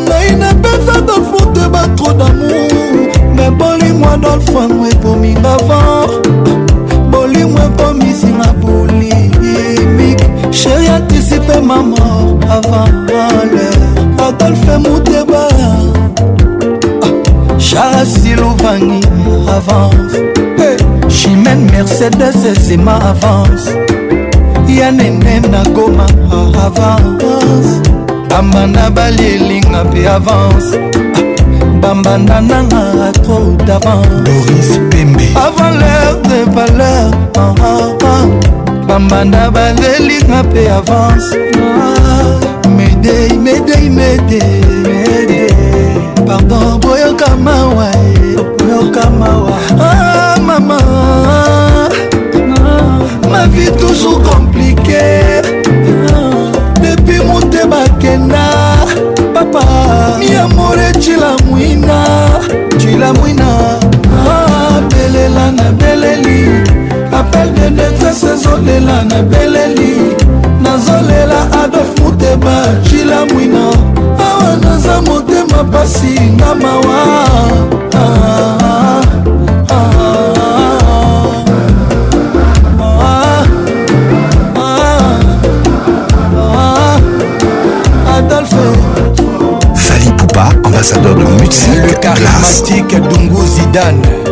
naina 0.09 0.49
peza 0.63 0.97
dafute 1.09 1.65
batro 1.73 2.13
damour 2.13 2.69
me 3.37 3.47
bolimo 3.59 4.05
adolfango 4.15 4.85
ekominga 4.93 5.55
vent 5.69 6.29
bolimo 7.11 7.59
ekomisinga 7.69 8.49
bolimik 8.61 10.21
sheri 10.59 10.89
anticipe 10.97 11.57
ma 11.67 11.79
mort 11.91 12.37
avant 12.59 12.93
l'heure 13.07 13.73
adolfe 14.29 14.77
moteba 14.85 15.52
Silovani 18.05 19.01
avance 19.49 20.15
hey. 20.59 20.77
Chimène 21.09 21.71
Mercedes 21.71 22.35
Ezema 22.45 22.97
avance 22.97 23.71
Yanene 24.67 25.39
Nagoma 25.49 26.07
avance 26.65 27.81
Bamba 28.29 28.67
na 28.67 28.91
bali 28.91 29.25
elinga 29.37 29.85
mpe 29.85 30.05
avance 30.09 30.77
Bamba 31.81 32.19
na 32.19 32.41
nanga 32.41 33.13
trop 33.23 33.55
d'avance 33.67 34.09
Doris 34.25 34.81
Pembe 34.91 35.23
Avant 35.37 35.71
l'heure 35.79 36.19
de 36.25 36.51
valeur 36.51 37.11
ah, 37.39 37.55
ah, 37.61 38.05
ah. 38.05 38.87
Bamba 38.89 39.25
na 39.25 39.49
bali 39.49 39.83
elinga 40.01 40.43
mpe 40.43 40.67
avance 40.69 41.35
ah, 41.55 42.69
Médei, 42.69 43.37
médei, 43.39 43.89
médei, 43.89 44.59
médei 44.85 45.47
Pardon, 46.27 46.81
oyoka 47.13 47.37
mawa 47.37 47.89
oyoka 48.63 49.11
mawa 49.11 49.59
ah, 49.81 50.41
mama 50.41 50.79
ma 53.31 53.47
vie 53.53 53.71
toujours 53.73 54.23
compliquée 54.23 55.43
depuis 56.83 57.21
monte 57.27 57.59
bakenda 57.69 58.51
papa 59.35 59.63
miamore 60.19 60.93
cilamwina 61.01 62.05
cilamwina 62.79 63.47
abelela 64.77 65.41
ah, 65.49 65.53
na 65.53 65.71
beleli 65.73 66.63
apel 67.13 67.53
de 67.55 67.71
detresse 67.75 68.25
ezolela 68.27 69.05
na 69.05 69.23
beleli 69.23 70.15
nazolela 70.63 71.62
maloba 72.43 72.67
jila 72.91 73.27
mwina 73.27 73.69
awa 74.19 74.57
naza 74.57 75.03
motema 75.03 75.65
pasi 75.65 76.21
nga 76.21 76.55
mawa 76.55 77.05
ah, 77.95 79.03
ah, 79.71 80.05
ah, 86.37 86.99
Adolphe 88.17 88.57
Fali 89.75 90.11
Poupa, 90.19 90.51
ambassadeur 90.65 91.15
de 91.17 91.25
musique, 91.25 91.87
le 91.89 91.95
charismatique 92.01 92.97
Dungu 93.09 93.45
Zidane 93.47 94.32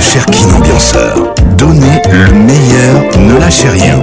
Cher 0.00 0.22
Cherkin 0.24 0.50
Ambianceur. 0.56 1.34
Donnez 1.56 2.02
le 2.12 2.32
meilleur, 2.32 3.18
ne 3.18 3.40
lâchez 3.40 3.68
rien. 3.70 3.98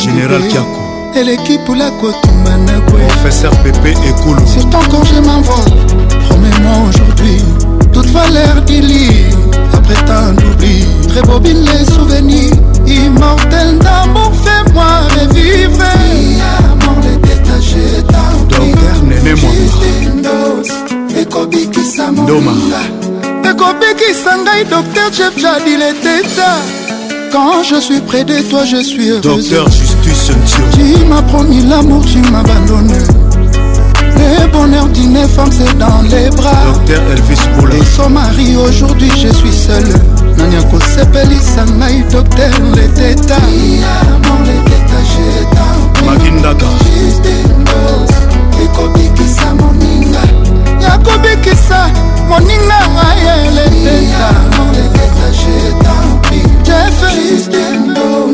Général 0.00 0.46
Kiako 0.46 1.64
côte 2.00 2.14
Managua. 2.44 3.00
Professeur 3.08 3.50
Pépé 3.62 3.88
et 4.04 4.10
ekulu 4.10 4.46
surtout 4.46 4.78
quand 4.88 5.02
je 5.02 5.18
m'envole 5.26 5.74
promets-moi 6.28 6.72
aujourd'hui 6.88 7.38
toute 7.92 8.06
valeur 8.06 8.62
d'ili 8.64 9.08
après 9.72 9.94
tant 10.06 10.32
d'oubli 10.34 10.84
bobine 11.26 11.64
les 11.64 11.84
souvenirs 11.92 12.52
immortel 12.86 13.76
d'amour 13.78 14.30
fais-moi 14.44 15.00
revivre 15.18 15.82
amor 16.58 16.98
le 17.02 17.16
détaché 17.26 17.98
ekobikisa 21.20 22.12
moninga 22.12 22.82
ekobikisa 23.50 24.32
ngai 24.44 24.64
docteur 24.70 25.12
chef 25.12 26.79
Quand 27.32 27.62
je 27.62 27.78
suis 27.80 28.00
près 28.00 28.24
de 28.24 28.40
toi, 28.42 28.64
je 28.64 28.78
suis 28.78 29.08
heureuse. 29.08 29.20
Docteur 29.50 29.66
Justus 29.70 30.32
Ntio. 30.36 30.64
Tu 30.72 31.04
m'as 31.04 31.22
promis 31.22 31.62
l'amour, 31.62 32.04
tu 32.04 32.18
m'abandonnes. 32.30 32.92
Le 34.16 34.50
bonheur 34.50 34.86
d'une 34.88 35.28
femme, 35.28 35.50
c'est 35.52 35.78
dans 35.78 36.02
les 36.10 36.28
bras. 36.30 36.50
Docteur 36.74 37.02
Elvis 37.12 37.38
Boula. 37.56 37.76
Et 37.76 37.84
son 37.84 38.10
mari, 38.10 38.56
aujourd'hui, 38.56 39.10
je 39.12 39.28
suis 39.32 39.52
seule. 39.52 39.92
nani 40.38 40.56
akosepelisa 40.56 41.66
ngai 41.78 42.02
docteur 42.10 42.50
leteta 42.74 43.36
makindaka 46.04 46.66
ekobikisa 48.62 49.54
moninga 49.60 50.24
ya 50.82 50.98
kobikisa 50.98 51.80
moninga 52.28 52.80
aye 53.04 53.50
leteta 53.56 54.30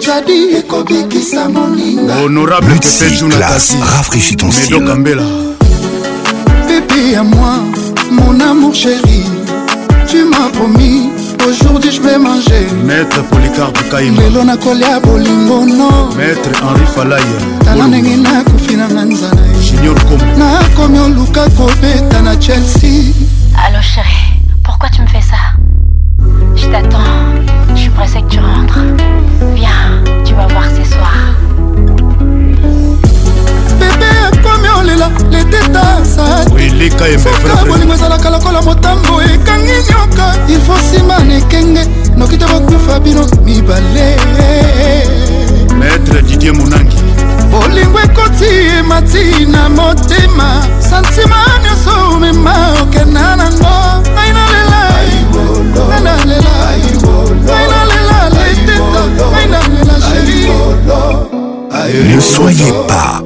jadi 0.01 0.57
ekobikisa 0.63 1.49
moningahonorable 1.51 2.79
kepejunatasi 2.79 3.75
rafraîchit 3.97 4.37
ton 4.39 4.51
style 4.51 4.79
medokambela 4.79 5.23
bébé 6.69 7.17
à 7.17 7.23
moi 7.23 7.55
mon 8.19 8.39
amour 8.41 8.75
chéri 8.75 9.23
tu 10.09 10.19
m'as 10.25 10.51
promis 10.57 11.11
aujourd'hui 11.49 11.91
je 11.97 12.01
vais 12.01 12.19
manger 12.19 12.65
maître 12.85 13.21
polycarpe 13.31 13.81
kaima 13.91 14.23
lelo 14.23 14.45
nakolia 14.45 15.01
bolingo 15.01 15.59
no 15.79 15.91
maître 16.19 16.51
henri 16.63 16.87
falaya 16.95 17.39
tala 17.65 17.85
ndenge 17.89 18.17
nakufi 18.27 18.75
nanga 18.77 19.03
nzala 19.13 19.43
junior 19.67 19.99
kom 20.09 20.21
nakomi 20.43 20.99
oluka 21.07 21.45
kobeta 21.59 22.19
na 22.23 22.33
chelsea 22.37 23.03
allo 23.67 23.81
chéri 23.93 24.26
kayebolimo 36.99 37.95
ezalaka 37.95 38.31
lokola 38.31 38.63
motambo 38.63 39.23
ekangi 39.23 39.75
nyoka 39.91 40.27
ilfo 40.49 40.75
nsima 40.79 41.19
na 41.25 41.35
ekenge 41.37 41.85
noki 42.17 42.37
to 42.37 42.47
bakufa 42.49 43.01
bino 43.01 43.23
mibale 43.45 44.17
maître 45.79 46.23
didier 46.23 46.55
monangi 46.55 46.97
bolingo 47.51 48.01
ekoti 48.01 48.49
emati 48.79 49.47
na 49.47 49.69
motema 49.69 50.65
santima 50.81 51.41
nyonso 51.65 52.19
mema 52.21 52.55
okenda 52.83 53.37
nango 53.37 53.75
ngai 54.15 54.31
nalela 54.39 54.81
ngai 55.77 56.01
nalela 56.07 56.55
ngai 57.45 57.67
nalela 57.73 58.17
leteta 58.35 59.03
ngai 59.33 59.47
nalela 59.53 59.95
sheri 60.01 60.47
Ne 62.07 62.21
soyez 62.21 62.73
pas 62.89 63.26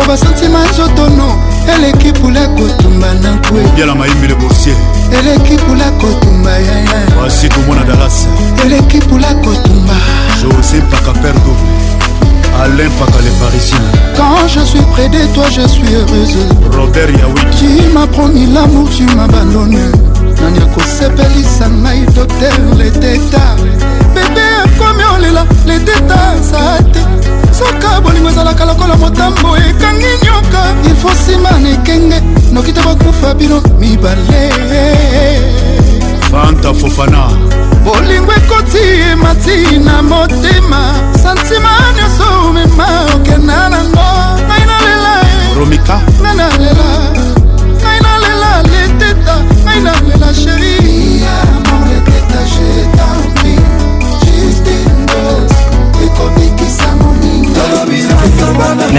po 0.00 0.06
basantima 0.06 0.64
zotono 0.72 1.38
eleki 1.74 2.12
pula 2.12 2.40
kotumba 2.48 3.14
na 3.14 3.30
nkwe 3.34 3.60
yala 3.80 3.94
mayimile 3.94 4.34
bosie 4.34 4.74
eleki 5.18 5.56
pula 5.56 5.90
kotumba 5.90 6.50
yaya 6.50 7.06
basi 7.22 7.48
tomona 7.48 7.84
dalasi 7.84 8.26
eleki 8.64 8.98
pula 9.00 9.34
kotumba 9.34 9.94
josé 10.42 10.80
paka 10.90 11.12
per 11.20 11.32
double 11.32 11.66
alain 12.62 12.90
paka 12.98 13.18
le 13.20 13.30
parisien 13.44 13.78
quand 14.16 14.48
je 14.48 14.60
suis 14.60 14.82
près 14.92 15.08
de 15.08 15.18
toi 15.34 15.44
je 15.54 15.68
suis 15.68 15.94
heureuse 15.94 16.38
robert 16.78 17.10
yawi 17.10 17.56
tu 17.58 17.82
m'as 17.92 18.06
promis 18.06 18.46
l'amour 18.52 18.88
tu 18.96 19.04
m'abandonnes 19.16 19.92
nani 20.40 20.58
akosepelisa 20.62 21.68
ngai 21.82 22.06
docteur 22.14 22.52
le 22.78 22.90
teta 22.90 23.46
bebe 24.14 24.46
akomi 24.64 25.02
olela 25.16 25.44
le 25.66 25.78
teta 25.82 26.20
sa 26.40 26.82
te 26.84 27.19
soka 27.60 28.00
bolingo 28.00 28.28
ezalaka 28.32 28.64
lokola 28.64 28.96
motambo 28.96 29.48
ekangi 29.66 30.12
nyoka 30.24 30.60
ilfo 30.88 31.08
nsima 31.12 31.50
na 31.62 31.68
ekenge 31.68 32.18
noki 32.52 32.72
te 32.72 32.80
bakufa 32.80 33.34
bino 33.34 33.60
mibale 33.80 34.82
fanta 36.30 36.72
fofana 36.74 37.22
bolingo 37.84 38.32
ekoti 38.38 38.82
emati 39.12 39.78
na 39.86 40.02
motema 40.02 40.80
santima 41.22 41.72
nyonso 41.96 42.26
omema 42.48 42.86
okenda 43.14 43.58
nango 43.72 44.08
ngai 44.46 44.62
nalela 44.70 45.12
romika 45.58 45.96
ngai 46.22 46.34
nalela 46.40 46.88
ngai 47.78 47.98
nalela 48.04 48.50
leteta 48.72 49.34
ngai 49.64 49.78
nalela 49.86 50.28
sheri 50.40 50.79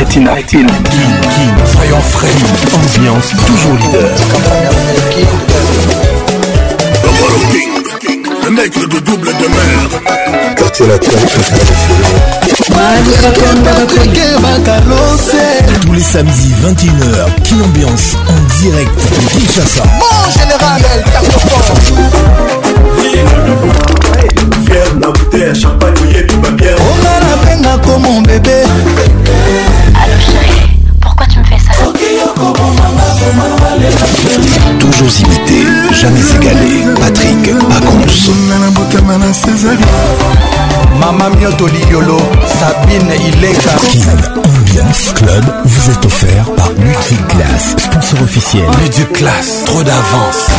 King 0.10 0.28
King 0.48 0.69
Soyons 1.73 2.02
frais, 2.02 2.30
ambiance 2.73 3.30
toujours 3.45 3.73
leader. 3.76 4.11
Le 7.30 7.52
King, 7.52 8.26
le 8.82 8.88
de 8.88 8.99
double 8.99 9.28
de 9.28 9.48
mer. 9.48 10.56
Quartier 10.56 10.88
latin, 10.88 11.10
tous 15.82 15.94
les 15.94 16.02
samedis 16.02 16.53
21h, 16.65 17.41
qui 17.44 17.53
Ambiance 17.61 18.15
en 18.28 18.61
direct 18.64 18.95
de 18.95 19.30
Kinshasa. 19.30 19.84
Mon 19.99 20.41
général, 20.41 20.82
El 20.95 21.32
fort. 21.32 21.76
Fier, 24.65 24.84
la 25.02 25.07
bouteille, 25.07 25.60
champagne, 25.61 25.94
mouillé, 26.03 26.26
tout 26.28 26.41
va 26.41 26.49
bien. 26.52 26.69
On 26.80 27.06
a 27.06 27.19
la 27.32 27.48
peine 27.49 27.80
comme 27.84 28.02
mon 28.03 28.22
bébé. 28.22 28.61
toujours 34.91 35.18
imité, 35.19 35.63
jamais 35.93 36.19
égalé. 36.19 36.85
Patrick 36.99 37.57
Pacons. 37.69 38.31
Maman 40.99 41.30
Mioto 41.35 41.68
Liolo, 41.68 42.18
Sabine 42.45 43.09
Ileka. 43.27 43.72
Ambiance 44.38 45.13
Club 45.15 45.45
vous 45.65 45.91
est 45.91 46.05
offert 46.05 46.45
par 46.55 46.68
Class, 47.30 47.76
sponsor 47.77 48.22
officiel. 48.23 48.65
classe, 49.13 49.63
trop 49.65 49.81
d'avance 49.84 50.49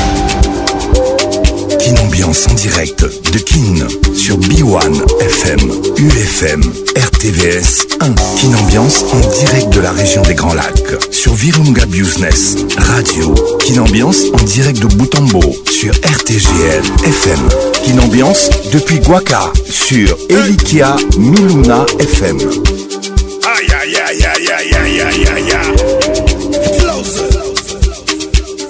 une 1.92 1.98
ambiance 2.00 2.46
en 2.46 2.54
direct 2.54 3.02
de 3.04 3.38
Kin 3.38 3.86
sur 4.16 4.38
B1 4.38 5.20
FM, 5.20 5.58
UFM, 5.98 6.60
RTVS 6.96 7.86
1. 8.00 8.06
Kin 8.12 8.56
Ambiance 8.64 9.04
en 9.12 9.44
direct 9.44 9.68
de 9.74 9.80
la 9.80 9.92
région 9.92 10.22
des 10.22 10.34
Grands 10.34 10.54
Lacs 10.54 10.94
sur 11.12 11.34
Virunga 11.34 11.84
Business 11.86 12.56
Radio. 12.78 13.34
Kin 13.58 13.78
Ambiance 13.82 14.20
en 14.32 14.42
direct 14.44 14.78
de 14.80 14.86
Boutambo 14.94 15.40
sur 15.70 15.92
RTGL 15.92 16.82
FM. 17.04 17.38
Kin 17.84 17.98
Ambiance 18.00 18.48
depuis 18.72 18.98
Guaka 19.00 19.52
sur 19.68 20.16
Elikia 20.30 20.96
Miluna 21.18 21.84
FM. 21.98 22.38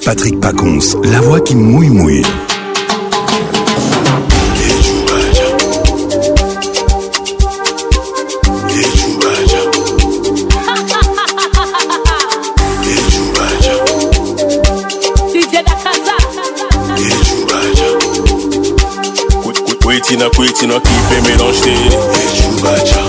Patrick 0.05 0.41
Pacons, 0.41 1.01
la 1.05 1.21
voix 1.21 1.41
qui 1.41 1.55
mouille 1.55 1.89
mouille. 1.91 2.23
kwiti 20.43 20.67
na 20.67 20.75
kipe 20.75 21.21
mélange 21.21 21.61
te 21.63 21.73
ecubaca 22.37 23.03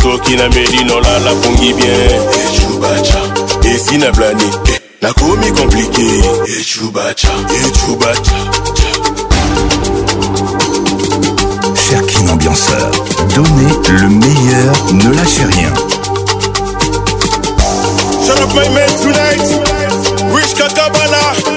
soki 0.02 0.32
na 0.36 0.48
nameli 0.50 0.84
nolala 0.84 1.32
pongi 1.42 1.74
bien 1.74 2.12
ecubaca 2.58 3.22
esi 3.74 3.98
na 3.98 4.12
blani 4.12 4.50
nakomi 5.02 5.52
komplike 5.52 6.06
ecubaca 6.60 7.30
ecubaca 7.66 8.36
Cherkin 11.90 12.30
ambianceur, 12.30 12.92
donnez 13.36 14.00
le 14.02 14.10
meilleur, 14.10 14.74
ne 14.94 15.16
lâchez 15.16 15.46
rien. 15.54 15.72
Shut 18.26 18.40
up 18.42 18.50
my 18.56 18.68
man 18.74 18.90
tonight, 18.98 20.34
wish 20.34 20.54
Katabala. 20.56 21.53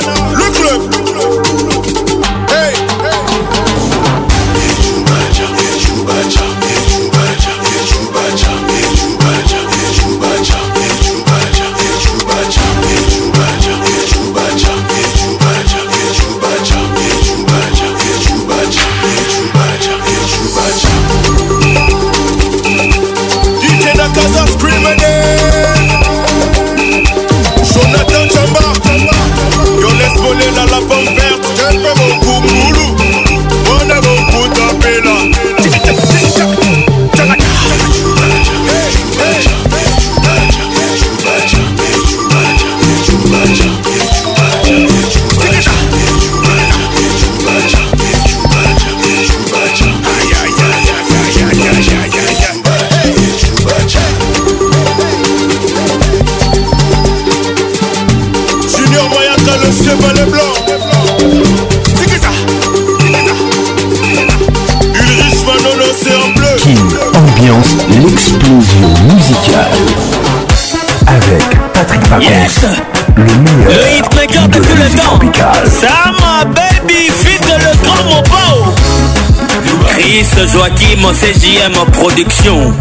fils 80.24 80.52
Joachim 80.54 81.02
CJM 81.12 81.74
Production. 81.92 82.72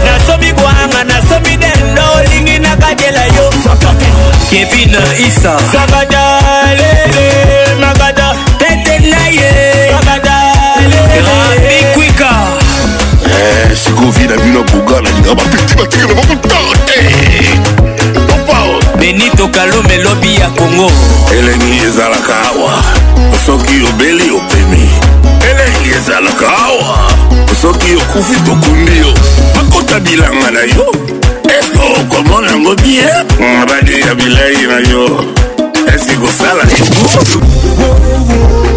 nasomi 0.06 0.52
kwanga 0.54 1.04
nasomi 1.04 1.58
dendo 1.58 2.04
olingi 2.20 2.60
nakatela 2.60 3.26
yo 3.36 3.50
kevin 4.50 4.96
isa 5.28 5.56
sakatale 5.72 7.61
magada 7.82 8.36
tete 8.60 9.00
na 9.10 9.28
ye 9.28 9.92
rabikwika 11.38 12.30
eh, 13.26 13.78
sikoyo 13.84 14.12
vie 14.12 14.28
na 14.28 14.38
bino 14.38 14.64
boga 14.64 15.02
nalinga 15.02 15.36
bapeti 15.36 15.76
batikela 15.76 16.14
bakuta 16.14 16.56
te 16.86 17.06
eh. 17.06 17.58
oh. 18.50 18.98
benito 18.98 19.48
kalume 19.48 19.98
lobi 19.98 20.36
ya 20.36 20.50
kongo 20.50 20.92
elengi 21.38 21.80
ezalaka 21.88 22.34
awa 22.50 22.84
soki 23.46 23.76
obeli 23.90 24.30
opemi 24.32 24.90
elengi 25.50 25.90
ezalaka 25.98 26.46
awa 26.68 27.10
soki 27.62 27.96
okufi 27.96 28.42
tokundi 28.46 28.98
yo 28.98 29.14
bakota 29.56 30.00
bilanga 30.00 30.52
na 30.52 30.60
yo 30.60 30.86
eske 31.60 32.02
okomona 32.02 32.52
yango 32.52 32.76
bie 32.76 33.10
badeya 33.68 34.16
bilei 34.16 34.68
na 34.68 34.80
yo 34.90 35.61
a 36.24 36.32
felony. 36.32 36.76
Whoa, 37.34 37.76
whoa. 37.78 38.71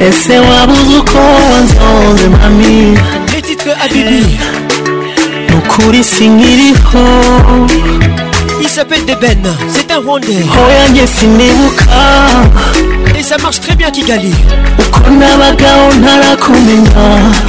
Ese 0.00 0.38
wabuzuko 0.40 1.18
wanzonze 1.18 2.28
mami 2.30 2.94
Les 3.30 3.38
Abibi 3.38 3.76
à 3.80 3.88
Bibi 3.88 4.36
Nukuri 5.54 6.02
singiriho 6.02 7.04
Il 8.60 8.66
s'appelle 8.68 9.04
Deben, 9.06 9.46
c'est 9.72 9.92
un 9.92 9.98
wonder 10.00 10.26
rwandais 10.32 10.88
Oyange 10.88 11.06
sinibuka 11.16 12.97
ça 13.28 13.36
marche 13.42 13.60
très 13.60 13.76
bien 13.76 13.90
Kigali 13.90 14.32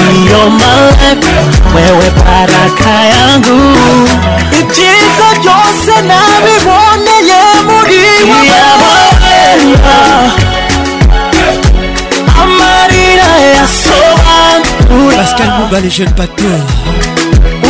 life, 0.99 1.31
wewe 1.75 2.07
baraka 2.15 2.89
yangu, 3.13 3.59
ikiza 4.51 5.29
byose 5.39 5.95
nabiboneye 6.09 7.43
muri 7.67 8.01
amarira 12.43 13.31
yasobanura 13.53 15.17
Pascal 15.17 15.49
Mouba 15.59 15.77
les 15.79 15.91
jeunes 15.93 16.15
bateaux 16.15 16.61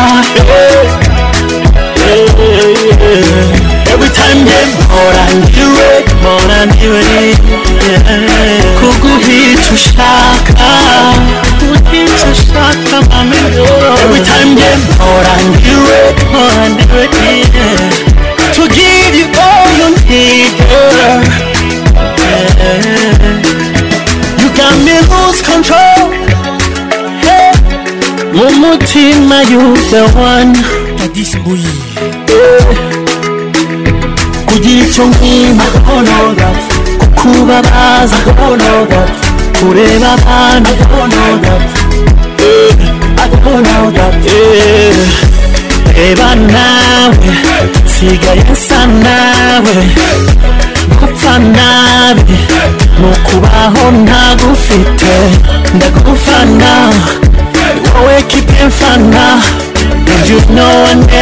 time 4.15 4.41
game 4.47 4.71
more 4.95 5.15
I 5.27 5.31
knew 5.51 5.71
it 5.91 6.05
more 6.23 6.45
I 6.47 6.61
knew 6.71 6.93
it 6.95 7.35
yeah. 7.35 8.79
kuguhitushaka 8.79 10.69
kuhitushaka 11.59 12.97
mamelo 13.11 13.67
every 14.07 14.21
time 14.31 14.55
game 14.61 14.83
more 15.03 15.27
I 15.35 15.39
knew 15.59 15.81
it 15.99 16.15
more 16.31 16.55
I 16.63 16.67
knew 16.79 16.95
it 17.03 17.47
yeah. 17.51 18.39
to 18.55 18.63
give 18.79 19.11
you 19.19 19.27
all 19.47 19.67
you 19.79 19.87
need 20.07 20.51
girl 20.63 21.19
yeah. 22.15 22.87
you 24.41 24.47
got 24.61 24.75
me 24.87 24.95
lose 25.11 25.41
control 25.43 25.99
hey. 27.19 27.51
mumutima 28.37 29.43
you 29.51 29.75
the 29.91 30.07
one 30.15 30.55
Kadis 31.03 31.35
Bouilly 31.43 31.84
kugira 34.55 34.81
icyo 34.87 35.03
nkima 35.13 35.67
gonoga 35.85 36.47
kukubabaza 37.01 38.17
gonoga 38.37 39.01
kureba 39.59 40.07
abana 40.17 40.69
gonoga 40.91 41.53
gonoga 43.43 44.05
reba 45.97 46.29
nawe 46.51 47.27
nsigaye 47.85 48.43
nsa 48.55 48.79
nawe 49.05 49.75
gupfa 50.99 51.33
nabi 51.55 52.35
ni 52.99 53.05
ukubaho 53.13 53.83
ntagufite 54.03 55.13
ndagufana 55.75 56.71
wowe 57.91 58.19
kipe 58.29 58.59
mfana 58.69 59.25
Did 60.05 60.27
you 60.29 60.39
know 60.55 60.87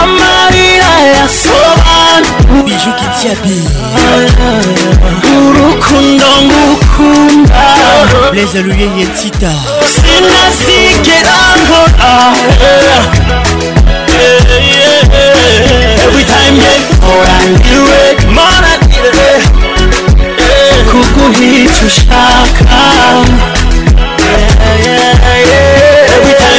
Maria 0.05 0.91
ya 1.13 1.25
Soban 1.27 2.23
Bijou 2.63 2.93
Kitiabi 2.93 3.57
Urukundo 5.35 6.25
ngukunda 6.45 7.65
Blaise 8.31 8.59
Aluyeye 8.59 9.05
Tita 9.17 9.49
Sina 9.81 10.45
sikerango 10.53 11.81
Every 16.05 16.25
time 16.35 16.53
you 16.53 16.75
pour 17.03 17.25
and 17.43 17.57
do 17.65 17.81
it 18.05 18.19
Mara 18.35 18.73
dire 18.85 19.25
Kukuhichushaka 20.91 23.70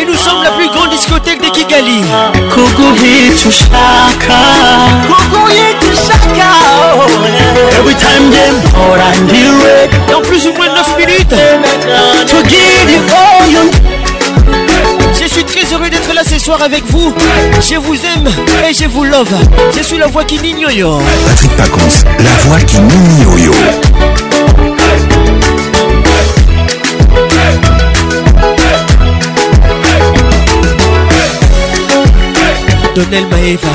Et 0.00 0.04
nous 0.06 0.14
sommes 0.14 0.42
la 0.44 0.50
plus 0.52 0.68
grande 0.68 0.90
discothèque 0.90 1.40
de 1.42 1.46
Kigali. 1.50 2.02
Oh. 2.06 2.30
Every 7.76 7.94
time 7.94 8.32
Dans 10.10 10.20
plus 10.22 10.46
ou 10.46 10.52
moins 10.54 10.66
9 10.68 10.96
minutes. 10.96 11.34
Je 15.20 15.26
suis 15.28 15.44
très 15.44 15.70
heureux 15.72 15.90
d'être 15.90 16.12
là 16.14 16.22
ce 16.28 16.38
soir 16.38 16.62
avec 16.62 16.84
vous. 16.90 17.12
Je 17.68 17.74
vous 17.76 17.94
aime 17.94 18.26
et 18.68 18.74
je 18.74 18.86
vous 18.86 19.04
love. 19.04 19.28
Je 19.76 19.82
suis 19.82 19.98
la 19.98 20.06
voix 20.06 20.24
qui 20.24 20.38
n'ignore. 20.38 21.00
Patrick 21.26 21.54
Pacons, 21.56 22.04
la 22.18 22.34
voix 22.48 22.60
qui 22.60 22.76
n'ignore. 22.80 23.52
Donel 32.94 33.26
Maeva 33.28 33.68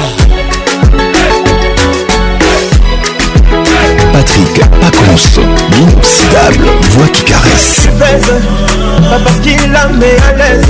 Patrick 4.13 4.61
Pacons, 4.79 5.39
l'inoxydable 5.73 6.67
voix 6.91 7.07
qui 7.07 7.23
caresse. 7.23 7.87
Pas 7.99 9.19
parce 9.23 9.39
qu'il 9.39 9.57
la 9.71 9.87
met 9.87 10.17
à 10.29 10.33
l'aise, 10.33 10.65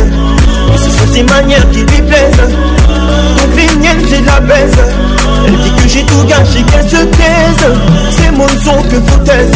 mais 0.72 0.78
c'est 0.78 0.92
cette 1.14 1.30
manière 1.30 1.70
qui 1.72 1.80
lui 1.80 2.02
plaise. 2.04 2.38
Grignel 3.54 3.98
c'est 4.10 4.22
la 4.26 4.40
baise 4.40 4.74
Elle 5.48 5.58
dit 5.58 5.72
que 5.72 5.88
j'ai 5.90 6.04
tout 6.06 6.24
gâché, 6.26 6.64
qu'elle 6.72 6.90
se 6.90 7.04
taise 7.04 7.68
C'est 8.12 8.32
mon 8.32 8.48
son 8.64 8.82
que 8.84 8.96
vous 8.96 9.18
taise 9.24 9.52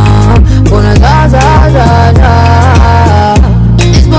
bona 0.71 0.95
zazazaza 0.95 2.44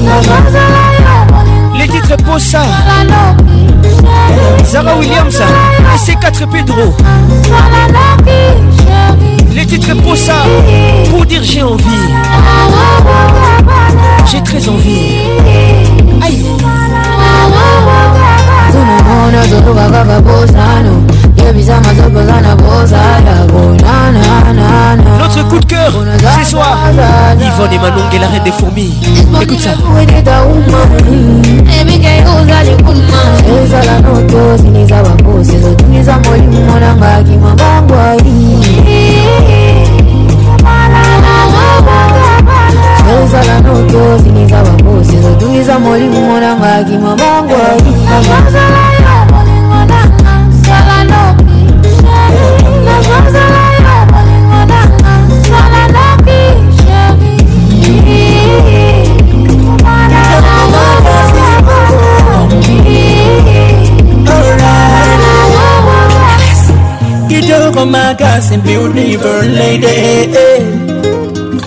les 1.78 1.88
titres 1.88 2.18
pour 2.24 2.40
ça 2.40 2.64
Zara 4.72 4.98
Williamson, 4.98 5.44
AC4 5.96 6.48
Pedro. 6.52 6.94
Les 9.58 9.66
titres 9.66 9.96
pour 10.04 10.16
ça, 10.16 10.36
pour 11.10 11.26
dire 11.26 11.42
j'ai 11.42 11.64
envie. 11.64 11.84
J'ai 14.32 14.40
très 14.44 14.70
envie. 14.70 15.18
Aïe. 16.22 16.44
Notre 25.20 25.50
coup 25.50 25.60
de 25.60 25.66
cœur 25.66 25.92
c'est 26.40 26.46
soir 26.46 26.78
Yvonne 27.36 27.74
et 27.74 27.78
Manon 27.80 28.04
la 28.22 28.28
reine 28.28 28.44
des 28.44 28.52
fourmis 28.52 28.98
Écoute 29.42 29.60
ça 29.60 29.72
ezala 43.28 43.60
notozi 43.62 44.30
ningaba 44.32 44.72
mbosi 44.72 45.16
ezotungiza 45.16 45.80
molimo 45.80 46.40
nanga 46.40 46.76
akima 46.76 47.16
mangwa 47.16 47.68
Get 67.30 67.52
over 67.52 67.86
my 67.86 68.14
gossip, 68.16 68.64
beautiful 68.64 69.42
lady. 69.52 70.77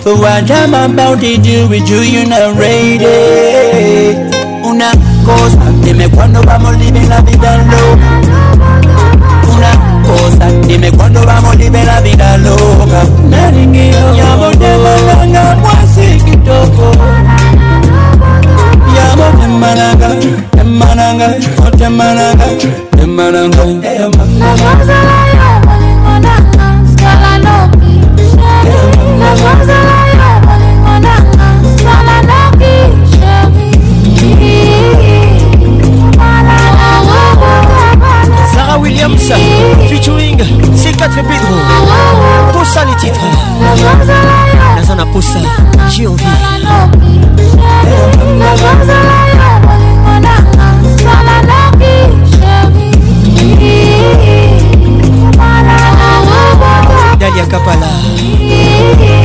But 0.03 0.17
what 0.17 0.49
I'm 0.49 0.73
about 0.73 1.21
to 1.21 1.37
do 1.37 1.69
with 1.69 1.87
you, 1.87 2.01
you're 2.01 2.25
not 2.25 2.57
ready 2.57 2.97
Una 4.65 4.89
cosa 5.23 5.69
Dime 5.85 6.09
cuándo 6.09 6.41
vamos 6.41 6.75
living 6.79 7.07
la 7.07 7.21
vida 7.21 7.57
loca 7.59 8.09
Una 9.53 10.01
cosa 10.03 10.51
Dime 10.65 10.91
cuándo 10.91 11.23
vamos 11.23 11.55
living 11.55 11.85
la 11.85 12.01
vida 12.01 12.35
loca 12.39 13.03
Naringeo 13.29 14.15
Yabote 14.15 14.75
malanga 14.77 15.55
Mwasi 15.57 16.17
kitoko 16.25 16.91
Yabote 18.97 19.47
malanga 19.49 20.07
Temananga 20.51 21.35
Temananga 21.77 22.45
Temananga 22.57 23.55
Temananga 23.69 25.20
4 41.01 41.23
Pedro 41.23 42.53
Posa 42.53 42.85
les 42.85 42.95
titres 42.97 43.23
Naza 44.77 44.93
na 44.93 45.03
posa 45.07 45.39
J'ai 45.89 46.05
envie 46.05 46.23
Dalia 57.19 57.45
Kapala 57.47 59.20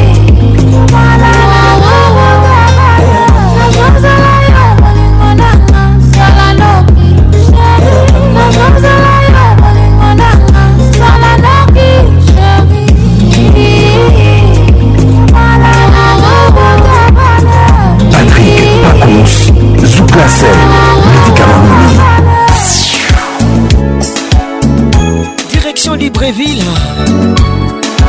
ville, 26.32 26.62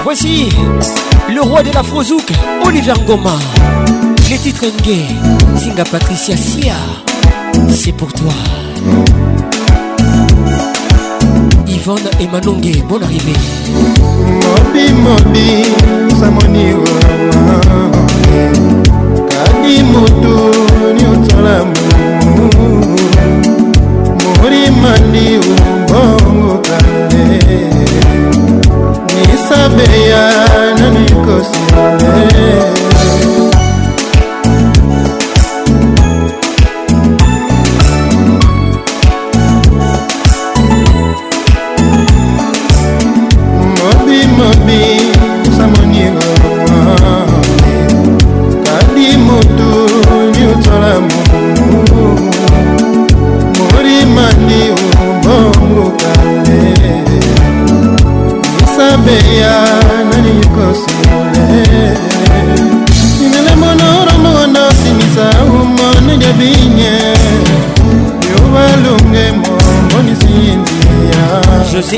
Voici 0.04 0.50
le 1.34 1.42
roi 1.42 1.62
de 1.64 1.72
la 1.72 1.84
Frozouk, 1.84 2.32
Oliver 2.66 2.94
goma 3.06 3.36
Les 4.30 4.38
titres 4.38 4.66
Nge, 4.66 5.60
Singa 5.62 5.84
Patricia 5.84 6.36
Sia, 6.36 6.74
c'est 7.70 7.92
pour 7.92 8.12
toi. 8.14 8.32
Yvonne 11.68 12.10
et 12.20 12.28
Manonge, 12.28 12.84
bonne 12.88 13.04
arrivée. 13.04 13.34
sabeya 29.48 30.24
nanu 30.78 31.02
ikosi 31.14 31.58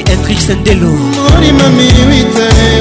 c'est 0.07 0.13
Hendrix 0.13 0.35
Ndelo 0.49 0.89
Mori 0.91 1.51
mami 1.53 1.87
witane 2.09 2.78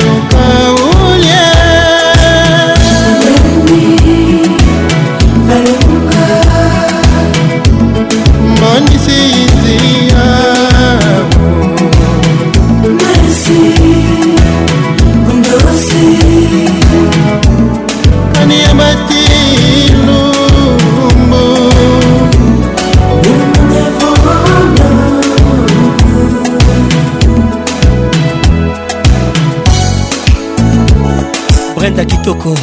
kitoko 32.28 32.55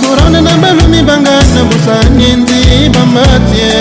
borane 0.02 0.42
na 0.42 0.52
balumi 0.58 1.02
banga 1.04 1.42
na 1.56 1.64
bosani 1.64 2.34
nzi 2.34 2.55
mi 2.80 2.90
mamatie 2.90 3.74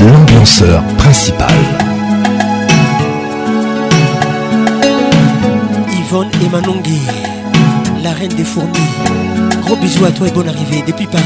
l'ambianceur 0.00 0.80
principal. 0.96 1.46
Yvonne 5.92 6.28
Emanongi, 6.44 7.00
la 8.04 8.12
reine 8.12 8.32
des 8.36 8.44
fourmis. 8.44 8.70
Gros 9.64 9.74
bisous 9.76 10.04
à 10.04 10.12
toi 10.12 10.28
et 10.28 10.30
bonne 10.30 10.48
arrivée 10.48 10.84
depuis 10.86 11.06
Paris. 11.06 11.24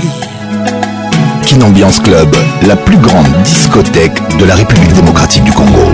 Kin 1.44 1.60
Ambiance 1.60 2.01
Club, 2.01 2.35
la 2.67 2.77
plus 2.77 2.97
grande 2.97 3.28
discothèque 3.44 4.19
de 4.39 4.44
la 4.47 4.55
République 4.55 4.93
démocratique 4.94 5.44
du 5.44 5.52
Congo. 5.52 5.85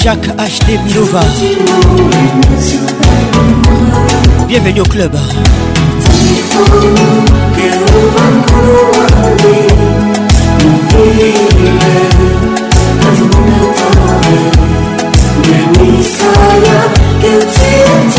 Jacques 0.03 0.27
HD 0.37 0.79
Milova. 0.85 1.21
Bienvenue 4.47 4.81
au 4.81 4.85
club. 4.85 5.11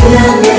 Yeah. 0.01 0.58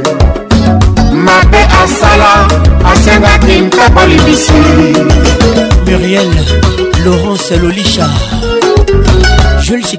Muriel 5.87 6.25
Laurence 7.05 7.53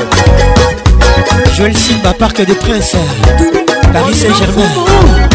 Joël 1.56 1.76
Simba, 1.78 2.12
Parc 2.12 2.42
des 2.44 2.54
Princes. 2.54 2.96
Paris 3.90 4.14
Saint-Germain. 4.14 5.31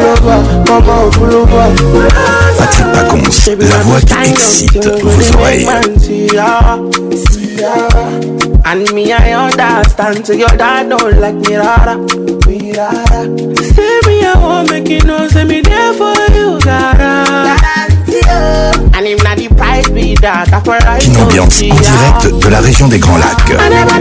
Patrick 0.00 0.16
ah, 2.84 2.92
Pacons, 2.94 3.36
la 3.68 3.78
voix 3.82 4.00
qui 4.00 4.14
excite 4.30 4.86
vos 4.86 5.20
oreilles. 5.36 5.66
And 8.64 8.88
me, 8.94 9.12
I 9.12 9.32
understand, 9.32 10.24
so 10.26 10.32
your 10.32 10.48
dad 10.50 10.88
don't 10.88 11.20
like 11.20 11.34
me 11.34 11.56
rara. 11.56 11.96
Me 12.46 12.72
rara. 12.76 13.26
Say 13.64 14.00
me, 14.06 14.22
I 14.24 14.26
won't 14.40 14.70
make 14.70 14.88
it, 14.88 15.04
know, 15.04 15.26
say 15.28 15.44
me 15.44 15.60
there 15.60 15.92
for 15.94 16.14
you, 16.34 16.58
rara. 16.64 17.58
And 18.92 19.06
him 19.06 19.18
not 19.24 19.36
the 19.38 19.48
be 19.94 20.14
that, 20.20 20.48
that's 20.50 20.66
where 20.68 20.80
Une 21.06 21.16
ambiance 21.20 21.62
en 21.64 21.74
direct 21.74 22.26
de 22.44 22.48
la 22.50 22.60
région 22.60 22.88
des 22.88 22.98
Grands 22.98 23.16
Lacs. 23.18 23.50
I 23.50 23.52
never 23.68 24.00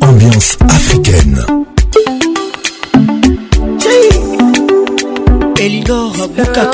Ambiance 0.00 0.56
africaine 0.68 1.42
Elidor 5.58 6.12
Bukaka 6.28 6.70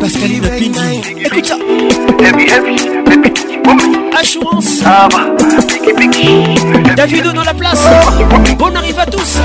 Pascaline 0.00 0.48
Pindi 0.58 1.26
Écoute 1.26 1.44
ça 1.44 1.56
Heavy 2.20 2.48
heavy 2.48 2.76
Assurance 4.18 4.80
Ah 4.86 5.06
bah 5.12 5.26
Davido 6.96 7.32
dans 7.32 7.42
la 7.44 7.54
place. 7.54 7.80
Bon 8.58 8.74
arrive 8.76 8.98
à 8.98 9.06
tous. 9.06 9.40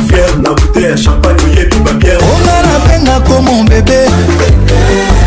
Fier 0.07 0.37
na 0.43 0.49
bouteille, 0.51 0.95
champagne, 0.97 1.35
tout 1.71 1.81
bière. 1.95 2.19
On 2.21 2.39
a 2.47 2.59
la 2.61 2.77
peine 2.91 3.09
comme 3.25 3.45
mon 3.45 3.63
bébé. 3.63 3.99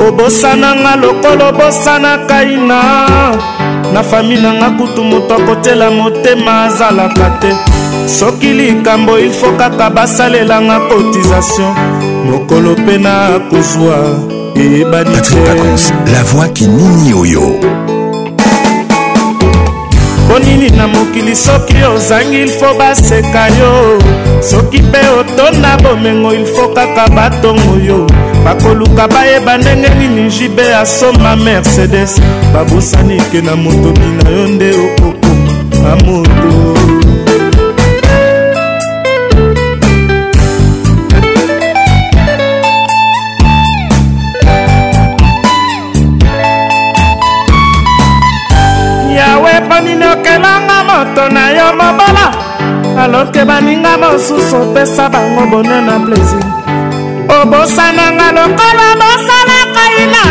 obosananga 0.00 0.94
lokola 0.96 1.48
obosanaka 1.50 2.38
ina 2.44 2.78
na 3.92 4.02
fami 4.02 4.36
nanga 4.36 4.70
kutu 4.70 5.04
moto 5.04 5.34
akotela 5.34 5.90
motema 5.90 6.62
azalaka 6.64 7.30
te 7.40 7.52
soki 8.08 8.46
likambo 8.52 9.18
ilfo 9.18 9.52
kaka 9.52 9.90
basalelanga 9.90 10.80
cotisation 10.88 11.74
mokolo 12.30 12.72
mpe 12.76 12.98
na 12.98 13.40
kozwa 13.50 14.04
eyebani 14.56 15.16
la 16.12 16.22
voix 16.24 16.48
qui 16.54 16.66
nini 16.66 17.14
oyo 17.20 17.42
mpo 20.32 20.38
nini 20.38 20.70
na 20.70 20.88
mokili 20.88 21.36
soki 21.36 21.74
ozangi 21.94 22.42
ilfo 22.42 22.74
baseka 22.78 23.46
yo 23.46 24.02
soki 24.42 24.82
mpe 24.82 24.98
otonda 25.08 25.76
bomengo 25.76 26.34
ilfo 26.34 26.68
kaka 26.68 27.08
batongo 27.08 27.84
yo 27.86 28.06
bakoluka 28.44 29.08
bayeba 29.08 29.56
ndenge 29.58 29.88
nini 29.88 30.30
jibe 30.30 30.74
asoma 30.76 31.36
mercedes 31.36 32.20
babosani 32.54 33.20
ke 33.30 33.40
na 33.40 33.56
motoki 33.56 34.08
na 34.24 34.30
yo 34.30 34.46
nde 34.48 34.70
okokoma 34.70 35.52
na 35.84 35.96
moto 35.96 37.01
loke 53.22 53.44
baninga 53.44 53.98
mosusu 54.02 54.56
opesa 54.56 55.06
bango 55.12 55.46
bone 55.50 55.78
na 55.86 55.94
plaisir 56.06 56.44
obosananga 57.40 58.26
lokola 58.36 58.86
bosalaka 59.00 59.84
ina 60.02 60.22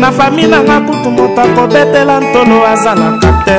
na 0.00 0.08
fami 0.12 0.44
nanga 0.46 0.76
kutu 0.84 1.08
moto 1.10 1.40
akobetela 1.40 2.20
ntolo 2.20 2.56
azalaka 2.72 3.28
te 3.44 3.56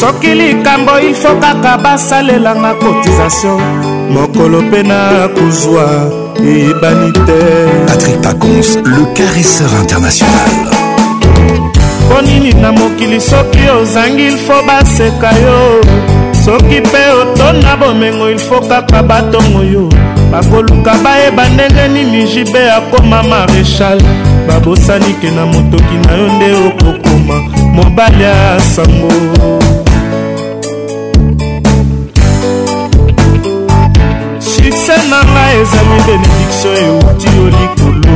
soki 0.00 0.30
likambo 0.38 1.00
ifo 1.00 1.30
kaka 1.40 1.78
basalelanga 1.82 2.74
cotisation 2.80 3.56
mokolo 4.14 4.60
mpe 4.62 4.82
na 4.82 5.28
kozwa 5.34 5.86
eyebani 6.44 7.12
te 7.12 7.40
patrik 7.88 8.20
pacons 8.22 8.68
le 8.84 9.02
caresseur 9.16 9.70
international 9.80 10.50
mpo 12.00 12.20
nini 12.22 12.52
na 12.52 12.72
mokili 12.72 13.20
soki 13.20 13.60
ozangi 13.80 14.24
ilfo 14.26 14.56
baseka 14.66 15.30
yo 15.44 15.58
soki 16.48 16.80
mpe 16.80 16.98
otonda 17.22 17.76
bomengo 17.76 18.26
ilfo 18.30 18.60
kaka 18.68 19.02
batongo 19.02 19.62
yo 19.64 19.88
bakoluka 20.32 20.92
bayeba 21.04 21.48
ndenge 21.48 21.88
nini 21.88 22.22
jibe 22.30 22.62
akoma 22.78 23.22
maréchal 23.22 23.98
babosani 24.48 25.12
ke 25.20 25.30
na 25.30 25.46
motoki 25.46 25.96
na 26.06 26.12
yo 26.18 26.26
nde 26.32 26.46
okokoma 26.68 27.34
mobali 27.74 28.22
ya 28.24 28.60
sango 28.74 29.10
sukse 34.38 34.96
na 35.10 35.18
ngai 35.32 35.54
ezali 35.62 35.96
benediktio 36.06 36.70
euti 36.84 37.26
yo 37.36 37.44
likolo 37.56 38.14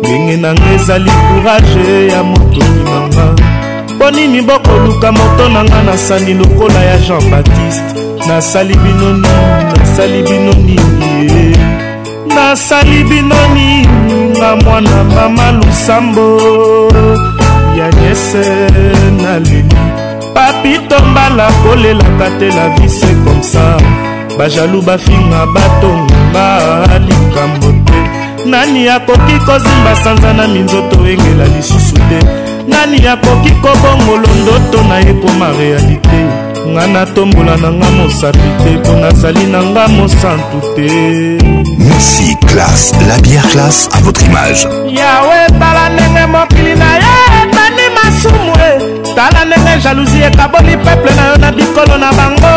ndenge 0.00 0.36
na 0.42 0.50
ngai 0.54 0.74
ezali 0.78 1.10
kourage 1.20 1.82
ya 2.12 2.20
motoki 2.22 2.80
na 2.90 2.96
ngai 3.14 3.63
mpo 4.04 4.10
nini 4.10 4.42
bokoluka 4.42 5.12
moto 5.12 5.48
na 5.48 5.64
nga 5.64 5.82
na 5.82 5.98
sani 5.98 6.34
lokola 6.34 6.80
ya 6.84 6.98
jean 6.98 7.30
baptiste 7.30 8.00
nasali 8.28 8.74
bino 8.76 9.12
nini 9.12 9.54
nasali 9.72 10.22
bino 10.22 10.52
nini 10.52 11.56
nasali 12.34 13.04
bino 13.04 13.36
nini 13.54 13.88
nga 14.38 14.56
mwana 14.56 15.04
mama 15.04 15.52
lusambo 15.52 16.40
ya 17.78 17.88
nyese 17.92 18.42
naleli 19.22 19.64
papito 20.34 20.98
mbala 21.10 21.50
kolelaka 21.52 22.30
te 22.38 22.48
la 22.48 22.68
vise 22.68 23.06
komsa 23.06 23.76
bajalu 24.38 24.82
bafinga 24.82 25.46
batonga 25.46 26.98
likambo 26.98 27.84
te 27.92 28.48
nani 28.48 28.88
akoki 28.88 29.38
kozimba 29.46 29.96
sanza 30.04 30.32
na 30.32 30.48
minzoto 30.48 30.96
engela 31.08 31.44
lisusu 31.56 31.92
te 31.94 32.43
nani 32.68 33.06
akoki 33.08 33.50
kobongola 33.50 34.28
ndoto 34.42 34.82
na 34.88 35.00
ekoma 35.00 35.52
realite 35.58 36.20
nga 36.68 36.86
natombola 36.86 37.56
na 37.56 37.70
nga 37.72 37.90
mosapi 37.90 38.48
te 38.64 38.70
mpo 38.80 38.92
nazali 39.00 39.44
na 39.52 39.60
nga 39.64 39.88
mosantu 39.88 40.58
te 40.76 40.86
merci 41.78 42.36
classe 42.48 42.94
la 43.08 43.16
bière 43.22 43.48
classe 43.52 43.88
à 43.92 44.00
votre 44.00 44.22
image 44.24 44.64
yawe 44.88 45.38
tala 45.60 45.90
ndenge 45.92 46.24
mokili 46.32 46.74
na 46.74 46.88
ye 47.04 47.12
etani 47.42 47.86
masumu 47.96 48.52
e 48.56 48.72
tala 49.14 49.44
ndenge 49.44 49.78
jalousi 49.84 50.18
ekaboli 50.24 50.76
peple 50.76 51.12
na 51.16 51.24
yo 51.30 51.36
na 51.44 51.52
bikolo 51.52 51.96
na 52.00 52.10
bango 52.16 52.56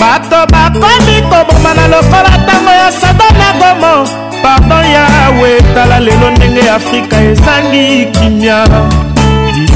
bato 0.00 0.44
bakomi 0.52 1.22
koboma 1.30 1.72
na 1.74 1.84
lokola 1.88 2.30
ntango 2.42 2.70
ya 2.80 2.88
sodome 2.92 3.48
gomo 3.58 3.94
pardon 4.42 4.84
yawe 4.84 5.50
tala 5.74 6.00
lelo 6.00 6.30
ndenge 6.36 6.70
afrika 6.70 7.16
ezangi 7.32 8.06
kimia 8.12 8.64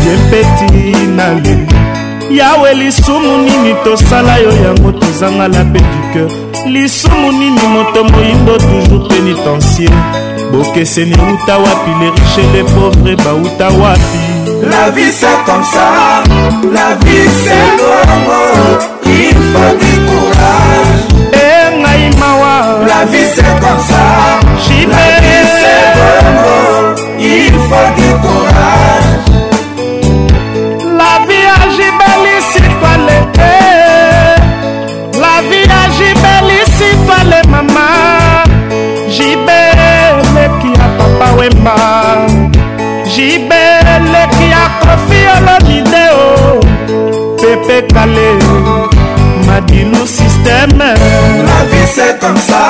dieu 0.02 0.18
peti 0.30 1.06
na 1.06 1.28
leli 1.34 1.76
yawe 2.38 2.74
lisumu 2.74 3.36
nini 3.38 3.74
tosala 3.84 4.36
yo 4.38 4.52
yango 4.64 4.92
tozangala 4.92 5.64
mpe 5.64 5.78
du 5.78 6.00
cœur 6.12 6.30
lisumu 6.66 7.32
nini 7.32 7.62
moto 7.74 8.04
moyindo 8.04 8.52
toujours 8.58 9.08
pénitencier 9.08 9.92
bokeseni 10.52 11.12
euta 11.28 11.58
wapi 11.58 11.90
le 12.00 12.08
riche 12.10 12.42
le 12.54 12.64
pauvre 12.64 13.14
bauta 13.24 13.68
wapi 13.78 14.20
la 14.70 14.90
vie 14.94 15.12
c'est 15.20 15.38
comme 15.46 15.64
ça 15.74 15.86
la 16.76 16.88
vie 17.04 17.26
c'est 17.44 17.68
longo 17.78 18.40
il 19.06 19.36
faut 19.50 19.74
du 19.82 19.94
courage 20.10 21.02
e 21.32 21.38
eh, 21.42 21.80
ngai 21.80 22.10
mawa 22.20 22.78
la 22.90 23.04
vie 23.10 23.28
c'est 23.34 23.54
comme 23.62 23.82
ça 23.90 24.04
Chimé. 24.64 24.90
la 24.90 25.20
vie 25.24 25.46
c'est 25.58 26.22
longo 26.24 26.96
il 27.18 27.52
faut 27.52 27.92
du 27.96 28.10
courage 28.22 29.31
wemba 41.42 42.26
jibeleki 43.14 44.46
akofiolo 44.64 45.54
lideo 45.68 46.24
pepe 47.40 47.76
kale 47.94 48.28
madilu 49.46 50.02
système 50.16 50.84
la 51.48 51.58
vie 51.70 51.86
c'est 51.94 52.16
comme 52.22 52.36
ça 52.48 52.62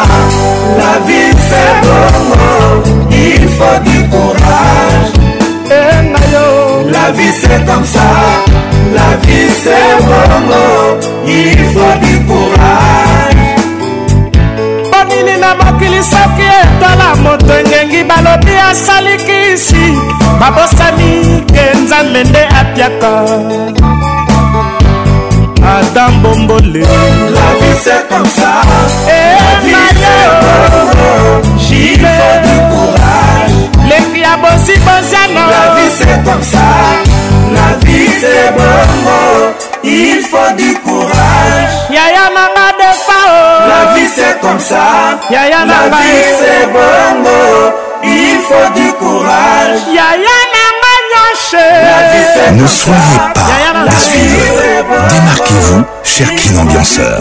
la 0.81 0.92
vie 1.07 1.33
c'est 1.49 1.75
bongo 1.83 3.09
il 3.10 3.44
faut 3.57 3.78
du 3.89 3.99
courage 4.12 5.10
engayo 5.94 6.51
eh, 6.81 6.91
la 6.97 7.07
vie 7.18 7.33
c'est 7.41 7.62
comme 7.68 7.84
ça 7.97 8.09
la 8.99 9.10
vie 9.26 9.49
c'est 9.62 9.92
bongo 10.09 10.68
il 11.26 11.59
faut 11.75 11.94
du 12.07 12.15
courage 12.31 13.31
nini 15.05 15.36
na 15.36 15.55
mokili 15.55 16.05
soki 16.05 16.42
etala 16.42 17.16
moto 17.16 17.58
engengi 17.58 18.05
balobi 18.05 18.52
asali 18.70 19.16
kisi 19.16 19.97
babosani 20.40 21.42
ke 21.55 21.78
nzambe 21.78 22.24
nde 22.24 22.42
apiaka 22.60 23.12
ata 25.78 26.08
mbombole 26.08 26.81
eh, 26.81 27.32
leki 33.89 34.20
ya 34.20 34.36
bosibosiano 34.36 35.52
yaya 41.92 42.31
na 42.34 42.51
c'est 44.15 44.39
comme 44.41 44.60
ça. 44.60 45.18
Yaya 45.31 45.65
la 45.66 45.89
vie 45.89 46.28
c'est 46.39 46.66
bon. 46.66 47.24
Oh. 47.24 47.73
il 48.05 48.39
faut 48.49 48.70
du 48.81 48.92
courage. 48.94 49.78
Yaya 49.89 50.23
la 50.23 50.62
ne 52.52 52.66
soyez 52.66 52.97
pas 53.34 53.89
des 53.89 53.97
suiveurs. 54.00 55.07
Démarquez-vous, 55.08 55.84
cher 56.02 56.28
King 56.36 56.58
Ambianceur. 56.58 57.20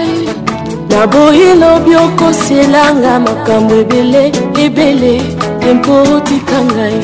naboyi 0.91 1.49
lobi 1.61 1.93
okosielanga 2.05 3.11
makambo 3.25 3.73
ebele 3.81 4.23
ebele 4.63 5.13
tempo 5.61 5.93
otika 6.15 6.57
ngai 6.67 6.99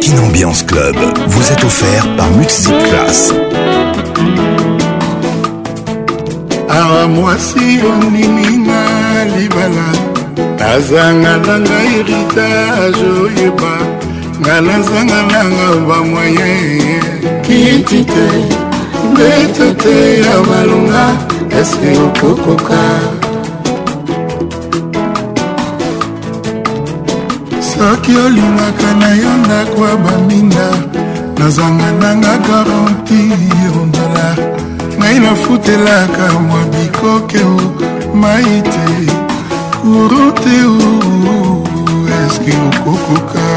kinambiance 0.00 0.62
club 0.68 0.96
vous 1.32 1.46
êtes 1.52 1.64
offert 1.70 2.06
par 2.16 2.28
music 2.36 2.74
class 2.88 3.20
awa 6.80 7.08
mwasi 7.08 7.64
oniminga 7.90 8.82
libala 9.36 9.88
nazanga 10.58 11.32
nanga 11.46 11.78
heritage 11.90 13.02
oyeba 13.24 13.74
nga 14.40 14.54
nazanga 14.66 15.18
nanga 15.32 15.66
bamoyen 15.86 17.02
kitite 17.44 18.24
betete 19.28 19.96
ya 20.24 20.34
malonga 20.50 21.04
eske 21.60 21.90
okokoka 22.06 22.80
soki 27.70 28.12
olingaka 28.26 28.90
na 29.00 29.10
yo 29.22 29.32
ndako 29.44 29.80
ya 29.90 29.96
baminda 30.04 30.68
nazanga 31.38 31.88
nanga 32.00 32.34
garanti 32.48 33.20
yondala 33.64 34.26
ngai 34.98 35.18
nafutelaka 35.24 36.24
mwa 36.48 36.60
bikokeo 36.72 37.54
mai 38.20 38.52
te 38.72 38.86
kuro 39.82 40.24
te 40.42 40.56
eske 42.20 42.52
okokoka 42.92 43.49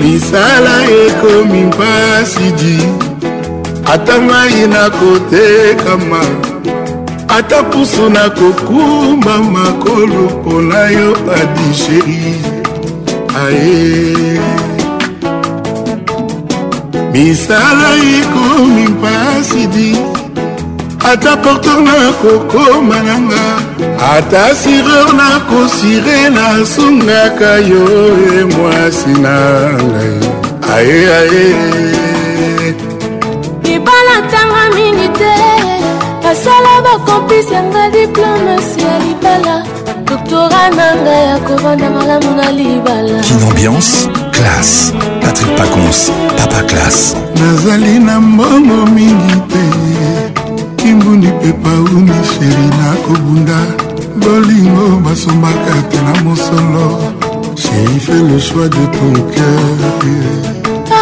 misala 0.00 0.74
ekomi 1.04 1.60
mpasi 1.70 2.46
di 2.58 3.07
ata 3.94 4.14
ngai 4.26 4.66
nakotekama 4.72 6.20
ata 7.36 7.58
pusu 7.70 8.02
nakokumba 8.14 9.34
makolo 9.54 10.22
mpona 10.34 10.80
yo 10.98 11.10
adisheri 11.38 12.22
aye 13.44 14.40
misala 17.12 17.88
ekomi 18.18 18.84
mpasidi 18.94 19.90
ata 21.12 21.32
porteur 21.42 21.80
nakokoma 21.92 22.98
nanga 23.08 23.44
ata 24.12 24.44
sireur 24.60 25.08
nakosire 25.20 26.18
nasungaka 26.36 27.52
yo 27.70 27.84
e 28.36 28.44
mwasi 28.54 29.12
na 29.24 29.36
ngai 29.88 30.12
aye 30.76 31.00
aye 31.22 31.87
kosala 36.38 36.72
bakompisi 36.84 37.52
yanga 37.54 37.84
diplome 37.94 38.56
si 38.68 38.80
ya 38.80 38.94
libala 39.04 39.56
doktora 40.06 40.62
nanga 40.76 41.10
ya 41.28 41.36
kovanda 41.46 41.88
malamu 41.96 42.30
na 42.38 42.46
libala 42.58 43.18
kinambiance 43.26 43.94
classe 44.36 44.92
patrik 45.20 45.50
pacons 45.58 46.02
papa 46.38 46.60
classe 46.70 47.04
nazali 47.40 47.94
na 48.06 48.14
mbongo 48.20 48.78
mingi 48.96 49.34
te 49.50 49.64
kimbuni 50.80 51.26
mpe 51.36 51.50
pauni 51.62 52.16
sheri 52.30 52.66
nakobunda 52.80 53.58
bolingo 54.20 54.86
basombaka 55.04 55.74
te 55.90 55.98
na 56.06 56.12
mosolo 56.24 56.84
sheri 57.62 57.98
fait 58.04 58.22
le 58.32 58.38
choix 58.46 58.68
de 58.76 58.82
ton 58.96 59.12
cœur 59.34 60.52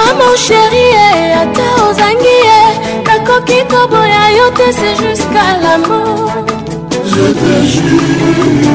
ah 0.00 0.12
mon 0.18 0.34
chéri 0.46 0.86
eh, 1.04 1.40
ata 1.42 1.66
ozangi 1.86 2.34
ye 2.46 2.50
eh. 2.50 2.55
ekoki 3.16 3.58
koboya 3.70 4.24
yo 4.38 4.46
te 4.56 4.66
jusqu'à 5.02 5.46
la 5.64 5.76
mort 5.88 6.34
je 7.12 7.26
te 7.40 7.54
jure 7.74 8.74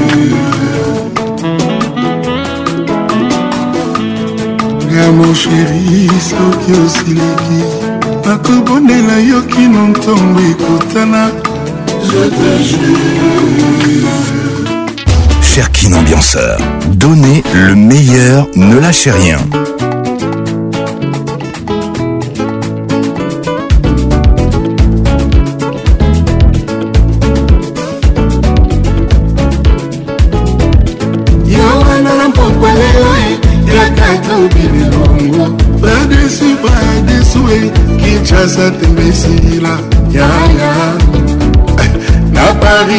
ya 4.97 5.11
mon 5.17 5.33
chéri 5.41 6.03
soki 6.29 6.71
osilaki 6.85 7.59
nakobondela 8.25 9.17
yo 9.31 9.41
kino 9.51 9.87
ntongo 9.87 10.39
ekutana 10.51 11.23
je 12.07 12.21
te 12.37 12.51
jure 12.69 14.09
Cherkin 15.53 15.91
Ambianceur. 15.95 16.57
Donnez 16.93 17.43
le 17.53 17.75
meilleur, 17.75 18.47
ne 18.55 18.79
lâchez 18.79 19.11
rien. 19.11 19.37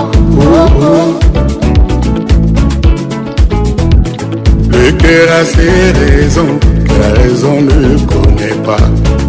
Le 4.73 4.93
cœur 4.99 5.29
a 5.41 5.45
ses 5.45 5.93
raisons 6.01 6.59
que 6.87 6.93
la 7.03 7.21
raison 7.23 7.61
ne 7.61 7.99
connaît 8.11 8.61
pas. 8.65 8.85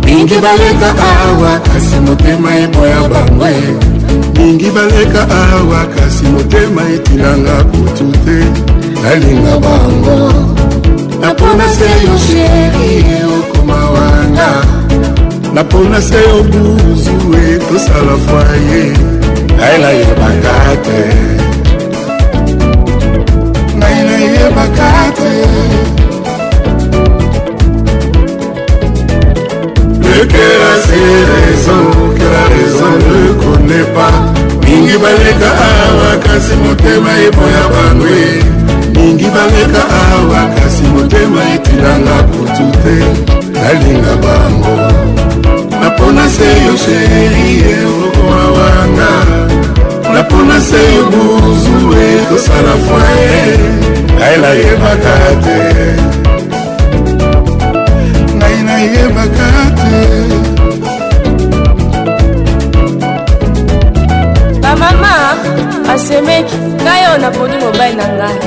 Mingi 0.06 0.36
baleka 0.40 0.92
awa 1.28 1.60
kasi 1.74 1.98
motema 2.06 2.50
eboya 2.64 3.02
bangwe. 3.14 3.52
Mingi 4.38 4.70
baleka 4.72 5.22
awa 5.58 5.86
kasi 5.96 6.24
motema 6.34 6.82
etilanga 6.96 7.64
kutu 7.64 8.08
te. 8.24 8.40
Nalinga 9.04 9.56
bango 9.64 10.18
napona 11.22 11.68
se 11.78 11.88
yo 12.06 12.16
sheri 12.26 12.94
e 13.18 13.20
okoma 13.38 13.80
wanga 13.96 14.52
napona 15.54 16.02
se 16.02 16.20
yo 16.28 16.44
buzu 16.44 17.12
etosala 17.54 18.16
fwaye 18.28 19.11
ngai 19.62 19.78
nayebaka 19.84 20.58
te 20.86 21.00
ngai 23.80 23.98
nayebaka 24.08 24.92
te 25.20 25.32
lekela 30.10 30.74
se 30.86 31.00
raison 31.32 31.86
que 32.18 32.26
la 32.36 32.44
raison 32.54 32.92
ne 33.08 33.22
connaît 33.44 33.88
pas 33.98 34.16
mingi 34.66 34.96
baleka 35.04 35.52
awa 35.84 36.10
kasi 36.26 36.54
motema 36.64 37.12
epoya 37.28 37.64
bangwe 37.74 38.26
mingi 38.96 39.28
baleka 39.36 39.82
awa 40.16 40.42
kasi 40.58 40.84
motema 40.94 41.42
etilanga 41.56 42.18
kutu 42.32 42.66
te 42.84 42.96
nalinga 43.60 44.14
bango 44.24 44.76
napona 45.82 46.24
seyo 46.36 46.74
sheri 46.84 47.48
eoa 47.76 48.41
nanga 48.92 49.54
na 50.14 50.24
mpona 50.24 50.62
se 50.62 50.80
yo 50.96 51.04
bozulu 51.12 51.94
ekosala 52.20 52.74
foye 52.84 53.30
ngai 54.18 54.36
nayebaka 54.44 55.14
te 55.44 55.58
ngai 58.38 58.58
nayebaka 58.68 59.48
te 59.80 59.94
bamama 64.64 65.14
basemeki 65.88 66.56
ngai 66.86 67.02
oyo 67.10 67.16
naponi 67.24 67.56
mobali 67.64 67.96
na 68.00 68.06
ngai 68.18 68.38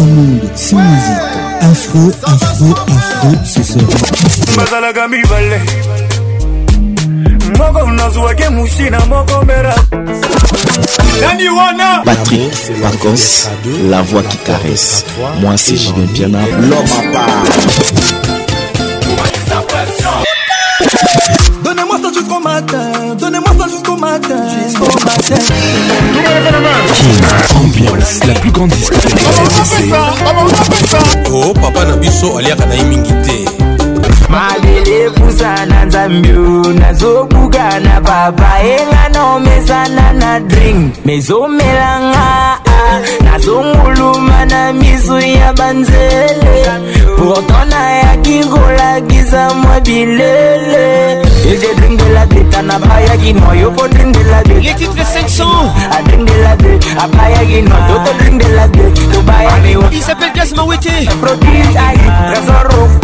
un 0.00 0.06
monde 0.14 0.48
sans 0.56 0.76
musique 0.76 1.33
afro 1.70 2.10
afro 2.26 2.74
afro 2.94 3.30
ce 3.44 3.62
soir 3.62 3.84
bazalaka 4.56 5.08
mibale 5.08 5.60
moko 7.58 7.90
nazwaki 7.90 8.48
musina 8.52 8.98
moko 9.06 9.42
mbera 9.44 9.74
nani 11.20 11.48
wana 11.58 12.02
patrik 12.04 12.52
pacos 12.82 13.48
la 13.90 14.02
voix 14.02 14.22
qui 14.30 14.38
caresse 14.46 15.04
moi 15.40 15.56
c'est 15.56 15.76
julien 15.76 16.06
piana 16.14 16.40
l'homme 16.68 16.96
à 16.98 17.12
part 17.14 17.42
donnez-moi 21.62 21.96
ça 22.02 22.08
jusqu'au 22.12 22.40
matin 22.40 23.03
matin 24.04 24.44
jusqu'au 24.52 24.84
matin. 25.04 25.40
Ambiance, 27.60 28.18
la 28.26 28.34
plus 28.34 28.50
grande 28.52 28.68
discothèque 28.70 29.14
de 29.14 29.20
Oh, 31.32 31.54
papa 31.54 31.84
Nabiso, 31.86 32.38
aliaka 32.38 32.66
na 32.66 32.74
imingi 32.74 33.12
te. 33.24 33.48
malele 34.28 35.10
pusa 35.16 35.54
na 35.70 35.84
nzambi 35.86 36.32
nazobuka 36.80 37.66
na 37.86 37.94
papa 38.08 38.48
elana 38.74 39.20
omesana 39.34 40.06
na 40.20 40.30
drink 40.40 40.86
mezomelanga 41.04 42.28
nazonguluma 43.24 44.40
na 44.46 44.60
misu 44.72 45.18
ya 45.18 45.52
banzele 45.52 46.52
pourtant 47.16 47.66
nayaki 47.70 48.38
kolakisa 48.50 49.42
mwa 49.54 49.80
bilele 49.80 51.23
If 51.46 51.60
they 51.60 51.74
drink 51.74 52.00
de 52.02 52.08
la 52.08 52.24
bit 52.24 52.56
and 52.56 52.72
I 52.72 52.78
buy 52.78 53.00
a 53.02 53.16
guino, 53.18 53.52
yo 53.60 53.70
go 53.70 53.86
drink 53.86 54.16
de 54.16 54.24
la 54.30 54.40
bit. 54.44 54.64
Les 54.64 54.74
titres 54.74 55.04
500. 55.06 55.44
I 55.76 56.02
drink 56.04 56.26
de 56.30 56.42
la 56.42 56.54
bit, 56.56 56.82
I 56.86 57.06
buy 57.06 57.32
a 57.38 57.44
guino, 57.44 57.76
yo 57.86 57.98
go 58.02 58.18
drink 58.18 58.42
de 58.42 58.48
la 58.54 58.66
bit. 58.68 58.94
To 59.12 59.20
buy 59.24 59.44
a 59.44 59.60
guino. 59.60 59.90
Il 59.92 60.00
s'appelle 60.02 60.32
Jasmine 60.34 60.62
Wete. 60.66 61.06
Produit, 61.20 61.60
I, 61.76 61.96
Trésor 62.32 62.64
Rouge. 62.70 63.03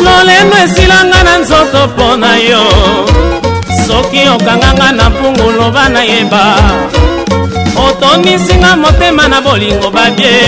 lolemo 0.04 0.54
esilanga 0.64 1.20
na 1.28 1.34
nzoto 1.38 1.80
mpo 1.92 2.06
na 2.22 2.32
yo 2.50 2.64
soki 3.86 4.20
okanganga 4.34 4.88
na 4.98 5.10
mpungu 5.10 5.46
loba 5.58 5.88
nayeba 5.88 6.44
otondisinga 7.88 8.76
motema 8.76 9.28
na 9.28 9.40
bolingo 9.40 9.90
babie 9.90 10.38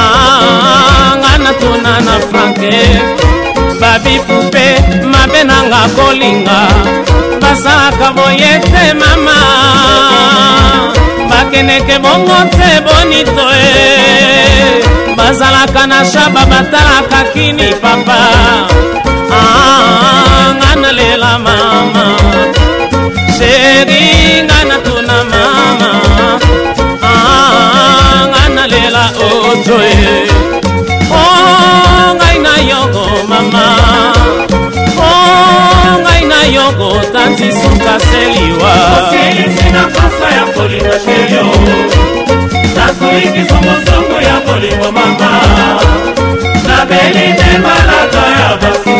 ah, 0.00 1.12
nga 1.20 1.32
na 1.44 1.52
tuna 1.60 1.92
na 2.06 2.14
franke 2.28 2.74
babi 3.80 4.14
pupe 4.26 4.66
mabe 5.12 5.40
nanga 5.50 5.80
kolinga 5.96 6.60
basalaka 7.42 8.08
boye 8.16 8.52
te 8.70 8.84
mama 9.00 9.38
bakendeke 11.30 11.96
bongo 12.04 12.40
te 12.56 12.68
bonito 12.86 13.46
e 13.70 13.72
bazalaka 15.16 15.82
na 15.92 15.98
shaba 16.12 16.42
batalaka 16.52 17.20
kini 17.32 17.68
papa 17.82 18.20
ah, 19.38 20.48
nga 20.58 20.70
nalela 20.82 21.32
mama 21.46 22.04
sheri 23.42 24.06
nga 24.46 24.60
na 24.70 24.76
tuna 24.86 25.16
mama 25.32 25.92
nga 27.02 27.14
ah, 27.14 28.46
na 28.54 28.64
lela 28.72 29.04
ojo 29.28 29.74
oh, 29.78 29.86
e 29.94 30.00
o 31.10 31.18
oh, 31.18 32.02
ngai 32.20 32.36
na 32.46 32.54
yogo 32.70 33.04
mama 33.30 33.66
o 34.98 35.10
oh, 35.10 35.86
ngai 36.04 36.22
na 36.30 36.38
yogo 36.56 36.90
tati 37.14 37.48
suka 37.60 37.94
seliwa 38.08 38.74
selisina 39.10 39.84
kosa 39.94 40.26
ya 40.36 40.44
kolinga 40.54 40.96
shelio 41.04 41.46
nasoikisomosongo 42.76 44.16
ya 44.28 44.36
kolingo 44.46 44.88
mama 44.98 45.30
nabeli 46.68 47.24
ndemalaka 47.34 48.22
ya 48.38 48.50
basi 48.62 48.91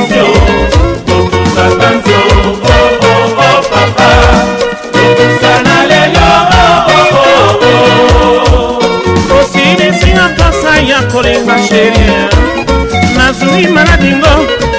ma 11.53 11.59
sheri 11.69 12.03
nazwi 13.19 13.63
maladingo 13.77 14.35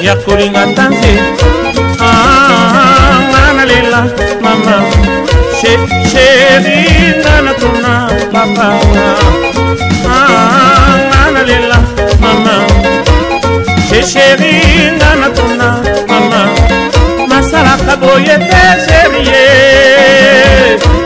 ya 0.08 0.14
kolinga 0.24 0.64
ta 0.76 0.86
nzete 0.94 1.46
ngana 1.96 3.64
ah, 3.64 3.68
lela 3.72 4.02
mama 4.44 4.76
sheri 6.10 6.78
nga 7.22 7.36
natuna 7.46 7.92
papa 8.34 8.68
ngana 11.08 11.40
ah, 11.40 11.42
lela 11.50 11.78
mama 12.24 12.56
sheri 14.12 14.54
nga 14.98 15.10
natuna 15.22 15.68
mama 16.12 16.42
masalaka 17.32 17.94
boye 18.02 18.36
te 18.50 18.64
sherie 18.86 19.46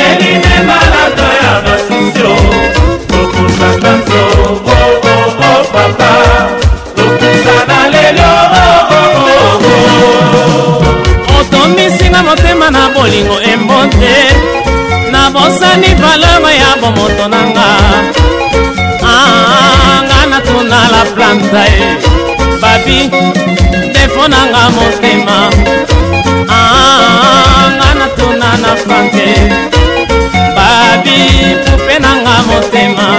elinge 0.07 0.57
malata 0.69 1.27
ya 1.43 1.53
basusio 1.65 2.31
tokusaka 3.11 3.89
nzo 3.97 4.21
oo 4.47 4.71
oh, 4.71 5.09
oh, 5.11 5.27
oh, 5.47 5.65
papa 5.73 6.11
tokusana 6.95 7.77
lelo 7.93 8.31
otombisinga 11.39 12.19
motema 12.27 12.67
na 12.75 12.83
bolingo 12.95 13.37
embo 13.51 13.79
te 13.99 14.15
na 15.13 15.23
bosani 15.33 15.91
valema 16.01 16.51
ya 16.61 16.71
bomoto 16.81 17.25
na 17.33 17.41
nga 17.51 17.67
ah, 19.09 20.01
nga 20.07 20.19
natuna 20.31 20.79
la 20.93 21.01
planta 21.15 21.61
e 21.75 21.79
babi 22.61 22.99
defo 23.95 24.23
na 24.33 24.39
nga 24.51 24.63
motema 24.77 25.37
ah, 26.59 27.63
nga 27.77 27.89
natuna 28.01 28.49
na 28.63 28.71
franke 28.83 29.27
babi 30.90 31.22
pupe 31.66 31.95
nanga 32.03 32.35
motema 32.50 33.09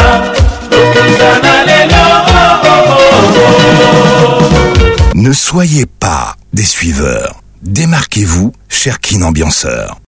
kokuza 0.70 1.30
na 1.42 1.54
lelo 1.68 2.04
Ne 5.14 5.32
soyez 5.32 5.86
pas 6.04 6.24
des 6.52 6.64
suiveurs. 6.76 7.36
Démarquez-vous, 7.62 8.52
cher 8.68 9.00
kin 9.00 9.22
ambianceur. 9.22 9.96